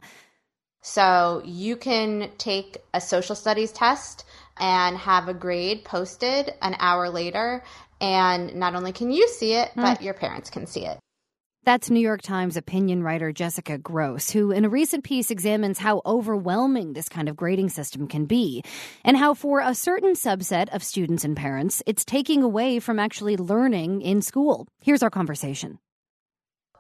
So 0.83 1.43
you 1.45 1.77
can 1.77 2.31
take 2.39 2.79
a 2.93 3.01
social 3.01 3.35
studies 3.35 3.73
test 3.73 4.25
and 4.61 4.97
have 4.97 5.29
a 5.29 5.35
grade 5.35 5.85
posted 5.85 6.55
an 6.63 6.77
hour 6.79 7.09
later. 7.11 7.65
And 8.01 8.55
not 8.55 8.75
only 8.75 8.93
can 8.93 9.11
you 9.11 9.27
see 9.29 9.55
it, 9.55 9.71
mm. 9.71 9.83
but 9.83 10.03
your 10.03 10.15
parents 10.15 10.51
can 10.51 10.67
see 10.67 10.87
it. 10.87 10.99
That's 11.63 11.91
New 11.91 12.01
York 12.01 12.23
Times 12.23 12.57
opinion 12.57 13.03
writer 13.03 13.33
Jessica 13.33 13.77
Grose, 13.77 14.31
who 14.31 14.51
in 14.51 14.65
a 14.65 14.71
recent 14.71 15.05
piece 15.05 15.31
examines 15.31 15.79
how 15.79 16.01
overwhelming 16.07 16.95
this 16.95 17.07
kind 17.07 17.29
of 17.29 17.37
grading 17.37 17.69
system 17.69 18.09
can 18.09 18.25
be, 18.25 18.65
and 19.05 19.15
how 19.15 19.35
for 19.35 19.61
a 19.61 19.75
certain 19.75 20.15
subset 20.15 20.75
of 20.75 20.83
students 20.83 21.23
and 21.23 21.37
parents, 21.37 21.83
it's 21.85 22.03
taking 22.03 22.43
away 22.43 22.79
from 22.79 22.99
actually 22.99 23.37
learning 23.37 24.01
in 24.01 24.23
school. 24.23 24.69
Here's 24.83 25.03
our 25.03 25.11
conversation. 25.11 25.79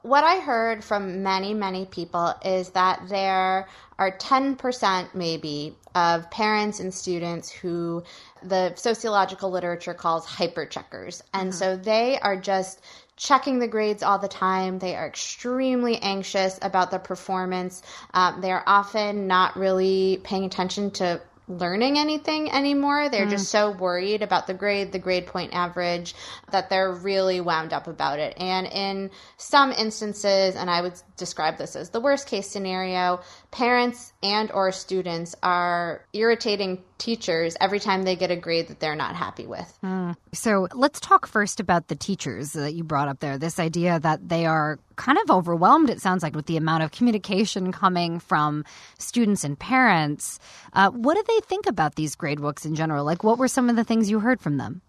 What 0.00 0.24
I 0.24 0.36
heard 0.36 0.82
from 0.82 1.22
many, 1.22 1.52
many 1.52 1.84
people 1.84 2.32
is 2.42 2.70
that 2.70 3.02
there 3.10 3.68
are 3.98 4.16
10% 4.16 5.14
maybe 5.14 5.76
of 5.94 6.30
parents 6.30 6.80
and 6.80 6.92
students 6.92 7.50
who 7.50 8.02
the 8.42 8.74
sociological 8.76 9.50
literature 9.50 9.94
calls 9.94 10.24
hyper 10.26 10.66
checkers. 10.66 11.22
And 11.34 11.50
mm-hmm. 11.50 11.58
so 11.58 11.76
they 11.76 12.18
are 12.18 12.36
just 12.36 12.80
checking 13.16 13.58
the 13.58 13.68
grades 13.68 14.02
all 14.02 14.18
the 14.18 14.28
time. 14.28 14.78
They 14.78 14.96
are 14.96 15.06
extremely 15.06 15.98
anxious 15.98 16.58
about 16.62 16.90
the 16.90 16.98
performance. 16.98 17.82
Um, 18.14 18.40
they 18.40 18.50
are 18.50 18.64
often 18.66 19.26
not 19.26 19.56
really 19.56 20.20
paying 20.24 20.44
attention 20.44 20.90
to 20.92 21.20
learning 21.50 21.98
anything 21.98 22.50
anymore. 22.50 23.08
They're 23.08 23.26
mm. 23.26 23.30
just 23.30 23.48
so 23.48 23.72
worried 23.72 24.22
about 24.22 24.46
the 24.46 24.54
grade, 24.54 24.92
the 24.92 24.98
grade 24.98 25.26
point 25.26 25.52
average, 25.52 26.14
that 26.52 26.70
they're 26.70 26.92
really 26.92 27.40
wound 27.40 27.72
up 27.72 27.88
about 27.88 28.20
it. 28.20 28.34
And 28.38 28.66
in 28.68 29.10
some 29.36 29.72
instances, 29.72 30.54
and 30.54 30.70
I 30.70 30.80
would 30.80 30.94
describe 31.16 31.58
this 31.58 31.76
as 31.76 31.90
the 31.90 32.00
worst 32.00 32.28
case 32.28 32.48
scenario, 32.48 33.20
parents 33.50 34.12
and 34.22 34.50
or 34.52 34.70
students 34.70 35.34
are 35.42 36.04
irritating 36.12 36.82
teachers 36.98 37.56
every 37.60 37.80
time 37.80 38.04
they 38.04 38.14
get 38.14 38.30
a 38.30 38.36
grade 38.36 38.68
that 38.68 38.78
they're 38.78 38.94
not 38.94 39.16
happy 39.16 39.46
with. 39.46 39.76
Mm. 39.82 40.14
So 40.32 40.68
let's 40.74 41.00
talk 41.00 41.26
first 41.26 41.58
about 41.58 41.88
the 41.88 41.96
teachers 41.96 42.52
that 42.52 42.74
you 42.74 42.84
brought 42.84 43.08
up 43.08 43.20
there. 43.20 43.38
This 43.38 43.58
idea 43.58 43.98
that 44.00 44.28
they 44.28 44.46
are 44.46 44.78
kind 44.96 45.18
of 45.18 45.30
overwhelmed, 45.30 45.90
it 45.90 46.00
sounds 46.00 46.22
like, 46.22 46.36
with 46.36 46.46
the 46.46 46.56
amount 46.56 46.84
of 46.84 46.92
communication 46.92 47.72
coming 47.72 48.20
from 48.20 48.64
students 48.98 49.42
and 49.42 49.58
parents. 49.58 50.38
Uh, 50.72 50.90
what 50.90 51.14
do 51.14 51.24
they 51.26 51.40
think 51.46 51.66
about 51.66 51.96
these 51.96 52.14
grade 52.14 52.40
books 52.40 52.64
in 52.64 52.74
general? 52.74 53.04
Like, 53.04 53.24
what 53.24 53.38
were 53.38 53.48
some 53.48 53.68
of 53.68 53.76
the 53.76 53.84
things 53.84 54.10
you 54.10 54.20
heard 54.20 54.40
from 54.40 54.58
them? 54.58 54.82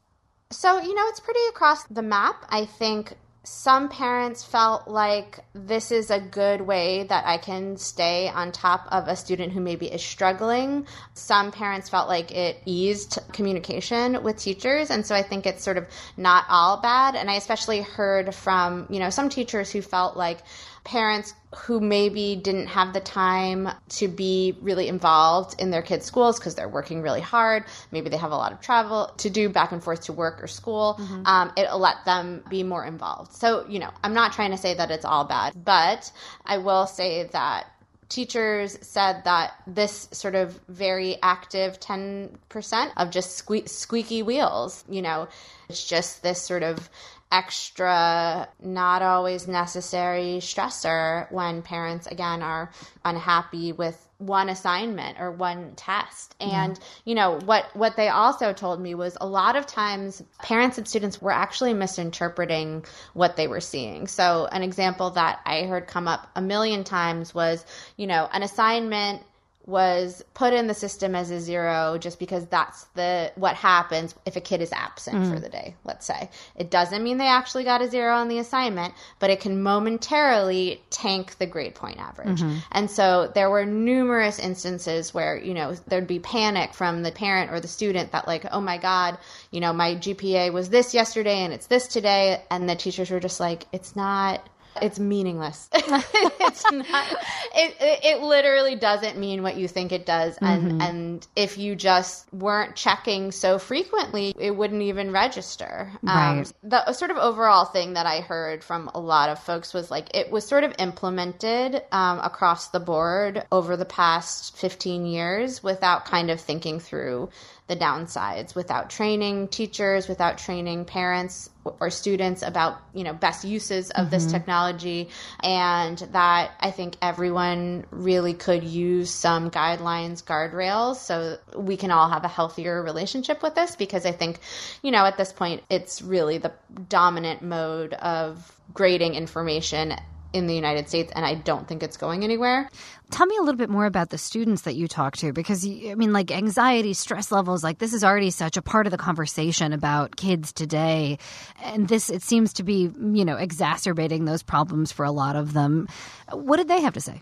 So, 0.51 0.79
you 0.81 0.93
know, 0.93 1.07
it's 1.07 1.21
pretty 1.21 1.39
across 1.49 1.85
the 1.85 2.01
map. 2.01 2.45
I 2.49 2.65
think 2.65 3.13
some 3.43 3.89
parents 3.89 4.43
felt 4.43 4.87
like 4.87 5.39
this 5.53 5.91
is 5.91 6.11
a 6.11 6.19
good 6.19 6.61
way 6.61 7.03
that 7.03 7.25
I 7.25 7.39
can 7.39 7.75
stay 7.75 8.29
on 8.29 8.51
top 8.51 8.87
of 8.91 9.07
a 9.07 9.15
student 9.15 9.51
who 9.51 9.59
maybe 9.59 9.87
is 9.87 10.03
struggling. 10.03 10.85
Some 11.15 11.51
parents 11.51 11.89
felt 11.89 12.07
like 12.07 12.31
it 12.31 12.61
eased 12.65 13.17
communication 13.33 14.21
with 14.21 14.37
teachers. 14.37 14.91
And 14.91 15.03
so 15.03 15.15
I 15.15 15.23
think 15.23 15.47
it's 15.47 15.63
sort 15.63 15.77
of 15.77 15.87
not 16.17 16.45
all 16.49 16.81
bad. 16.81 17.15
And 17.15 17.31
I 17.31 17.33
especially 17.33 17.81
heard 17.81 18.35
from, 18.35 18.85
you 18.91 18.99
know, 18.99 19.09
some 19.09 19.27
teachers 19.27 19.71
who 19.71 19.81
felt 19.81 20.15
like 20.15 20.43
parents 20.83 21.33
who 21.55 21.79
maybe 21.79 22.35
didn't 22.35 22.67
have 22.67 22.93
the 22.93 22.99
time 22.99 23.69
to 23.89 24.07
be 24.07 24.57
really 24.61 24.87
involved 24.87 25.59
in 25.59 25.69
their 25.69 25.81
kids' 25.81 26.05
schools 26.05 26.39
because 26.39 26.55
they're 26.55 26.69
working 26.69 27.01
really 27.01 27.21
hard. 27.21 27.65
Maybe 27.91 28.09
they 28.09 28.17
have 28.17 28.31
a 28.31 28.37
lot 28.37 28.51
of 28.51 28.61
travel 28.61 29.13
to 29.17 29.29
do 29.29 29.49
back 29.49 29.71
and 29.71 29.83
forth 29.83 30.01
to 30.03 30.13
work 30.13 30.41
or 30.41 30.47
school. 30.47 30.97
Mm-hmm. 30.99 31.25
Um, 31.25 31.51
it'll 31.57 31.79
let 31.79 32.05
them 32.05 32.43
be 32.49 32.63
more 32.63 32.85
involved. 32.85 33.33
So, 33.33 33.65
you 33.67 33.79
know, 33.79 33.89
I'm 34.03 34.13
not 34.13 34.33
trying 34.33 34.51
to 34.51 34.57
say 34.57 34.73
that 34.73 34.91
it's 34.91 35.05
all 35.05 35.25
bad, 35.25 35.53
but 35.55 36.11
I 36.45 36.57
will 36.57 36.87
say 36.87 37.23
that 37.25 37.67
teachers 38.11 38.77
said 38.81 39.23
that 39.23 39.53
this 39.65 40.09
sort 40.11 40.35
of 40.35 40.59
very 40.67 41.17
active 41.23 41.79
10% 41.79 42.91
of 42.97 43.09
just 43.09 43.45
sque- 43.45 43.69
squeaky 43.69 44.21
wheels, 44.21 44.83
you 44.89 45.01
know, 45.01 45.27
it's 45.69 45.87
just 45.87 46.21
this 46.21 46.41
sort 46.41 46.63
of 46.63 46.89
extra, 47.31 48.47
not 48.61 49.01
always 49.01 49.47
necessary 49.47 50.39
stressor 50.39 51.31
when 51.31 51.61
parents, 51.61 52.07
again, 52.07 52.41
are 52.41 52.71
unhappy 53.05 53.71
with 53.71 54.07
one 54.17 54.49
assignment 54.49 55.19
or 55.19 55.31
one 55.31 55.73
test. 55.75 56.35
And, 56.39 56.77
yeah. 56.77 56.83
you 57.05 57.15
know, 57.15 57.39
what, 57.45 57.65
what 57.75 57.95
they 57.95 58.09
also 58.09 58.53
told 58.53 58.79
me 58.79 58.93
was 58.93 59.17
a 59.19 59.25
lot 59.25 59.55
of 59.55 59.65
times 59.65 60.21
parents 60.39 60.77
and 60.77 60.87
students 60.87 61.21
were 61.21 61.31
actually 61.31 61.73
misinterpreting 61.73 62.85
what 63.13 63.35
they 63.35 63.47
were 63.47 63.61
seeing. 63.61 64.07
So, 64.07 64.47
an 64.51 64.61
example 64.61 65.11
that 65.11 65.39
I 65.45 65.63
heard 65.63 65.87
come 65.87 66.07
up 66.07 66.29
a 66.35 66.41
million 66.41 66.83
times 66.83 67.33
was, 67.33 67.65
you 67.97 68.05
know, 68.07 68.29
an 68.31 68.43
assignment 68.43 69.23
was 69.65 70.23
put 70.33 70.53
in 70.53 70.67
the 70.67 70.73
system 70.73 71.13
as 71.13 71.29
a 71.29 71.39
zero 71.39 71.97
just 71.99 72.17
because 72.17 72.47
that's 72.47 72.85
the 72.95 73.31
what 73.35 73.55
happens 73.55 74.15
if 74.25 74.35
a 74.35 74.41
kid 74.41 74.59
is 74.61 74.71
absent 74.71 75.15
mm. 75.15 75.31
for 75.31 75.39
the 75.39 75.49
day 75.49 75.75
let's 75.83 76.05
say 76.05 76.29
it 76.55 76.71
doesn't 76.71 77.03
mean 77.03 77.17
they 77.17 77.27
actually 77.27 77.63
got 77.63 77.81
a 77.81 77.87
zero 77.87 78.15
on 78.15 78.27
the 78.27 78.39
assignment 78.39 78.93
but 79.19 79.29
it 79.29 79.39
can 79.39 79.61
momentarily 79.61 80.81
tank 80.89 81.37
the 81.37 81.45
grade 81.45 81.75
point 81.75 81.99
average 81.99 82.41
mm-hmm. 82.41 82.57
and 82.71 82.89
so 82.89 83.31
there 83.35 83.49
were 83.51 83.65
numerous 83.65 84.39
instances 84.39 85.13
where 85.13 85.37
you 85.37 85.53
know 85.53 85.73
there'd 85.87 86.07
be 86.07 86.19
panic 86.19 86.73
from 86.73 87.03
the 87.03 87.11
parent 87.11 87.51
or 87.51 87.59
the 87.59 87.67
student 87.67 88.11
that 88.11 88.27
like 88.27 88.45
oh 88.51 88.61
my 88.61 88.79
god 88.79 89.17
you 89.51 89.59
know 89.59 89.71
my 89.71 89.95
gpa 89.95 90.51
was 90.51 90.69
this 90.69 90.93
yesterday 90.93 91.39
and 91.39 91.53
it's 91.53 91.67
this 91.67 91.87
today 91.87 92.41
and 92.49 92.67
the 92.67 92.75
teachers 92.75 93.11
were 93.11 93.19
just 93.19 93.39
like 93.39 93.67
it's 93.71 93.95
not 93.95 94.41
it's 94.81 94.99
meaningless. 94.99 95.69
it's 95.73 96.71
not. 96.71 97.11
It, 97.55 97.75
it, 97.79 97.99
it 98.03 98.21
literally 98.21 98.75
doesn't 98.75 99.17
mean 99.17 99.43
what 99.43 99.57
you 99.57 99.67
think 99.67 99.91
it 99.91 100.05
does, 100.05 100.37
and 100.39 100.63
mm-hmm. 100.63 100.81
and 100.81 101.27
if 101.35 101.57
you 101.57 101.75
just 101.75 102.31
weren't 102.33 102.75
checking 102.75 103.31
so 103.31 103.59
frequently, 103.59 104.33
it 104.37 104.55
wouldn't 104.55 104.81
even 104.81 105.11
register. 105.11 105.91
Um, 106.07 106.07
right. 106.07 106.39
Um, 106.39 106.45
the 106.63 106.93
sort 106.93 107.11
of 107.11 107.17
overall 107.17 107.65
thing 107.65 107.93
that 107.93 108.05
I 108.05 108.21
heard 108.21 108.63
from 108.63 108.89
a 108.93 108.99
lot 108.99 109.29
of 109.29 109.39
folks 109.39 109.73
was 109.73 109.91
like 109.91 110.15
it 110.15 110.31
was 110.31 110.45
sort 110.45 110.63
of 110.63 110.73
implemented 110.79 111.81
um, 111.91 112.19
across 112.19 112.67
the 112.67 112.79
board 112.79 113.45
over 113.51 113.75
the 113.75 113.85
past 113.85 114.57
fifteen 114.57 115.05
years 115.05 115.61
without 115.63 116.05
kind 116.05 116.31
of 116.31 116.39
thinking 116.39 116.79
through 116.79 117.29
the 117.71 117.77
downsides 117.77 118.53
without 118.53 118.89
training 118.89 119.47
teachers, 119.47 120.09
without 120.09 120.37
training 120.37 120.83
parents 120.83 121.49
or 121.63 121.89
students 121.89 122.41
about, 122.41 122.77
you 122.93 123.05
know, 123.05 123.13
best 123.13 123.45
uses 123.45 123.91
of 123.91 123.95
mm-hmm. 123.95 124.09
this 124.09 124.25
technology 124.29 125.07
and 125.41 125.97
that 126.11 126.51
I 126.59 126.71
think 126.71 126.97
everyone 127.01 127.85
really 127.89 128.33
could 128.33 128.65
use 128.65 129.09
some 129.09 129.51
guidelines, 129.51 130.21
guardrails 130.21 130.97
so 130.97 131.37
we 131.55 131.77
can 131.77 131.91
all 131.91 132.09
have 132.09 132.25
a 132.25 132.27
healthier 132.27 132.83
relationship 132.83 133.41
with 133.41 133.55
this 133.55 133.77
because 133.77 134.05
I 134.05 134.11
think, 134.11 134.39
you 134.83 134.91
know, 134.91 135.05
at 135.05 135.15
this 135.15 135.31
point 135.31 135.63
it's 135.69 136.01
really 136.01 136.39
the 136.39 136.51
dominant 136.89 137.41
mode 137.41 137.93
of 137.93 138.53
grading 138.73 139.15
information 139.15 139.95
in 140.33 140.47
the 140.47 140.55
United 140.55 140.87
States, 140.87 141.11
and 141.15 141.25
I 141.25 141.35
don't 141.35 141.67
think 141.67 141.83
it's 141.83 141.97
going 141.97 142.23
anywhere. 142.23 142.69
Tell 143.09 143.25
me 143.25 143.35
a 143.37 143.41
little 143.41 143.57
bit 143.57 143.69
more 143.69 143.85
about 143.85 144.09
the 144.09 144.17
students 144.17 144.61
that 144.61 144.75
you 144.75 144.87
talk 144.87 145.17
to 145.17 145.33
because, 145.33 145.65
I 145.65 145.95
mean, 145.95 146.13
like 146.13 146.31
anxiety, 146.31 146.93
stress 146.93 147.31
levels, 147.31 147.63
like 147.63 147.79
this 147.79 147.93
is 147.93 148.03
already 148.03 148.29
such 148.29 148.55
a 148.55 148.61
part 148.61 148.87
of 148.87 148.91
the 148.91 148.97
conversation 148.97 149.73
about 149.73 150.15
kids 150.15 150.53
today. 150.53 151.17
And 151.63 151.87
this, 151.87 152.09
it 152.09 152.21
seems 152.21 152.53
to 152.53 152.63
be, 152.63 152.89
you 152.99 153.25
know, 153.25 153.35
exacerbating 153.35 154.25
those 154.25 154.43
problems 154.43 154.91
for 154.91 155.05
a 155.05 155.11
lot 155.11 155.35
of 155.35 155.53
them. 155.53 155.87
What 156.31 156.57
did 156.57 156.69
they 156.69 156.81
have 156.81 156.93
to 156.93 157.01
say? 157.01 157.21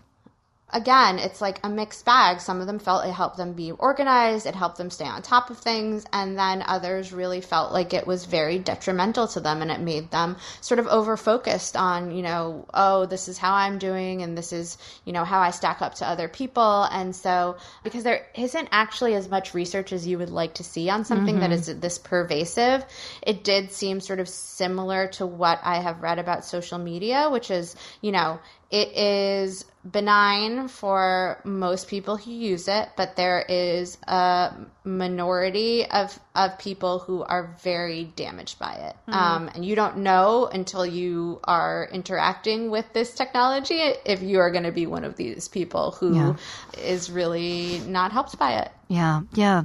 Again, 0.72 1.18
it's 1.18 1.40
like 1.40 1.60
a 1.62 1.68
mixed 1.68 2.04
bag. 2.04 2.40
Some 2.40 2.60
of 2.60 2.66
them 2.66 2.78
felt 2.78 3.04
it 3.04 3.12
helped 3.12 3.36
them 3.36 3.52
be 3.52 3.72
organized, 3.72 4.46
it 4.46 4.54
helped 4.54 4.78
them 4.78 4.90
stay 4.90 5.04
on 5.04 5.22
top 5.22 5.50
of 5.50 5.58
things, 5.58 6.04
and 6.12 6.38
then 6.38 6.62
others 6.66 7.12
really 7.12 7.40
felt 7.40 7.72
like 7.72 7.94
it 7.94 8.06
was 8.06 8.24
very 8.24 8.58
detrimental 8.58 9.28
to 9.28 9.40
them 9.40 9.62
and 9.62 9.70
it 9.70 9.80
made 9.80 10.10
them 10.10 10.36
sort 10.60 10.78
of 10.78 10.86
over 10.86 11.16
focused 11.16 11.76
on, 11.76 12.10
you 12.10 12.22
know, 12.22 12.66
oh, 12.72 13.06
this 13.06 13.28
is 13.28 13.38
how 13.38 13.54
I'm 13.54 13.78
doing 13.78 14.22
and 14.22 14.36
this 14.36 14.52
is, 14.52 14.78
you 15.04 15.12
know, 15.12 15.24
how 15.24 15.40
I 15.40 15.50
stack 15.50 15.82
up 15.82 15.94
to 15.96 16.06
other 16.06 16.28
people. 16.28 16.82
And 16.84 17.14
so, 17.14 17.56
because 17.84 18.04
there 18.04 18.26
isn't 18.34 18.68
actually 18.72 19.14
as 19.14 19.28
much 19.28 19.54
research 19.54 19.92
as 19.92 20.06
you 20.06 20.18
would 20.18 20.30
like 20.30 20.54
to 20.54 20.64
see 20.64 20.88
on 20.90 21.04
something 21.04 21.36
mm-hmm. 21.36 21.50
that 21.50 21.52
is 21.52 21.66
this 21.80 21.98
pervasive, 21.98 22.84
it 23.22 23.44
did 23.44 23.72
seem 23.72 24.00
sort 24.00 24.20
of 24.20 24.28
similar 24.28 25.08
to 25.08 25.26
what 25.26 25.60
I 25.62 25.80
have 25.80 26.02
read 26.02 26.18
about 26.18 26.44
social 26.44 26.78
media, 26.78 27.28
which 27.30 27.50
is, 27.50 27.76
you 28.00 28.12
know, 28.12 28.38
it 28.70 28.96
is 28.96 29.64
benign 29.84 30.68
for 30.68 31.40
most 31.44 31.88
people 31.88 32.16
who 32.16 32.30
use 32.30 32.68
it, 32.68 32.90
but 32.96 33.16
there 33.16 33.44
is 33.48 33.96
a 34.06 34.52
minority 34.84 35.86
of, 35.86 36.18
of 36.34 36.58
people 36.58 36.98
who 36.98 37.22
are 37.22 37.56
very 37.62 38.04
damaged 38.04 38.58
by 38.58 38.74
it. 38.74 38.96
Mm-hmm. 39.08 39.12
Um, 39.12 39.50
and 39.54 39.64
you 39.64 39.74
don't 39.74 39.98
know 39.98 40.46
until 40.46 40.84
you 40.84 41.40
are 41.44 41.88
interacting 41.92 42.70
with 42.70 42.92
this 42.92 43.14
technology 43.14 43.80
if 44.04 44.22
you 44.22 44.38
are 44.38 44.50
going 44.50 44.64
to 44.64 44.72
be 44.72 44.86
one 44.86 45.04
of 45.04 45.16
these 45.16 45.48
people 45.48 45.92
who 45.92 46.14
yeah. 46.14 46.34
is 46.78 47.10
really 47.10 47.80
not 47.86 48.12
helped 48.12 48.38
by 48.38 48.58
it. 48.60 48.70
Yeah, 48.88 49.22
yeah. 49.32 49.64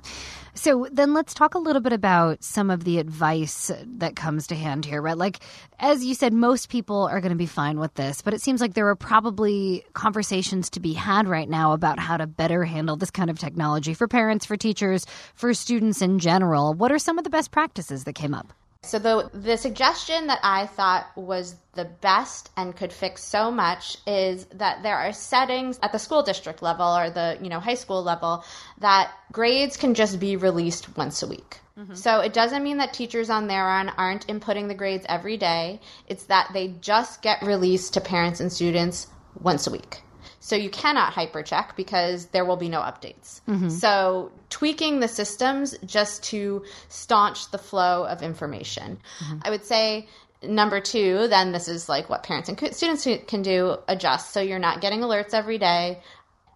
So 0.58 0.88
then 0.90 1.14
let's 1.14 1.34
talk 1.34 1.54
a 1.54 1.60
little 1.60 1.82
bit 1.82 1.92
about 1.92 2.42
some 2.42 2.70
of 2.70 2.86
the 2.86 2.98
advice 2.98 3.72
that 3.86 4.16
comes 4.16 4.48
to 4.48 4.56
hand 4.56 4.86
here, 4.86 5.02
right? 5.02 5.18
Like, 5.18 5.40
as 5.80 6.06
you 6.06 6.16
said, 6.16 6.34
most 6.34 6.70
people 6.70 7.08
are 7.08 7.20
going 7.20 7.32
to 7.32 7.38
be 7.38 7.46
fine 7.46 7.78
with 7.78 7.94
this, 7.96 8.22
but 8.22 8.34
it 8.34 8.42
seems 8.42 8.62
like 8.62 8.74
there 8.74 8.88
are 8.88 8.96
probably 8.96 9.84
conversations 9.94 10.70
to 10.72 10.80
be 10.80 10.94
had 10.94 11.28
right 11.28 11.50
now 11.50 11.74
about 11.74 12.00
how 12.00 12.16
to 12.16 12.26
better 12.26 12.64
handle 12.64 12.96
this 12.96 13.12
kind 13.12 13.30
of 13.30 13.38
technology 13.38 13.94
for 13.94 14.08
parents, 14.08 14.46
for 14.46 14.56
teachers, 14.56 15.06
for 15.36 15.54
students 15.54 16.02
in 16.02 16.20
general. 16.20 16.74
What 16.74 16.92
are 16.92 17.00
some 17.00 17.18
of 17.18 17.26
the 17.26 17.30
best 17.30 17.52
practices 17.52 18.06
that 18.06 18.14
came 18.14 18.34
up? 18.34 18.54
So 18.86 19.00
the 19.00 19.30
the 19.34 19.58
suggestion 19.58 20.28
that 20.28 20.40
I 20.44 20.68
thought 20.68 21.06
was 21.16 21.56
the 21.74 21.86
best 21.86 22.50
and 22.56 22.76
could 22.76 22.94
fix 22.94 23.24
so 23.24 23.52
much 23.52 23.98
is 24.08 24.46
that 24.46 24.84
there 24.84 24.98
are 24.98 25.12
settings 25.12 25.80
at 25.82 25.92
the 25.92 26.00
school 26.00 26.24
district 26.24 26.62
level 26.62 26.88
or 26.88 27.10
the, 27.10 27.38
you 27.42 27.50
know, 27.50 27.60
high 27.60 27.76
school 27.76 28.02
level 28.02 28.44
that 28.80 29.12
grades 29.32 29.78
can 29.78 29.94
just 29.94 30.20
be 30.20 30.38
released 30.38 30.96
once 30.98 31.22
a 31.22 31.28
week. 31.28 31.60
Mm-hmm. 31.78 31.96
So 31.96 32.22
it 32.22 32.32
doesn't 32.32 32.64
mean 32.64 32.78
that 32.78 32.94
teachers 32.94 33.30
on 33.30 33.48
their 33.48 33.70
own 33.70 33.90
aren't 33.90 34.26
inputting 34.28 34.70
the 34.70 34.74
grades 34.76 35.06
every 35.10 35.36
day. 35.36 35.82
It's 36.08 36.24
that 36.26 36.52
they 36.54 36.70
just 36.80 37.22
get 37.22 37.42
released 37.42 37.96
to 37.96 38.02
parents 38.02 38.40
and 38.40 38.52
students 38.52 39.08
once 39.42 39.68
a 39.68 39.72
week. 39.72 40.02
So 40.46 40.56
you 40.56 40.70
cannot 40.70 41.12
hypercheck 41.12 41.76
because 41.76 42.28
there 42.28 42.46
will 42.46 42.56
be 42.56 42.70
no 42.70 42.80
updates. 42.82 43.42
Mm-hmm. 43.48 43.70
So 43.70 44.32
tweaking 44.52 45.00
the 45.00 45.08
systems 45.08 45.76
just 45.84 46.22
to 46.26 46.64
staunch 46.88 47.50
the 47.50 47.58
flow 47.58 48.06
of 48.06 48.22
information. 48.22 49.00
Mm-hmm. 49.22 49.40
I 49.42 49.50
would 49.50 49.66
say 49.66 50.08
number 50.44 50.80
two, 50.82 51.28
then 51.30 51.52
this 51.52 51.68
is 51.68 51.90
like 51.90 52.12
what 52.12 52.22
parents 52.22 52.48
and 52.48 52.76
students 52.76 53.08
can 53.26 53.42
do 53.42 53.78
adjust 53.88 54.34
so 54.34 54.40
you're 54.40 54.60
not 54.60 54.82
getting 54.82 55.00
alerts 55.00 55.34
every 55.34 55.58
day. 55.58 56.00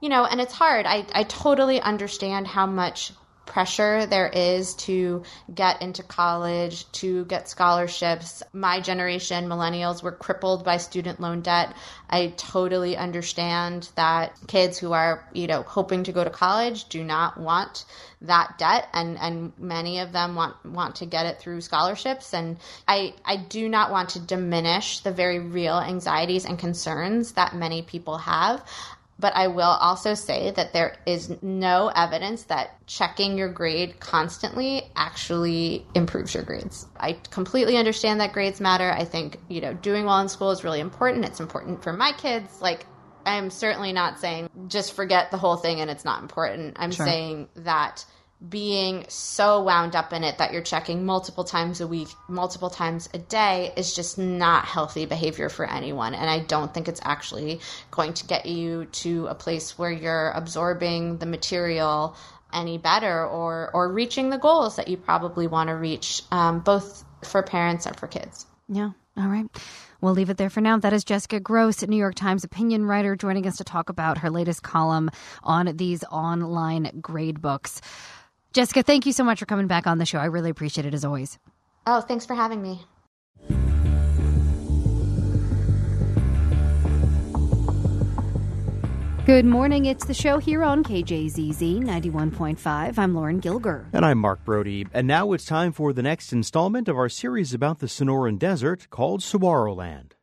You 0.04 0.10
know, 0.10 0.24
and 0.24 0.40
it's 0.40 0.54
hard. 0.54 0.86
I, 0.86 1.08
I 1.12 1.24
totally 1.24 1.82
understand 1.82 2.46
how 2.46 2.68
much 2.68 3.12
pressure 3.50 4.06
there 4.06 4.30
is 4.30 4.76
to 4.76 5.24
get 5.54 5.82
into 5.82 6.04
college, 6.04 6.90
to 6.94 7.26
get 7.26 7.50
scholarships. 7.50 8.42
My 8.54 8.80
generation, 8.80 9.48
millennials, 9.48 10.02
were 10.02 10.14
crippled 10.14 10.64
by 10.64 10.78
student 10.78 11.20
loan 11.20 11.42
debt. 11.42 11.76
I 12.10 12.34
totally 12.38 12.96
understand 12.96 13.90
that 13.96 14.34
kids 14.48 14.78
who 14.78 14.94
are, 14.94 15.28
you 15.34 15.48
know, 15.48 15.64
hoping 15.64 16.04
to 16.04 16.12
go 16.14 16.24
to 16.24 16.30
college 16.30 16.88
do 16.90 17.04
not 17.04 17.38
want 17.38 17.86
that 18.22 18.58
debt 18.58 18.88
and, 18.94 19.18
and 19.18 19.54
many 19.58 20.00
of 20.00 20.12
them 20.12 20.36
want, 20.36 20.64
want 20.66 20.96
to 20.96 21.06
get 21.06 21.26
it 21.26 21.40
through 21.40 21.62
scholarships. 21.62 22.34
And 22.34 22.58
I, 22.88 23.14
I 23.26 23.38
do 23.38 23.68
not 23.68 23.92
want 23.92 24.10
to 24.10 24.20
diminish 24.20 25.00
the 25.00 25.12
very 25.12 25.40
real 25.40 25.78
anxieties 25.80 26.46
and 26.46 26.60
concerns 26.60 27.34
that 27.34 27.56
many 27.56 27.82
people 27.82 28.18
have. 28.18 28.64
But 29.20 29.36
I 29.36 29.48
will 29.48 29.64
also 29.64 30.14
say 30.14 30.52
that 30.52 30.72
there 30.72 30.96
is 31.06 31.36
no 31.42 31.92
evidence 31.94 32.44
that 32.44 32.76
checking 32.88 33.38
your 33.38 33.50
grade 33.50 34.00
constantly 34.00 34.84
actually 34.96 35.86
improves 35.94 36.34
your 36.34 36.44
grades. 36.44 36.88
I 36.98 37.14
completely 37.30 37.76
understand 37.76 38.22
that 38.22 38.32
grades 38.32 38.62
matter. 38.62 38.90
I 38.90 39.04
think, 39.04 39.38
you 39.50 39.60
know, 39.60 39.74
doing 39.74 40.06
well 40.06 40.20
in 40.20 40.30
school 40.30 40.52
is 40.52 40.64
really 40.64 40.80
important. 40.80 41.26
It's 41.26 41.42
important 41.42 41.84
for 41.84 41.92
my 41.92 42.14
kids. 42.14 42.62
Like, 42.62 42.86
I'm 43.26 43.50
certainly 43.50 43.92
not 43.92 44.20
saying 44.20 44.50
just 44.68 44.94
forget 44.94 45.32
the 45.32 45.38
whole 45.38 45.58
thing 45.58 45.82
and 45.82 45.90
it's 45.90 46.06
not 46.06 46.22
important. 46.22 46.78
I'm 46.80 46.92
sure. 46.92 47.06
saying 47.06 47.50
that 47.58 48.06
being 48.48 49.06
so 49.10 49.62
wound 49.64 49.96
up 49.96 50.14
in 50.14 50.24
it 50.24 50.38
that 50.38 50.54
you're 50.54 50.62
checking 50.62 51.06
multiple 51.06 51.44
times 51.44 51.82
a 51.82 51.88
week, 51.88 52.08
multiple 52.30 52.70
times 52.70 53.10
a 53.14 53.18
day 53.18 53.74
is 53.76 53.94
just 53.94 54.18
not 54.18 54.64
healthy 54.64 55.06
behavior 55.06 55.50
for 55.50 55.70
anyone. 55.70 56.14
And 56.14 56.30
I 56.30 56.40
don't 56.40 56.74
think 56.74 56.88
it's 56.88 57.02
actually 57.04 57.60
going 57.92 58.14
to 58.14 58.28
get 58.28 58.46
you 58.46 58.86
to 58.86 59.28
a 59.28 59.36
place 59.36 59.78
where 59.78 59.92
you're 59.92 60.32
absorbing 60.32 61.18
the 61.18 61.26
material 61.26 62.16
any 62.54 62.78
better 62.78 63.26
or, 63.26 63.70
or 63.74 63.92
reaching 63.92 64.30
the 64.30 64.38
goals 64.38 64.78
that 64.78 64.88
you 64.88 64.98
probably 64.98 65.46
want 65.46 65.68
to 65.68 65.76
reach, 65.76 66.24
um, 66.32 66.62
both 66.62 67.04
for 67.24 67.44
parents 67.44 67.86
and 67.86 67.96
for 67.96 68.08
kids. 68.08 68.46
Yeah. 68.70 68.92
All 69.18 69.28
right. 69.28 69.46
We'll 70.02 70.14
leave 70.14 70.30
it 70.30 70.38
there 70.38 70.50
for 70.50 70.62
now. 70.62 70.78
That 70.78 70.94
is 70.94 71.04
Jessica 71.04 71.42
Grose, 71.42 71.86
New 71.86 71.98
York 71.98 72.16
Times 72.16 72.46
opinion 72.46 72.86
writer, 72.86 73.18
joining 73.18 73.46
us 73.46 73.58
to 73.58 73.66
talk 73.66 73.90
about 73.90 74.20
her 74.20 74.30
latest 74.30 74.64
column 74.64 75.12
on 75.44 75.76
these 75.76 76.06
online 76.06 77.00
grade 77.02 77.42
books. 77.42 77.82
Jessica, 78.54 78.82
thank 78.82 79.06
you 79.06 79.14
so 79.14 79.24
much 79.24 79.40
for 79.40 79.46
coming 79.46 79.68
back 79.68 79.86
on 79.86 80.00
the 80.00 80.06
show. 80.06 80.20
I 80.20 80.26
really 80.26 80.50
appreciate 80.50 80.86
it 80.86 80.94
as 80.94 81.06
always. 81.06 81.38
Oh, 81.86 82.02
thanks 82.02 82.26
for 82.26 82.34
having 82.34 82.62
me. 82.62 82.82
Good 89.26 89.46
morning. 89.46 89.86
It's 89.86 90.06
the 90.06 90.14
show 90.16 90.40
here 90.40 90.64
on 90.64 90.84
KJZZ 90.84 91.84
91.5. 91.84 92.98
I'm 92.98 93.14
Lauren 93.14 93.40
Gilger. 93.40 93.86
And 93.94 94.04
I'm 94.04 94.18
Mark 94.18 94.44
Brodie. 94.44 94.88
And 94.92 95.06
now 95.06 95.34
it's 95.34 95.46
time 95.46 95.72
for 95.72 95.94
the 95.94 96.02
next 96.02 96.34
installment 96.34 96.88
of 96.88 96.98
our 96.98 97.10
series 97.10 97.54
about 97.54 97.78
the 97.78 97.86
Sonoran 97.86 98.40
Desert 98.40 98.90
called 98.90 99.22
Saguaroland. 99.22 100.14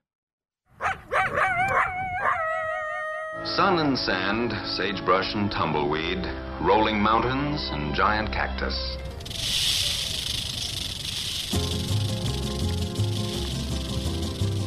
Sun 3.55 3.79
and 3.79 3.97
sand, 3.97 4.53
sagebrush 4.67 5.35
and 5.35 5.51
tumbleweed, 5.51 6.27
rolling 6.61 7.01
mountains 7.01 7.71
and 7.71 7.95
giant 7.95 8.33
cactus. 8.33 8.97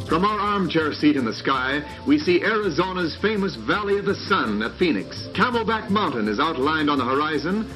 From 0.08 0.24
our 0.26 0.40
armchair 0.40 0.94
seat 0.94 1.18
in 1.18 1.26
the 1.26 1.34
sky, 1.34 1.84
we 2.08 2.18
see 2.18 2.42
Arizona's 2.42 3.18
famous 3.22 3.56
Valley 3.56 4.00
of 4.00 4.06
the 4.06 4.16
Sun 4.16 4.64
at 4.64 4.72
Phoenix. 4.80 5.28
Camelback 5.34 5.90
Mountain 5.90 6.28
is 6.28 6.40
outlined 6.40 6.90
on 6.90 6.98
the 6.98 7.06
horizon, 7.06 7.70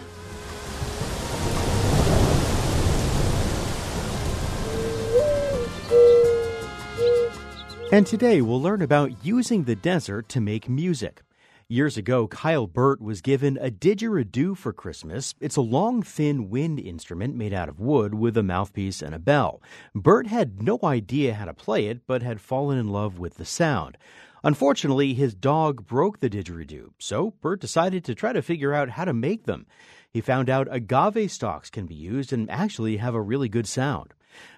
And 7.93 8.07
today 8.07 8.41
we'll 8.41 8.59
learn 8.59 8.81
about 8.81 9.23
using 9.23 9.65
the 9.65 9.75
desert 9.75 10.27
to 10.29 10.41
make 10.41 10.67
music. 10.67 11.21
Years 11.67 11.95
ago, 11.95 12.27
Kyle 12.27 12.65
Burt 12.65 12.99
was 12.99 13.21
given 13.21 13.55
a 13.61 13.69
didgeridoo 13.69 14.57
for 14.57 14.73
Christmas. 14.73 15.35
It's 15.39 15.57
a 15.57 15.61
long, 15.61 16.01
thin 16.01 16.49
wind 16.49 16.79
instrument 16.79 17.35
made 17.35 17.53
out 17.53 17.69
of 17.69 17.79
wood 17.79 18.15
with 18.15 18.35
a 18.35 18.41
mouthpiece 18.41 19.03
and 19.03 19.13
a 19.13 19.19
bell. 19.19 19.61
Burt 19.93 20.25
had 20.25 20.63
no 20.63 20.79
idea 20.83 21.35
how 21.35 21.45
to 21.45 21.53
play 21.53 21.85
it, 21.85 22.07
but 22.07 22.23
had 22.23 22.41
fallen 22.41 22.79
in 22.79 22.87
love 22.87 23.19
with 23.19 23.35
the 23.35 23.45
sound. 23.45 23.95
Unfortunately, 24.43 25.13
his 25.13 25.35
dog 25.35 25.85
broke 25.85 26.19
the 26.19 26.31
didgeridoo, 26.31 26.93
so 26.97 27.35
Burt 27.41 27.61
decided 27.61 28.03
to 28.05 28.15
try 28.15 28.33
to 28.33 28.41
figure 28.41 28.73
out 28.73 28.89
how 28.89 29.05
to 29.05 29.13
make 29.13 29.45
them. 29.45 29.67
He 30.09 30.19
found 30.19 30.49
out 30.49 30.67
agave 30.71 31.29
stalks 31.29 31.69
can 31.69 31.85
be 31.85 31.93
used 31.93 32.33
and 32.33 32.49
actually 32.49 32.97
have 32.97 33.13
a 33.13 33.21
really 33.21 33.49
good 33.49 33.67
sound. 33.67 34.15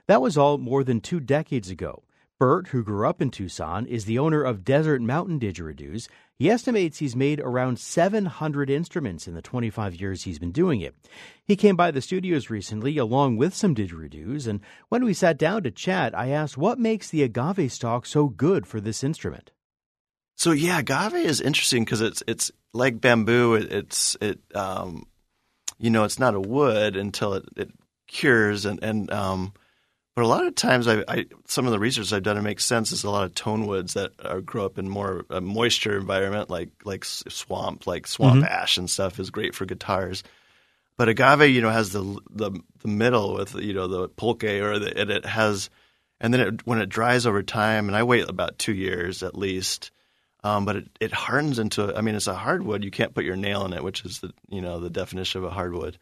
That 0.07 0.21
was 0.21 0.37
all 0.37 0.57
more 0.57 0.85
than 0.85 1.01
two 1.01 1.19
decades 1.19 1.69
ago. 1.69 2.04
Burt, 2.37 2.67
who 2.67 2.83
grew 2.83 3.07
up 3.07 3.21
in 3.21 3.31
Tucson, 3.31 3.85
is 3.85 4.03
the 4.03 4.19
owner 4.19 4.43
of 4.43 4.65
Desert 4.65 5.01
Mountain 5.01 5.39
Didgeridoos. 5.39 6.09
He 6.37 6.49
estimates 6.49 6.97
he's 6.97 7.15
made 7.15 7.39
around 7.39 7.79
700 7.79 8.69
instruments 8.69 9.25
in 9.25 9.35
the 9.35 9.41
25 9.41 9.95
years 9.95 10.23
he's 10.23 10.37
been 10.37 10.51
doing 10.51 10.81
it. 10.81 10.95
He 11.45 11.55
came 11.55 11.77
by 11.77 11.91
the 11.91 12.01
studios 12.01 12.49
recently 12.49 12.97
along 12.97 13.37
with 13.37 13.53
some 13.53 13.73
didgeridoos, 13.73 14.47
and 14.47 14.59
when 14.89 15.05
we 15.05 15.13
sat 15.13 15.37
down 15.37 15.63
to 15.63 15.71
chat, 15.71 16.17
I 16.17 16.27
asked 16.27 16.57
what 16.57 16.77
makes 16.77 17.09
the 17.09 17.23
agave 17.23 17.71
stalk 17.71 18.05
so 18.05 18.27
good 18.27 18.67
for 18.67 18.81
this 18.81 19.01
instrument. 19.01 19.51
So 20.35 20.51
yeah, 20.51 20.79
agave 20.79 21.15
is 21.15 21.39
interesting 21.39 21.85
because 21.85 22.01
it's 22.01 22.21
it's 22.27 22.51
like 22.73 22.99
bamboo. 22.99 23.53
It, 23.53 23.71
it's 23.71 24.17
it 24.19 24.39
um, 24.53 25.07
you 25.77 25.89
know 25.89 26.03
it's 26.03 26.19
not 26.19 26.35
a 26.35 26.41
wood 26.41 26.97
until 26.97 27.35
it, 27.35 27.45
it 27.55 27.71
cures 28.07 28.65
and 28.65 28.83
and 28.83 29.09
um, 29.09 29.53
but 30.15 30.23
a 30.23 30.27
lot 30.27 30.47
of 30.47 30.55
times, 30.55 30.87
I, 30.87 31.03
I, 31.09 31.25
some 31.45 31.65
of 31.65 31.73
the 31.73 31.79
research 31.79 32.13
I've 32.13 32.23
done, 32.23 32.37
it 32.37 32.41
makes 32.41 32.63
sense. 32.63 32.93
Is 32.93 33.03
a 33.03 33.09
lot 33.09 33.25
of 33.25 33.35
tone 33.35 33.67
woods 33.67 33.95
that 33.95 34.11
are, 34.23 34.39
grow 34.39 34.65
up 34.65 34.77
in 34.79 34.87
more 34.87 35.25
a 35.29 35.41
moisture 35.41 35.97
environment, 35.97 36.49
like 36.49 36.69
like 36.85 37.03
swamp, 37.03 37.85
like 37.85 38.07
swamp 38.07 38.37
mm-hmm. 38.37 38.53
ash 38.53 38.77
and 38.77 38.89
stuff, 38.89 39.19
is 39.19 39.29
great 39.29 39.53
for 39.53 39.65
guitars. 39.65 40.23
But 40.97 41.09
agave, 41.09 41.49
you 41.49 41.59
know, 41.59 41.69
has 41.69 41.91
the 41.91 42.17
the, 42.29 42.51
the 42.79 42.87
middle 42.87 43.33
with 43.33 43.55
you 43.55 43.73
know 43.73 43.87
the 43.87 44.07
pulque, 44.07 44.45
or 44.45 44.79
the, 44.79 45.01
it, 45.01 45.09
it 45.09 45.25
has, 45.25 45.69
and 46.21 46.33
then 46.33 46.41
it, 46.41 46.65
when 46.65 46.79
it 46.79 46.87
dries 46.87 47.25
over 47.25 47.43
time, 47.43 47.89
and 47.89 47.97
I 47.97 48.03
wait 48.03 48.29
about 48.29 48.57
two 48.57 48.73
years 48.73 49.21
at 49.21 49.37
least, 49.37 49.91
um, 50.45 50.63
but 50.63 50.77
it, 50.77 50.89
it 51.01 51.11
hardens 51.11 51.59
into. 51.59 51.93
I 51.93 51.99
mean, 51.99 52.15
it's 52.15 52.27
a 52.27 52.35
hardwood. 52.35 52.85
You 52.85 52.91
can't 52.91 53.13
put 53.13 53.25
your 53.25 53.35
nail 53.35 53.65
in 53.65 53.73
it, 53.73 53.83
which 53.83 54.05
is 54.05 54.21
the 54.21 54.31
you 54.47 54.61
know 54.61 54.79
the 54.79 54.89
definition 54.89 55.39
of 55.39 55.51
a 55.51 55.53
hardwood. 55.53 55.97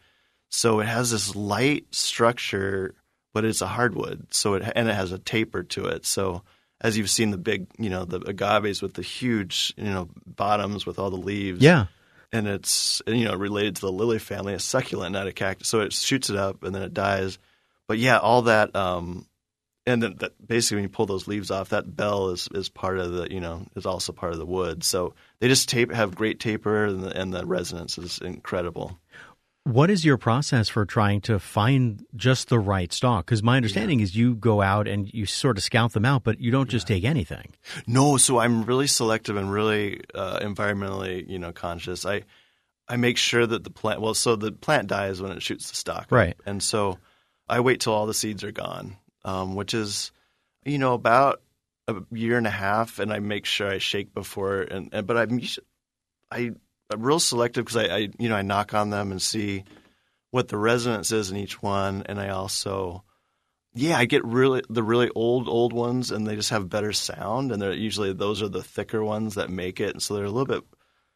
So 0.50 0.78
it 0.78 0.86
has 0.86 1.10
this 1.10 1.34
light 1.34 1.86
structure 1.90 2.94
but 3.34 3.44
it's 3.44 3.60
a 3.60 3.66
hardwood, 3.66 4.28
so 4.30 4.54
it 4.54 4.62
and 4.74 4.88
it 4.88 4.94
has 4.94 5.12
a 5.12 5.18
taper 5.18 5.64
to 5.64 5.86
it. 5.86 6.06
So 6.06 6.42
as 6.80 6.96
you've 6.96 7.10
seen 7.10 7.30
the 7.30 7.36
big, 7.36 7.66
you 7.78 7.90
know, 7.90 8.04
the 8.04 8.20
agaves 8.20 8.80
with 8.80 8.94
the 8.94 9.02
huge, 9.02 9.74
you 9.76 9.90
know, 9.90 10.08
bottoms 10.24 10.86
with 10.86 10.98
all 10.98 11.10
the 11.10 11.16
leaves. 11.16 11.60
Yeah. 11.60 11.86
And 12.32 12.46
it's 12.46 13.02
you 13.06 13.24
know 13.24 13.34
related 13.34 13.76
to 13.76 13.82
the 13.82 13.92
lily 13.92 14.18
family, 14.18 14.54
a 14.54 14.58
succulent, 14.58 15.12
not 15.12 15.26
a 15.26 15.32
cactus. 15.32 15.68
So 15.68 15.80
it 15.80 15.92
shoots 15.92 16.30
it 16.30 16.36
up 16.36 16.62
and 16.62 16.74
then 16.74 16.82
it 16.82 16.94
dies. 16.94 17.38
But 17.86 17.98
yeah, 17.98 18.18
all 18.18 18.42
that, 18.42 18.74
um, 18.74 19.26
and 19.86 20.02
then 20.02 20.16
that 20.18 20.32
basically 20.44 20.76
when 20.76 20.84
you 20.84 20.88
pull 20.88 21.06
those 21.06 21.28
leaves 21.28 21.50
off, 21.50 21.68
that 21.68 21.94
bell 21.94 22.30
is 22.30 22.48
is 22.54 22.68
part 22.68 22.98
of 22.98 23.12
the 23.12 23.32
you 23.32 23.40
know 23.40 23.66
is 23.76 23.86
also 23.86 24.12
part 24.12 24.32
of 24.32 24.38
the 24.38 24.46
wood. 24.46 24.82
So 24.82 25.14
they 25.38 25.48
just 25.48 25.68
tape 25.68 25.92
have 25.92 26.14
great 26.14 26.40
taper 26.40 26.86
and 26.86 27.02
the, 27.02 27.20
and 27.20 27.32
the 27.32 27.44
resonance 27.44 27.98
is 27.98 28.18
incredible. 28.18 28.98
What 29.64 29.88
is 29.88 30.04
your 30.04 30.18
process 30.18 30.68
for 30.68 30.84
trying 30.84 31.22
to 31.22 31.38
find 31.38 32.04
just 32.14 32.50
the 32.50 32.58
right 32.58 32.92
stalk? 32.92 33.24
Because 33.24 33.42
my 33.42 33.56
understanding 33.56 33.98
yeah. 33.98 34.04
is 34.04 34.14
you 34.14 34.34
go 34.34 34.60
out 34.60 34.86
and 34.86 35.12
you 35.12 35.24
sort 35.24 35.56
of 35.56 35.64
scout 35.64 35.94
them 35.94 36.04
out, 36.04 36.22
but 36.22 36.38
you 36.38 36.50
don't 36.50 36.68
just 36.68 36.86
take 36.86 37.02
anything. 37.02 37.54
No, 37.86 38.18
so 38.18 38.38
I'm 38.38 38.64
really 38.64 38.86
selective 38.86 39.36
and 39.36 39.50
really 39.50 40.02
uh, 40.14 40.40
environmentally, 40.40 41.26
you 41.26 41.38
know, 41.38 41.50
conscious. 41.50 42.04
I 42.04 42.24
I 42.86 42.96
make 42.96 43.16
sure 43.16 43.46
that 43.46 43.64
the 43.64 43.70
plant. 43.70 44.02
Well, 44.02 44.12
so 44.12 44.36
the 44.36 44.52
plant 44.52 44.88
dies 44.88 45.22
when 45.22 45.32
it 45.32 45.42
shoots 45.42 45.70
the 45.70 45.76
stalk, 45.76 46.12
right? 46.12 46.36
And 46.44 46.62
so 46.62 46.98
I 47.48 47.60
wait 47.60 47.80
till 47.80 47.94
all 47.94 48.04
the 48.04 48.12
seeds 48.12 48.44
are 48.44 48.52
gone, 48.52 48.98
um, 49.24 49.54
which 49.54 49.72
is, 49.72 50.12
you 50.66 50.76
know, 50.76 50.92
about 50.92 51.40
a 51.88 51.96
year 52.10 52.36
and 52.36 52.46
a 52.46 52.50
half, 52.50 52.98
and 52.98 53.10
I 53.10 53.20
make 53.20 53.46
sure 53.46 53.70
I 53.70 53.78
shake 53.78 54.12
before. 54.12 54.60
And, 54.60 54.90
and 54.92 55.06
but 55.06 55.16
I'm 55.16 55.40
I 56.30 56.52
I'm 56.90 57.02
real 57.02 57.20
selective 57.20 57.64
because 57.64 57.76
I, 57.76 57.94
I, 57.94 58.08
you 58.18 58.28
know, 58.28 58.36
I 58.36 58.42
knock 58.42 58.74
on 58.74 58.90
them 58.90 59.10
and 59.10 59.20
see 59.20 59.64
what 60.30 60.48
the 60.48 60.58
resonance 60.58 61.12
is 61.12 61.30
in 61.30 61.36
each 61.36 61.62
one, 61.62 62.02
and 62.06 62.20
I 62.20 62.30
also, 62.30 63.04
yeah, 63.72 63.96
I 63.96 64.04
get 64.04 64.24
really 64.24 64.62
the 64.68 64.82
really 64.82 65.10
old 65.14 65.48
old 65.48 65.72
ones, 65.72 66.10
and 66.10 66.26
they 66.26 66.36
just 66.36 66.50
have 66.50 66.68
better 66.68 66.92
sound, 66.92 67.52
and 67.52 67.62
they're 67.62 67.72
usually 67.72 68.12
those 68.12 68.42
are 68.42 68.48
the 68.48 68.62
thicker 68.62 69.02
ones 69.02 69.36
that 69.36 69.50
make 69.50 69.80
it, 69.80 69.92
and 69.92 70.02
so 70.02 70.14
they're 70.14 70.24
a 70.24 70.30
little 70.30 70.46
bit 70.46 70.64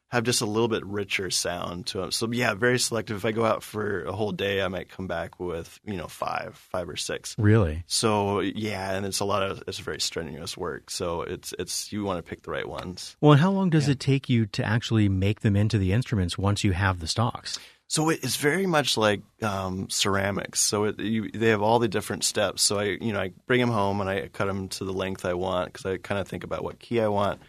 have 0.08 0.24
just 0.24 0.40
a 0.40 0.46
little 0.46 0.68
bit 0.68 0.84
richer 0.86 1.30
sound 1.30 1.86
to 1.86 1.98
them. 1.98 2.10
So 2.10 2.30
yeah, 2.32 2.54
very 2.54 2.78
selective. 2.78 3.16
If 3.16 3.24
I 3.24 3.32
go 3.32 3.44
out 3.44 3.62
for 3.62 4.04
a 4.04 4.12
whole 4.12 4.32
day, 4.32 4.62
I 4.62 4.68
might 4.68 4.88
come 4.88 5.06
back 5.06 5.38
with 5.38 5.78
you 5.84 5.96
know 5.96 6.06
five, 6.06 6.56
five 6.70 6.88
or 6.88 6.96
six. 6.96 7.34
Really? 7.38 7.84
So 7.86 8.40
yeah, 8.40 8.94
and 8.94 9.04
it's 9.04 9.20
a 9.20 9.24
lot 9.24 9.42
of 9.42 9.62
it's 9.66 9.78
very 9.78 10.00
strenuous 10.00 10.56
work. 10.56 10.90
So 10.90 11.22
it's 11.22 11.54
it's 11.58 11.92
you 11.92 12.04
want 12.04 12.24
to 12.24 12.28
pick 12.28 12.42
the 12.42 12.50
right 12.50 12.68
ones. 12.68 13.16
Well, 13.20 13.36
how 13.36 13.50
long 13.50 13.70
does 13.70 13.86
yeah. 13.86 13.92
it 13.92 14.00
take 14.00 14.28
you 14.28 14.46
to 14.46 14.64
actually 14.64 15.08
make 15.08 15.40
them 15.40 15.56
into 15.56 15.78
the 15.78 15.92
instruments 15.92 16.38
once 16.38 16.64
you 16.64 16.72
have 16.72 17.00
the 17.00 17.06
stalks? 17.06 17.58
So 17.90 18.10
it's 18.10 18.36
very 18.36 18.66
much 18.66 18.98
like 18.98 19.22
um, 19.42 19.88
ceramics. 19.88 20.60
So 20.60 20.84
it, 20.84 21.00
you, 21.00 21.30
they 21.30 21.48
have 21.48 21.62
all 21.62 21.78
the 21.78 21.88
different 21.88 22.22
steps. 22.22 22.60
So 22.60 22.78
I, 22.78 22.98
you 23.00 23.14
know, 23.14 23.20
I 23.20 23.32
bring 23.46 23.60
them 23.60 23.70
home 23.70 24.02
and 24.02 24.10
I 24.10 24.28
cut 24.28 24.44
them 24.44 24.68
to 24.68 24.84
the 24.84 24.92
length 24.92 25.24
I 25.24 25.32
want 25.32 25.72
because 25.72 25.86
I 25.86 25.96
kind 25.96 26.20
of 26.20 26.28
think 26.28 26.44
about 26.44 26.62
what 26.62 26.78
key 26.78 27.00
I 27.00 27.08
want 27.08 27.40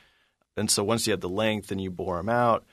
and 0.59 0.69
so 0.69 0.83
once 0.83 1.07
you 1.07 1.11
have 1.11 1.21
the 1.21 1.29
length, 1.29 1.71
and 1.71 1.81
you 1.81 1.89
bore 1.89 2.17
them 2.17 2.29
out, 2.29 2.65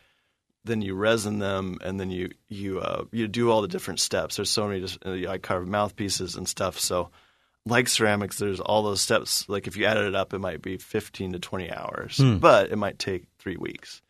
then 0.65 0.83
you 0.83 0.95
resin 0.95 1.39
them, 1.39 1.79
and 1.83 1.99
then 1.99 2.11
you 2.11 2.31
you 2.49 2.81
uh, 2.81 3.05
you 3.13 3.29
do 3.29 3.51
all 3.51 3.63
the 3.63 3.69
different 3.69 4.01
steps. 4.01 4.37
There's 4.37 4.51
so 4.51 4.69
many. 4.69 4.81
Just, 4.81 4.99
uh, 5.07 5.29
I 5.29 5.39
carve 5.39 5.67
mouthpieces 5.67 6.37
and 6.37 6.49
stuff. 6.49 6.79
So 6.79 7.11
like 7.67 7.89
ceramics, 7.89 8.39
there's 8.39 8.61
all 8.61 8.83
those 8.83 9.01
steps. 9.01 9.49
Like 9.49 9.67
if 9.67 9.77
you 9.77 9.85
added 9.85 10.07
it 10.07 10.15
up, 10.15 10.33
it 10.33 10.39
might 10.39 10.63
be 10.63 10.79
15 10.79 11.33
to 11.33 11.39
20 11.39 11.71
hours, 11.71 12.19
hmm. 12.19 12.37
but 12.39 12.71
it 12.71 12.77
might 12.77 12.99
take 12.99 13.25
three 13.39 13.57
weeks. 13.57 14.03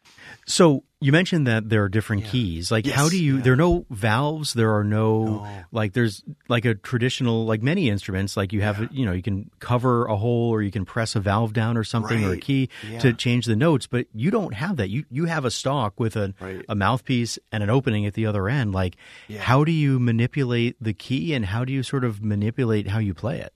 So 0.47 0.85
you 1.01 1.13
mentioned 1.13 1.47
that 1.47 1.69
there 1.69 1.83
are 1.83 1.89
different 1.89 2.23
Yeah. 2.25 2.31
keys. 2.31 2.71
Like, 2.71 2.87
Yes, 2.87 2.95
how 2.97 3.09
do 3.09 3.23
you? 3.23 3.37
yeah. 3.37 3.43
There 3.43 3.53
are 3.53 3.57
no 3.57 3.85
valves. 3.91 4.55
There 4.55 4.75
are 4.77 4.85
no, 4.85 5.25
No. 5.25 5.65
like. 5.73 5.93
There's 5.93 6.23
like 6.49 6.65
a 6.65 6.75
traditional, 6.75 7.45
like 7.45 7.63
many 7.63 7.89
instruments. 7.91 8.37
Like 8.37 8.53
you 8.53 8.63
have, 8.63 8.89
you 8.93 9.05
know, 9.05 9.13
you 9.13 9.23
can 9.23 9.51
cover 9.59 10.07
a 10.07 10.17
hole 10.17 10.51
or 10.51 10.63
you 10.63 10.71
can 10.71 10.85
press 10.85 11.15
a 11.17 11.21
valve 11.21 11.53
down 11.53 11.77
or 11.77 11.85
something 11.85 12.25
or 12.25 12.33
a 12.33 12.39
key 12.39 12.69
Yeah. 12.91 12.99
to 13.01 13.13
change 13.13 13.47
the 13.47 13.57
notes. 13.57 13.87
But 13.87 14.07
you 14.15 14.31
don't 14.31 14.55
have 14.55 14.77
that. 14.77 14.89
You 14.89 15.05
you 15.11 15.25
have 15.27 15.45
a 15.45 15.51
stalk 15.51 15.99
with 16.01 16.17
a 16.17 16.33
Right. 16.41 16.65
a 16.69 16.75
mouthpiece 16.75 17.39
and 17.53 17.63
an 17.63 17.71
opening 17.71 18.07
at 18.07 18.15
the 18.15 18.25
other 18.27 18.49
end. 18.49 18.73
Like, 18.73 18.97
Yeah. 19.29 19.43
how 19.43 19.65
do 19.65 19.73
you 19.73 19.99
manipulate 19.99 20.77
the 20.81 20.95
key 20.95 21.35
and 21.35 21.45
how 21.47 21.65
do 21.65 21.73
you 21.73 21.83
sort 21.83 22.05
of 22.05 22.23
manipulate 22.23 22.89
how 22.89 22.99
you 23.01 23.13
play 23.15 23.41
it? 23.41 23.53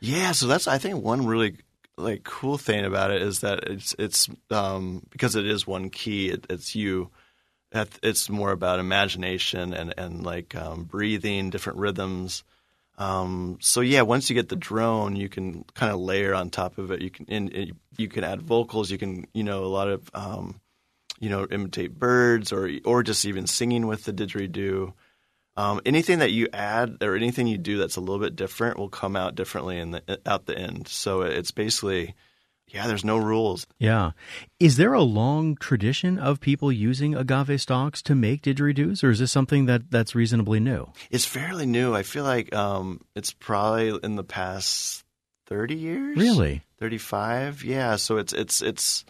Yeah, 0.00 0.32
so 0.32 0.46
that's 0.48 0.66
I 0.66 0.78
think 0.78 1.02
one 1.04 1.24
really 1.26 1.56
like 1.96 2.24
cool 2.24 2.58
thing 2.58 2.84
about 2.84 3.10
it 3.10 3.22
is 3.22 3.40
that 3.40 3.64
it's 3.68 3.94
it's 3.98 4.28
um, 4.50 5.02
because 5.10 5.36
it 5.36 5.46
is 5.46 5.66
one 5.66 5.90
key. 5.90 6.28
It, 6.28 6.46
it's 6.50 6.74
you. 6.74 7.10
It's 8.02 8.28
more 8.28 8.52
about 8.52 8.80
imagination 8.80 9.72
and 9.72 9.94
and 9.96 10.24
like 10.24 10.54
um, 10.54 10.84
breathing, 10.84 11.50
different 11.50 11.78
rhythms. 11.78 12.44
Um, 12.98 13.58
so 13.60 13.80
yeah, 13.80 14.02
once 14.02 14.28
you 14.28 14.34
get 14.34 14.48
the 14.48 14.56
drone, 14.56 15.16
you 15.16 15.28
can 15.28 15.64
kind 15.74 15.92
of 15.92 16.00
layer 16.00 16.34
on 16.34 16.50
top 16.50 16.78
of 16.78 16.90
it. 16.90 17.00
You 17.00 17.10
can 17.10 17.26
in, 17.26 17.72
you 17.96 18.08
can 18.08 18.24
add 18.24 18.42
vocals. 18.42 18.90
You 18.90 18.98
can 18.98 19.26
you 19.32 19.42
know 19.42 19.64
a 19.64 19.66
lot 19.66 19.88
of 19.88 20.10
um, 20.14 20.60
you 21.18 21.30
know 21.30 21.46
imitate 21.50 21.98
birds 21.98 22.52
or 22.52 22.70
or 22.84 23.02
just 23.02 23.24
even 23.24 23.46
singing 23.46 23.86
with 23.86 24.04
the 24.04 24.12
didgeridoo. 24.12 24.92
Um, 25.56 25.82
anything 25.84 26.20
that 26.20 26.30
you 26.30 26.48
add 26.52 27.02
or 27.02 27.14
anything 27.14 27.46
you 27.46 27.58
do 27.58 27.76
that's 27.76 27.96
a 27.96 28.00
little 28.00 28.18
bit 28.18 28.36
different 28.36 28.78
will 28.78 28.88
come 28.88 29.16
out 29.16 29.34
differently 29.34 29.78
in 29.78 29.90
the 29.90 30.20
out 30.24 30.46
the 30.46 30.56
end. 30.56 30.88
So 30.88 31.20
it's 31.22 31.50
basically, 31.50 32.14
yeah, 32.68 32.86
there's 32.86 33.04
no 33.04 33.18
rules. 33.18 33.66
Yeah. 33.78 34.12
Is 34.58 34.78
there 34.78 34.94
a 34.94 35.02
long 35.02 35.56
tradition 35.56 36.18
of 36.18 36.40
people 36.40 36.72
using 36.72 37.14
agave 37.14 37.60
stalks 37.60 38.00
to 38.02 38.14
make 38.14 38.42
didgeridoos, 38.42 39.04
or 39.04 39.10
is 39.10 39.18
this 39.18 39.30
something 39.30 39.66
that, 39.66 39.90
that's 39.90 40.14
reasonably 40.14 40.58
new? 40.58 40.90
It's 41.10 41.26
fairly 41.26 41.66
new. 41.66 41.94
I 41.94 42.02
feel 42.02 42.24
like 42.24 42.54
um, 42.54 43.02
it's 43.14 43.34
probably 43.34 43.98
in 44.02 44.16
the 44.16 44.24
past 44.24 45.04
thirty 45.44 45.76
years. 45.76 46.16
Really? 46.16 46.62
thirty 46.78 46.98
five? 46.98 47.62
Yeah. 47.62 47.96
So 47.96 48.16
it's 48.16 48.32
it's 48.32 48.62
it's 48.62 49.04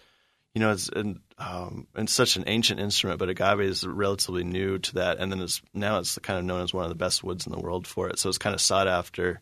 you 0.55 0.61
know 0.61 0.73
it's 0.73 0.89
an, 0.89 1.21
um, 1.39 1.87
it's 1.97 2.13
such 2.13 2.37
an 2.37 2.45
ancient 2.47 2.81
instrument, 2.81 3.19
but 3.19 3.29
agave 3.29 3.61
is 3.61 3.87
relatively 3.87 4.45
new 4.45 4.79
to 4.79 4.95
that, 4.95 5.19
and 5.19 5.33
then 5.33 5.41
it's 5.41 5.63
now 5.73 5.99
it's 5.99 6.19
kind 6.19 6.39
of 6.39 6.45
known 6.45 6.63
as 6.63 6.75
one 6.75 6.85
of 6.85 6.91
the 6.91 6.95
best 6.95 7.25
woods 7.25 7.47
in 7.47 7.53
the 7.53 7.61
world 7.61 7.87
for 7.87 8.09
it. 8.09 8.19
So 8.19 8.29
it's 8.29 8.39
kind 8.39 8.55
of 8.55 8.61
sought 8.61 8.89
after 8.89 9.41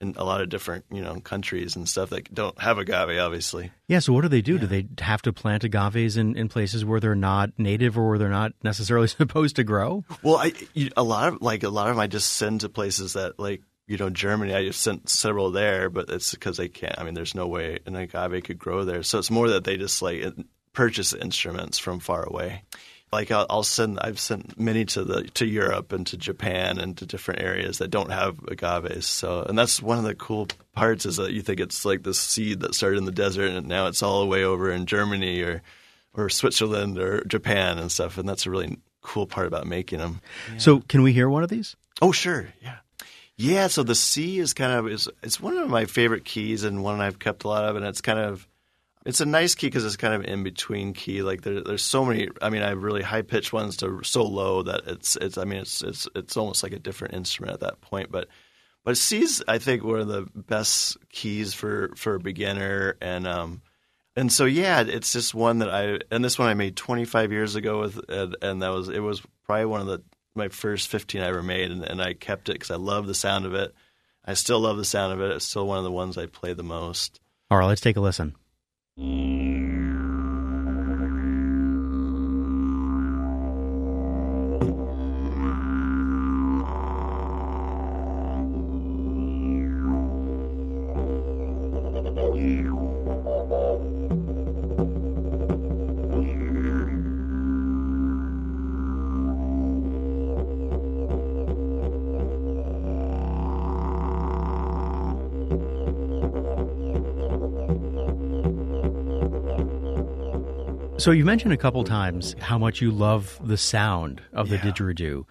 in 0.00 0.14
a 0.16 0.24
lot 0.24 0.40
of 0.40 0.48
different 0.48 0.84
you 0.90 1.02
know 1.02 1.20
countries 1.20 1.76
and 1.76 1.88
stuff 1.88 2.10
that 2.10 2.32
don't 2.32 2.58
have 2.60 2.78
agave, 2.78 3.18
obviously. 3.18 3.72
Yeah. 3.86 3.98
So 3.98 4.12
what 4.12 4.22
do 4.22 4.28
they 4.28 4.42
do? 4.42 4.58
Do 4.58 4.66
they 4.66 4.86
have 5.00 5.22
to 5.22 5.32
plant 5.32 5.64
agaves 5.64 6.16
in, 6.16 6.36
in 6.36 6.48
places 6.48 6.84
where 6.84 7.00
they're 7.00 7.14
not 7.14 7.50
native 7.58 7.98
or 7.98 8.08
where 8.08 8.18
they're 8.18 8.28
not 8.28 8.52
necessarily 8.62 9.08
supposed 9.08 9.56
to 9.56 9.64
grow? 9.64 10.04
Well, 10.22 10.36
I 10.36 10.52
you, 10.74 10.90
a 10.96 11.02
lot 11.02 11.28
of 11.28 11.42
like 11.42 11.62
a 11.62 11.68
lot 11.68 11.88
of 11.88 11.96
them 11.96 12.00
I 12.00 12.06
just 12.06 12.32
send 12.32 12.62
to 12.62 12.68
places 12.68 13.14
that 13.14 13.38
like 13.38 13.62
you 13.88 13.96
know 13.96 14.10
Germany. 14.10 14.54
I 14.54 14.64
just 14.64 14.82
sent 14.82 15.08
several 15.08 15.50
there, 15.50 15.90
but 15.90 16.08
it's 16.10 16.32
because 16.32 16.58
they 16.58 16.68
can't. 16.68 16.98
I 16.98 17.04
mean, 17.04 17.14
there's 17.14 17.34
no 17.34 17.48
way 17.48 17.78
an 17.86 17.96
agave 17.96 18.44
could 18.44 18.58
grow 18.58 18.84
there. 18.84 19.02
So 19.02 19.18
it's 19.18 19.30
more 19.30 19.48
that 19.48 19.64
they 19.64 19.76
just 19.76 20.00
like 20.02 20.22
purchase 20.72 21.12
instruments 21.12 21.78
from 21.78 21.98
far 21.98 22.22
away. 22.22 22.62
Like 23.10 23.30
I'll, 23.30 23.46
I'll 23.48 23.62
send. 23.62 23.98
I've 24.00 24.20
sent 24.20 24.60
many 24.60 24.84
to 24.84 25.02
the 25.02 25.22
to 25.24 25.46
Europe 25.46 25.92
and 25.92 26.06
to 26.08 26.18
Japan 26.18 26.78
and 26.78 26.96
to 26.98 27.06
different 27.06 27.40
areas 27.40 27.78
that 27.78 27.88
don't 27.88 28.12
have 28.12 28.38
agaves. 28.46 29.06
So 29.06 29.42
and 29.42 29.58
that's 29.58 29.80
one 29.80 29.96
of 29.96 30.04
the 30.04 30.14
cool 30.14 30.48
parts 30.74 31.06
is 31.06 31.16
that 31.16 31.32
you 31.32 31.40
think 31.40 31.58
it's 31.58 31.86
like 31.86 32.02
this 32.02 32.20
seed 32.20 32.60
that 32.60 32.74
started 32.74 32.98
in 32.98 33.06
the 33.06 33.10
desert 33.10 33.50
and 33.50 33.66
now 33.66 33.86
it's 33.86 34.02
all 34.02 34.20
the 34.20 34.26
way 34.26 34.44
over 34.44 34.70
in 34.70 34.84
Germany 34.84 35.40
or 35.40 35.62
or 36.12 36.28
Switzerland 36.28 36.98
or 36.98 37.24
Japan 37.24 37.78
and 37.78 37.90
stuff. 37.90 38.18
And 38.18 38.28
that's 38.28 38.44
a 38.44 38.50
really 38.50 38.76
cool 39.00 39.26
part 39.26 39.46
about 39.46 39.66
making 39.66 40.00
them. 40.00 40.20
So 40.58 40.80
can 40.80 41.02
we 41.02 41.14
hear 41.14 41.30
one 41.30 41.42
of 41.42 41.48
these? 41.48 41.76
Oh, 42.02 42.12
sure, 42.12 42.48
yeah, 42.62 42.76
yeah. 43.38 43.68
So 43.68 43.82
the 43.82 43.94
C 43.94 44.38
is 44.38 44.52
kind 44.52 44.72
of 44.72 44.88
is 44.88 45.08
it's 45.22 45.40
one 45.40 45.56
of 45.56 45.70
my 45.70 45.86
favorite 45.86 46.24
keys 46.24 46.64
and 46.64 46.82
one 46.82 47.00
I've 47.00 47.18
kept 47.18 47.44
a 47.44 47.48
lot 47.48 47.64
of, 47.64 47.76
and 47.76 47.86
it's 47.86 48.02
kind 48.02 48.18
of 48.18 48.46
it's 49.06 49.22
a 49.22 49.26
nice 49.26 49.54
key 49.54 49.68
because 49.68 49.86
it's 49.86 49.96
kind 49.96 50.12
of 50.12 50.24
in 50.24 50.42
between 50.42 50.92
key. 50.92 51.22
Like 51.22 51.40
there, 51.40 51.62
there's 51.62 51.82
so 51.82 52.04
many. 52.04 52.28
I 52.42 52.50
mean, 52.50 52.62
I 52.62 52.68
have 52.68 52.82
really 52.82 53.00
high 53.00 53.22
pitched 53.22 53.54
ones 53.54 53.78
to 53.78 54.02
so 54.02 54.24
low 54.24 54.62
that 54.64 54.82
it's 54.86 55.16
it's. 55.16 55.38
I 55.38 55.44
mean, 55.44 55.60
it's 55.60 55.82
it's 55.82 56.08
it's 56.14 56.36
almost 56.36 56.62
like 56.62 56.72
a 56.72 56.78
different 56.78 57.14
instrument 57.14 57.54
at 57.54 57.60
that 57.60 57.80
point. 57.80 58.10
But 58.10 58.28
but 58.84 58.98
C's 58.98 59.42
I 59.46 59.58
think 59.58 59.84
one 59.84 60.00
of 60.00 60.08
the 60.08 60.26
best 60.34 60.98
keys 61.10 61.54
for 61.54 61.92
for 61.96 62.16
a 62.16 62.20
beginner 62.20 62.96
and 63.00 63.26
um 63.26 63.62
and 64.16 64.32
so 64.32 64.46
yeah, 64.46 64.80
it's 64.80 65.12
just 65.12 65.32
one 65.32 65.60
that 65.60 65.70
I 65.70 66.00
and 66.10 66.24
this 66.24 66.38
one 66.38 66.48
I 66.48 66.54
made 66.54 66.74
25 66.76 67.30
years 67.30 67.54
ago 67.54 67.80
with 67.80 68.00
and, 68.08 68.36
and 68.42 68.62
that 68.62 68.70
was 68.70 68.88
it 68.88 68.98
was 68.98 69.22
probably 69.44 69.66
one 69.66 69.80
of 69.80 69.86
the 69.86 70.02
my 70.38 70.48
first 70.48 70.88
15 70.88 71.20
I 71.20 71.26
ever 71.26 71.42
made 71.42 71.70
and, 71.70 71.84
and 71.84 72.00
I 72.00 72.14
kept 72.14 72.48
it 72.48 72.54
because 72.54 72.70
I 72.70 72.76
love 72.76 73.06
the 73.06 73.14
sound 73.14 73.44
of 73.44 73.54
it. 73.54 73.74
I 74.24 74.34
still 74.34 74.60
love 74.60 74.78
the 74.78 74.84
sound 74.84 75.12
of 75.12 75.20
it. 75.20 75.32
It's 75.32 75.44
still 75.44 75.66
one 75.66 75.78
of 75.78 75.84
the 75.84 75.90
ones 75.90 76.16
I 76.16 76.26
play 76.26 76.54
the 76.54 76.62
most. 76.62 77.20
All 77.50 77.58
right, 77.58 77.66
let's 77.66 77.80
take 77.80 77.96
a 77.96 78.00
listen. 78.00 78.34
Mm. 78.98 79.47
So 111.08 111.12
you 111.12 111.24
mentioned 111.24 111.54
a 111.54 111.56
couple 111.56 111.82
times 111.84 112.36
how 112.38 112.58
much 112.58 112.82
you 112.82 112.90
love 112.90 113.40
the 113.42 113.56
sound 113.56 114.20
of 114.30 114.50
the 114.50 114.56
Yeah. 114.56 114.64
didgeridoo. 114.64 115.24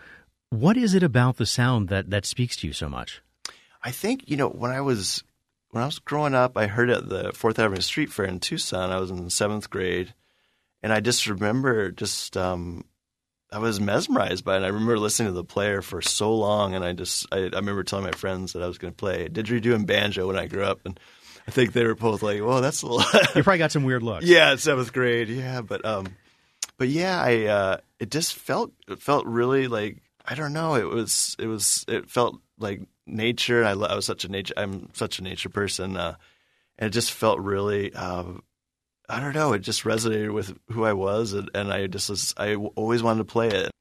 What 0.49 0.75
is 0.75 0.95
it 0.95 1.03
about 1.03 1.38
the 1.38 1.45
sound 1.45 1.89
that, 1.89 2.09
that 2.09 2.25
speaks 2.25 2.55
to 2.55 2.67
you 2.67 2.73
so 2.73 2.89
much? 2.89 3.21
I 3.84 3.91
think 3.91 4.28
you 4.28 4.38
know 4.38 4.49
when 4.49 4.71
I 4.71 4.82
was 4.82 5.23
when 5.69 5.84
I 5.84 5.86
was 5.86 5.99
growing 5.99 6.34
up, 6.34 6.57
I 6.57 6.65
heard 6.65 6.89
it 6.89 6.97
at 6.97 7.09
the 7.09 7.32
Fourth 7.32 7.59
Avenue 7.59 7.82
Street 7.82 8.11
Fair 8.11 8.25
in 8.25 8.39
Tucson. 8.39 8.89
I 8.89 8.99
was 8.99 9.11
in 9.11 9.30
seventh 9.30 9.69
grade, 9.69 10.15
and 10.82 10.91
I 10.91 10.99
just 10.99 11.28
remember 11.28 11.91
just 11.91 12.36
um, 12.36 12.84
I 13.51 13.59
was 13.59 13.80
mesmerized 13.80 14.43
by 14.43 14.53
it. 14.53 14.57
And 14.57 14.65
I 14.65 14.69
remember 14.69 14.97
listening 14.97 15.28
to 15.28 15.34
the 15.34 15.43
player 15.43 15.84
for 15.84 16.01
so 16.01 16.34
long, 16.36 16.73
and 16.73 16.84
I 16.84 16.93
just 16.93 17.28
I, 17.32 17.38
I 17.38 17.59
remember 17.59 17.84
telling 17.84 18.05
my 18.05 18.11
friends 18.13 18.53
that 18.53 18.63
I 18.63 18.67
was 18.67 18.80
going 18.80 18.93
to 18.93 18.97
play 18.97 19.30
didgeridoo 19.30 19.75
and 19.75 19.86
banjo 19.86 20.25
when 20.25 20.39
I 20.39 20.47
grew 20.47 20.63
up, 20.63 20.80
and 20.86 20.99
I 21.48 21.52
think 21.52 21.74
they 21.74 21.86
were 21.86 21.95
both 21.95 22.22
like, 22.22 22.41
"Well, 22.43 22.62
that's 22.62 22.82
a 22.82 22.88
lot." 22.88 23.14
You 23.36 23.43
probably 23.43 23.58
got 23.60 23.72
some 23.72 23.84
weird 23.84 24.04
looks. 24.04 24.26
Yeah, 24.28 24.56
seventh 24.58 24.91
grade. 24.91 25.30
Yeah, 25.30 25.62
but 25.62 25.86
um, 25.86 26.08
but 26.78 26.89
yeah, 26.89 27.22
I 27.22 27.45
uh, 27.45 27.78
it 28.00 28.12
just 28.12 28.36
felt 28.36 28.72
it 28.88 29.02
felt 29.02 29.26
really 29.26 29.68
like 29.68 29.98
I 30.26 30.36
don't 30.36 30.54
know. 30.54 30.76
It 30.76 30.88
was 30.88 31.36
it 31.39 31.48
was 31.48 31.86
it 31.88 32.10
felt 32.10 32.39
like 32.60 32.82
nature. 33.06 33.64
I, 33.64 33.72
I 33.72 33.95
was 33.95 34.06
such 34.06 34.26
a 34.26 34.30
nature. 34.30 34.54
I'm 34.58 34.89
such 34.93 35.20
a 35.20 35.24
nature 35.24 35.50
person, 35.50 35.95
uh, 35.95 36.16
and 36.78 36.88
it 36.89 36.91
just 36.93 37.14
felt 37.14 37.39
really. 37.39 37.93
Uh, 37.93 38.26
I 39.10 39.22
don't 39.22 39.34
know. 39.34 39.54
It 39.54 39.60
just 39.60 39.86
resonated 39.86 40.34
with 40.34 40.58
who 40.70 40.84
I 40.84 40.91
was, 40.91 41.32
and, 41.32 41.50
and 41.56 41.72
I 41.72 41.88
just 41.88 42.10
was. 42.10 42.34
I 42.36 42.56
always 42.56 43.02
wanted 43.02 43.20
to 43.20 43.32
play 43.32 43.48
it. 43.48 43.72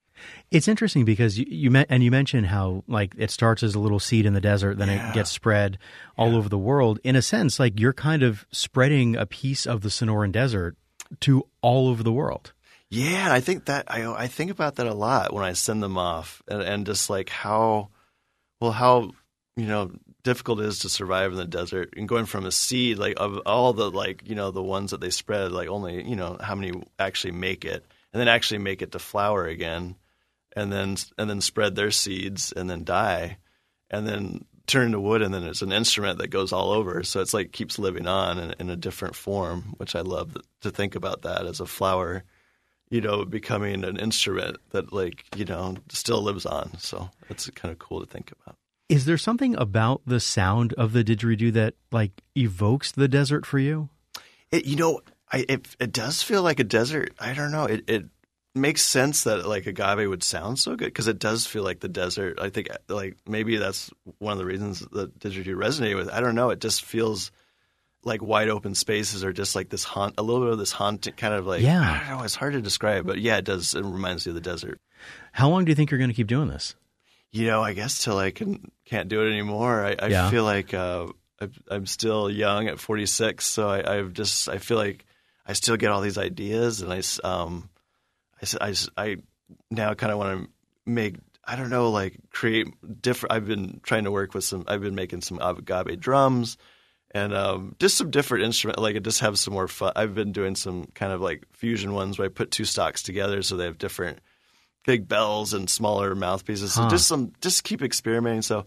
It's 0.51 0.69
interesting 0.69 1.05
because 1.05 1.39
you, 1.39 1.47
you 1.49 1.71
met, 1.71 1.87
and 1.91 2.03
you 2.03 2.11
mentioned 2.11 2.47
how 2.47 2.85
like 2.89 3.15
it 3.19 3.31
starts 3.31 3.63
as 3.63 3.75
a 3.75 3.79
little 3.79 3.99
seed 4.01 4.27
in 4.27 4.35
the 4.35 4.41
desert, 4.41 4.79
then 4.79 4.89
Yeah. 4.89 5.11
it 5.11 5.15
gets 5.15 5.31
spread 5.31 5.79
all 6.17 6.35
over 6.37 6.49
the 6.49 6.59
world. 6.59 6.99
In 7.05 7.17
a 7.17 7.23
sense, 7.23 7.59
like 7.59 7.79
you're 7.81 7.93
kind 7.93 8.23
of 8.23 8.47
spreading 8.51 9.17
a 9.17 9.27
piece 9.27 9.67
of 9.67 9.81
the 9.83 9.89
Sonoran 9.89 10.33
Desert 10.33 10.77
to 11.21 11.47
all 11.63 11.89
over 11.89 12.03
the 12.03 12.13
world. 12.13 12.53
Yeah, 12.89 13.29
I 13.33 13.41
think 13.41 13.65
that 13.67 13.85
I 13.89 14.07
I 14.07 14.27
think 14.29 14.51
about 14.51 14.77
that 14.77 14.87
a 14.87 14.95
lot 14.95 15.33
when 15.33 15.45
I 15.45 15.53
send 15.55 15.83
them 15.83 15.99
off, 15.99 16.43
and, 16.49 16.63
and 16.63 16.87
just 16.87 17.11
like 17.11 17.29
how, 17.29 17.89
well, 18.61 18.73
how 18.73 19.11
you 19.57 19.67
know 19.67 19.91
difficult 20.23 20.61
it 20.61 20.67
is 20.67 20.81
to 20.81 20.89
survive 20.89 21.33
in 21.33 21.37
the 21.39 21.45
desert, 21.47 21.95
and 21.97 22.09
going 22.09 22.27
from 22.27 22.47
a 22.47 22.53
seed 22.53 22.99
like 22.99 23.15
of 23.17 23.41
all 23.45 23.73
the 23.73 23.91
like 23.91 24.23
you 24.29 24.35
know 24.37 24.53
the 24.53 24.63
ones 24.63 24.93
that 24.93 25.01
they 25.01 25.11
spread, 25.11 25.51
like 25.51 25.69
only 25.69 26.09
you 26.09 26.15
know 26.15 26.37
how 26.41 26.55
many 26.55 26.81
actually 26.99 27.33
make 27.33 27.65
it, 27.65 27.85
and 28.13 28.21
then 28.21 28.29
actually 28.29 28.59
make 28.59 28.83
it 28.83 28.93
to 28.93 29.01
flower 29.01 29.47
again, 29.47 29.97
and 30.57 30.73
then 30.73 30.97
and 31.19 31.31
then 31.31 31.41
spread 31.41 31.77
their 31.77 31.93
seeds 31.93 32.53
and 32.53 32.69
then 32.69 32.83
die, 32.83 33.37
and 33.91 34.09
then 34.09 34.45
turn 34.67 34.91
to 34.91 35.01
wood, 35.01 35.23
and 35.23 35.33
then 35.33 35.45
it's 35.45 35.63
an 35.63 35.71
instrument 35.71 36.19
that 36.19 36.29
goes 36.29 36.53
all 36.53 36.73
over, 36.73 37.05
so 37.05 37.21
it's 37.21 37.33
like 37.33 37.53
keeps 37.53 37.79
living 37.79 38.09
on 38.09 38.39
in, 38.41 38.55
in 38.59 38.71
a 38.71 38.77
different 38.77 39.15
form, 39.15 39.75
which 39.77 39.95
I 39.95 40.01
love 40.01 40.37
to 40.63 40.73
think 40.73 40.97
about 40.97 41.23
that 41.23 41.47
as 41.47 41.61
a 41.61 41.67
flower 41.67 42.25
you 42.91 43.01
know, 43.01 43.25
becoming 43.25 43.85
an 43.85 43.97
instrument 43.97 44.59
that 44.71 44.93
like, 44.93 45.25
you 45.37 45.45
know, 45.45 45.77
still 45.89 46.23
lives 46.23 46.47
on. 46.47 46.79
So 46.79 47.11
it's 47.29 47.49
kind 47.51 47.73
of 47.73 47.79
cool 47.79 48.01
to 48.01 48.07
think 48.07 48.33
about. 48.33 48.57
Is 48.89 49.05
there 49.05 49.19
something 49.19 49.57
about 49.57 50.03
the 50.07 50.21
sound 50.21 50.73
of 50.75 50.93
the 50.93 51.03
didgeridoo 51.03 51.53
that 51.55 51.75
like 51.91 52.23
evokes 52.37 52.93
the 52.93 53.09
desert 53.09 53.45
for 53.45 53.59
you? 53.59 53.89
It, 54.53 54.65
you 54.65 54.77
know, 54.77 55.01
I, 55.33 55.45
it, 55.49 55.67
it 55.81 55.93
does 55.93 56.23
feel 56.23 56.43
like 56.43 56.61
a 56.61 56.65
desert. 56.65 57.13
I 57.19 57.35
don't 57.35 57.51
know. 57.51 57.65
It, 57.65 57.91
it 57.91 58.05
makes 58.57 58.83
sense 58.83 59.25
that 59.25 59.47
like 59.47 59.67
agave 59.67 60.09
would 60.09 60.23
sound 60.23 60.59
so 60.59 60.77
good 60.77 60.87
because 60.87 61.09
it 61.09 61.19
does 61.19 61.47
feel 61.47 61.63
like 61.63 61.81
the 61.81 61.89
desert. 61.89 62.39
I 62.41 62.51
think 62.51 62.69
like 62.89 63.17
maybe 63.27 63.57
that's 63.57 63.91
one 64.19 64.33
of 64.33 64.39
the 64.39 64.45
reasons 64.47 64.81
that 64.93 65.19
didgeridoo 65.19 65.55
resonated 65.57 65.97
with. 65.97 66.11
I 66.11 66.21
don't 66.21 66.35
know. 66.35 66.51
It 66.51 66.61
just 66.61 66.85
feels 66.85 67.31
like 68.05 68.23
wide 68.23 68.49
open 68.49 68.75
spaces 68.75 69.25
or 69.25 69.33
just 69.33 69.57
like 69.57 69.69
this 69.69 69.83
haunt, 69.85 70.15
a 70.19 70.23
little 70.23 70.43
bit 70.43 70.53
of 70.53 70.59
this 70.59 70.73
haunting 70.73 71.15
kind 71.15 71.35
of 71.35 71.47
like. 71.47 71.63
Yeah. 71.63 71.81
I 71.81 72.09
don't 72.09 72.19
know. 72.19 72.25
It's 72.25 72.37
hard 72.37 72.53
to 72.53 72.61
describe, 72.63 73.07
but 73.07 73.19
yeah, 73.19 73.37
it 73.39 73.45
does. 73.45 73.75
It 73.75 73.83
reminds 73.85 74.27
me 74.27 74.31
of 74.31 74.35
the 74.35 74.41
desert. 74.41 74.81
How 75.33 75.49
long 75.49 75.65
do 75.65 75.71
you 75.71 75.75
think 75.77 75.91
you're 75.91 75.99
going 75.99 76.11
to 76.11 76.15
keep 76.17 76.29
doing 76.29 76.49
this? 76.49 76.75
You 77.33 77.47
know, 77.49 77.63
I 77.63 77.73
guess 77.75 78.03
till 78.05 78.17
I 78.17 78.31
can 78.31 78.71
can't 78.85 79.09
do 79.09 79.23
it 79.27 79.31
anymore. 79.31 79.85
I, 79.85 79.97
I 80.01 80.07
Yeah. 80.09 80.31
feel 80.31 80.45
like 80.45 80.73
uh, 80.73 81.09
I'm 81.69 81.85
still 81.87 82.31
young 82.31 82.69
at 82.69 82.79
46, 82.79 83.45
so 83.45 83.69
I, 83.69 83.97
I've 83.99 84.13
just 84.13 84.49
I 84.49 84.59
feel 84.59 84.79
like 84.79 85.05
I 85.47 85.53
still 85.53 85.77
get 85.77 85.91
all 85.91 86.01
these 86.01 86.17
ideas, 86.19 86.81
and 86.83 86.93
I 86.93 87.03
um 87.27 87.69
I 88.43 88.69
I, 88.69 88.75
I 88.97 89.17
now 89.71 89.95
kind 89.95 90.13
of 90.13 90.19
want 90.19 90.45
to 90.45 90.51
make 90.85 91.17
I 91.45 91.57
don't 91.57 91.71
know 91.71 91.91
like 91.91 92.17
create 92.31 92.67
different. 93.01 93.33
I've 93.33 93.47
been 93.47 93.81
trying 93.83 94.05
to 94.05 94.11
work 94.11 94.35
with 94.35 94.45
some. 94.45 94.65
I've 94.67 94.81
been 94.81 94.95
making 94.95 95.21
some 95.21 95.39
agave 95.41 96.01
drums. 96.01 96.59
And 97.13 97.33
um, 97.33 97.77
just 97.79 97.97
some 97.97 98.11
different 98.11 98.45
instrument, 98.45 98.79
like 98.79 98.97
I 98.97 98.99
just 98.99 99.21
have 99.21 99.39
some 99.39 99.55
more 99.55 99.69
fun. 99.69 99.93
I've 99.97 100.15
been 100.15 100.33
doing 100.33 100.55
some 100.55 100.87
kind 100.93 101.13
of 101.13 101.21
like 101.21 101.45
fusion 101.53 101.95
ones 101.95 102.19
where 102.19 102.27
I 102.27 102.29
put 102.29 102.51
two 102.51 102.65
stalks 102.65 103.03
together 103.03 103.41
so 103.43 103.57
they 103.57 103.65
have 103.65 103.79
different 103.79 104.19
big 104.85 105.09
bells 105.09 105.55
and 105.55 105.71
smaller 105.71 106.15
mouthpieces. 106.15 106.75
So 106.75 106.89
just 106.89 107.07
some, 107.07 107.33
just 107.41 107.65
keep 107.65 107.81
experimenting. 107.81 108.43
So 108.43 108.65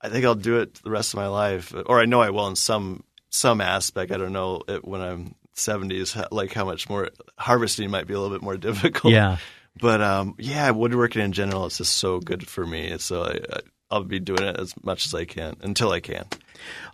I 0.00 0.08
think 0.08 0.24
I'll 0.24 0.34
do 0.36 0.60
it 0.60 0.74
the 0.74 0.90
rest 0.90 1.12
of 1.12 1.18
my 1.18 1.26
life, 1.26 1.74
or 1.86 2.00
I 2.00 2.06
know 2.06 2.22
I 2.22 2.30
will 2.30 2.46
in 2.46 2.56
some 2.56 3.02
some 3.30 3.60
aspect. 3.60 4.12
I 4.12 4.16
don't 4.16 4.32
know 4.32 4.62
it 4.68 4.84
when 4.84 5.00
I'm 5.00 5.34
70s, 5.56 6.26
like 6.30 6.52
how 6.52 6.64
much 6.64 6.88
more 6.88 7.10
harvesting 7.38 7.90
might 7.90 8.06
be 8.06 8.14
a 8.14 8.20
little 8.20 8.34
bit 8.34 8.42
more 8.42 8.56
difficult. 8.58 9.12
Yeah. 9.12 9.38
But 9.78 10.00
um, 10.00 10.34
yeah, 10.38 10.70
woodworking 10.70 11.22
in 11.22 11.32
general 11.32 11.66
is 11.66 11.78
just 11.78 11.96
so 11.96 12.18
good 12.18 12.48
for 12.48 12.66
me. 12.66 12.96
So 12.98 13.24
I, 13.24 13.60
I'll 13.90 14.04
be 14.04 14.20
doing 14.20 14.42
it 14.42 14.58
as 14.58 14.74
much 14.82 15.06
as 15.06 15.14
I 15.14 15.24
can 15.24 15.56
until 15.60 15.90
I 15.92 16.00
can. 16.00 16.24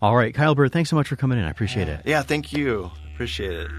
All 0.00 0.16
right, 0.16 0.34
Kyle 0.34 0.54
Burt, 0.54 0.72
thanks 0.72 0.90
so 0.90 0.96
much 0.96 1.08
for 1.08 1.16
coming 1.16 1.38
in. 1.38 1.44
I 1.44 1.50
appreciate 1.50 1.88
it. 1.88 2.02
Yeah, 2.04 2.22
thank 2.22 2.52
you. 2.52 2.90
Appreciate 3.14 3.52
it. 3.52 3.70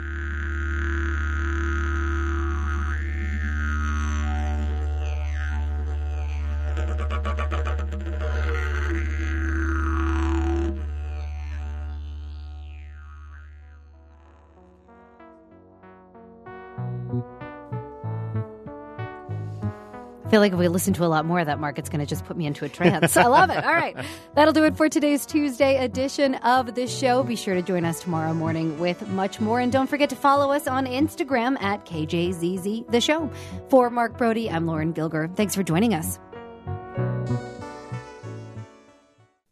Feel 20.33 20.39
like 20.39 20.51
if 20.51 20.57
we 20.57 20.67
listen 20.67 20.95
to 20.95 21.05
a 21.05 21.11
lot 21.13 21.27
more 21.27 21.41
of 21.41 21.45
that, 21.45 21.59
Mark, 21.59 21.77
it's 21.77 21.89
going 21.89 21.99
to 21.99 22.07
just 22.07 22.25
put 22.25 22.35
me 22.35 22.47
into 22.47 22.65
a 22.65 22.69
trance. 22.69 23.15
I 23.15 23.27
love 23.27 23.51
it. 23.51 23.63
All 23.63 23.71
right. 23.71 23.95
That'll 24.33 24.51
do 24.51 24.63
it 24.63 24.75
for 24.75 24.89
today's 24.89 25.27
Tuesday 25.27 25.77
edition 25.77 26.33
of 26.33 26.73
the 26.73 26.87
show. 26.87 27.21
Be 27.21 27.35
sure 27.35 27.53
to 27.53 27.61
join 27.61 27.85
us 27.85 28.01
tomorrow 28.01 28.33
morning 28.33 28.79
with 28.79 29.07
much 29.09 29.39
more. 29.39 29.59
And 29.59 29.71
don't 29.71 29.85
forget 29.85 30.09
to 30.09 30.15
follow 30.15 30.51
us 30.51 30.65
on 30.65 30.87
Instagram 30.87 31.61
at 31.61 31.85
KJZZ 31.85 32.89
The 32.89 32.99
Show. 32.99 33.29
For 33.69 33.91
Mark 33.91 34.17
Brodie, 34.17 34.49
I'm 34.49 34.65
Lauren 34.65 34.91
Gilger. 34.91 35.31
Thanks 35.35 35.53
for 35.53 35.61
joining 35.61 35.93
us. 35.93 36.17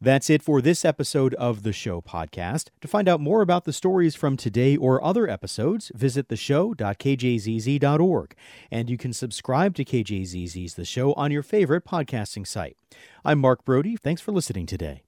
That's 0.04 0.32
it 0.32 0.41
for 0.41 0.64
this 0.64 0.84
episode 0.84 1.36
of 1.36 1.62
the 1.62 1.72
Show 1.72 2.02
podcast. 2.02 2.70
To 2.82 2.88
find 2.88 3.08
out 3.08 3.20
more 3.20 3.43
about 3.43 3.66
the 3.66 3.74
stories 3.74 4.16
from 4.16 4.36
today 4.36 4.76
or 4.76 5.04
other 5.04 5.30
episodes, 5.30 5.91
visit 5.93 6.28
theshow.kjzz.org. 6.28 8.36
And 8.72 8.89
you 8.89 8.97
can 8.97 9.14
subscribe 9.14 9.76
to 9.76 9.86
KJZZ's 9.86 10.74
The 10.74 10.86
Show 10.86 11.14
on 11.14 11.30
your 11.30 11.43
favorite 11.43 11.86
podcasting 11.86 12.47
site. 12.47 12.78
I'm 13.24 13.38
Mark 13.38 13.64
Brodie. 13.64 13.95
Thanks 13.95 14.22
for 14.22 14.32
listening 14.32 14.66
today. 14.66 15.04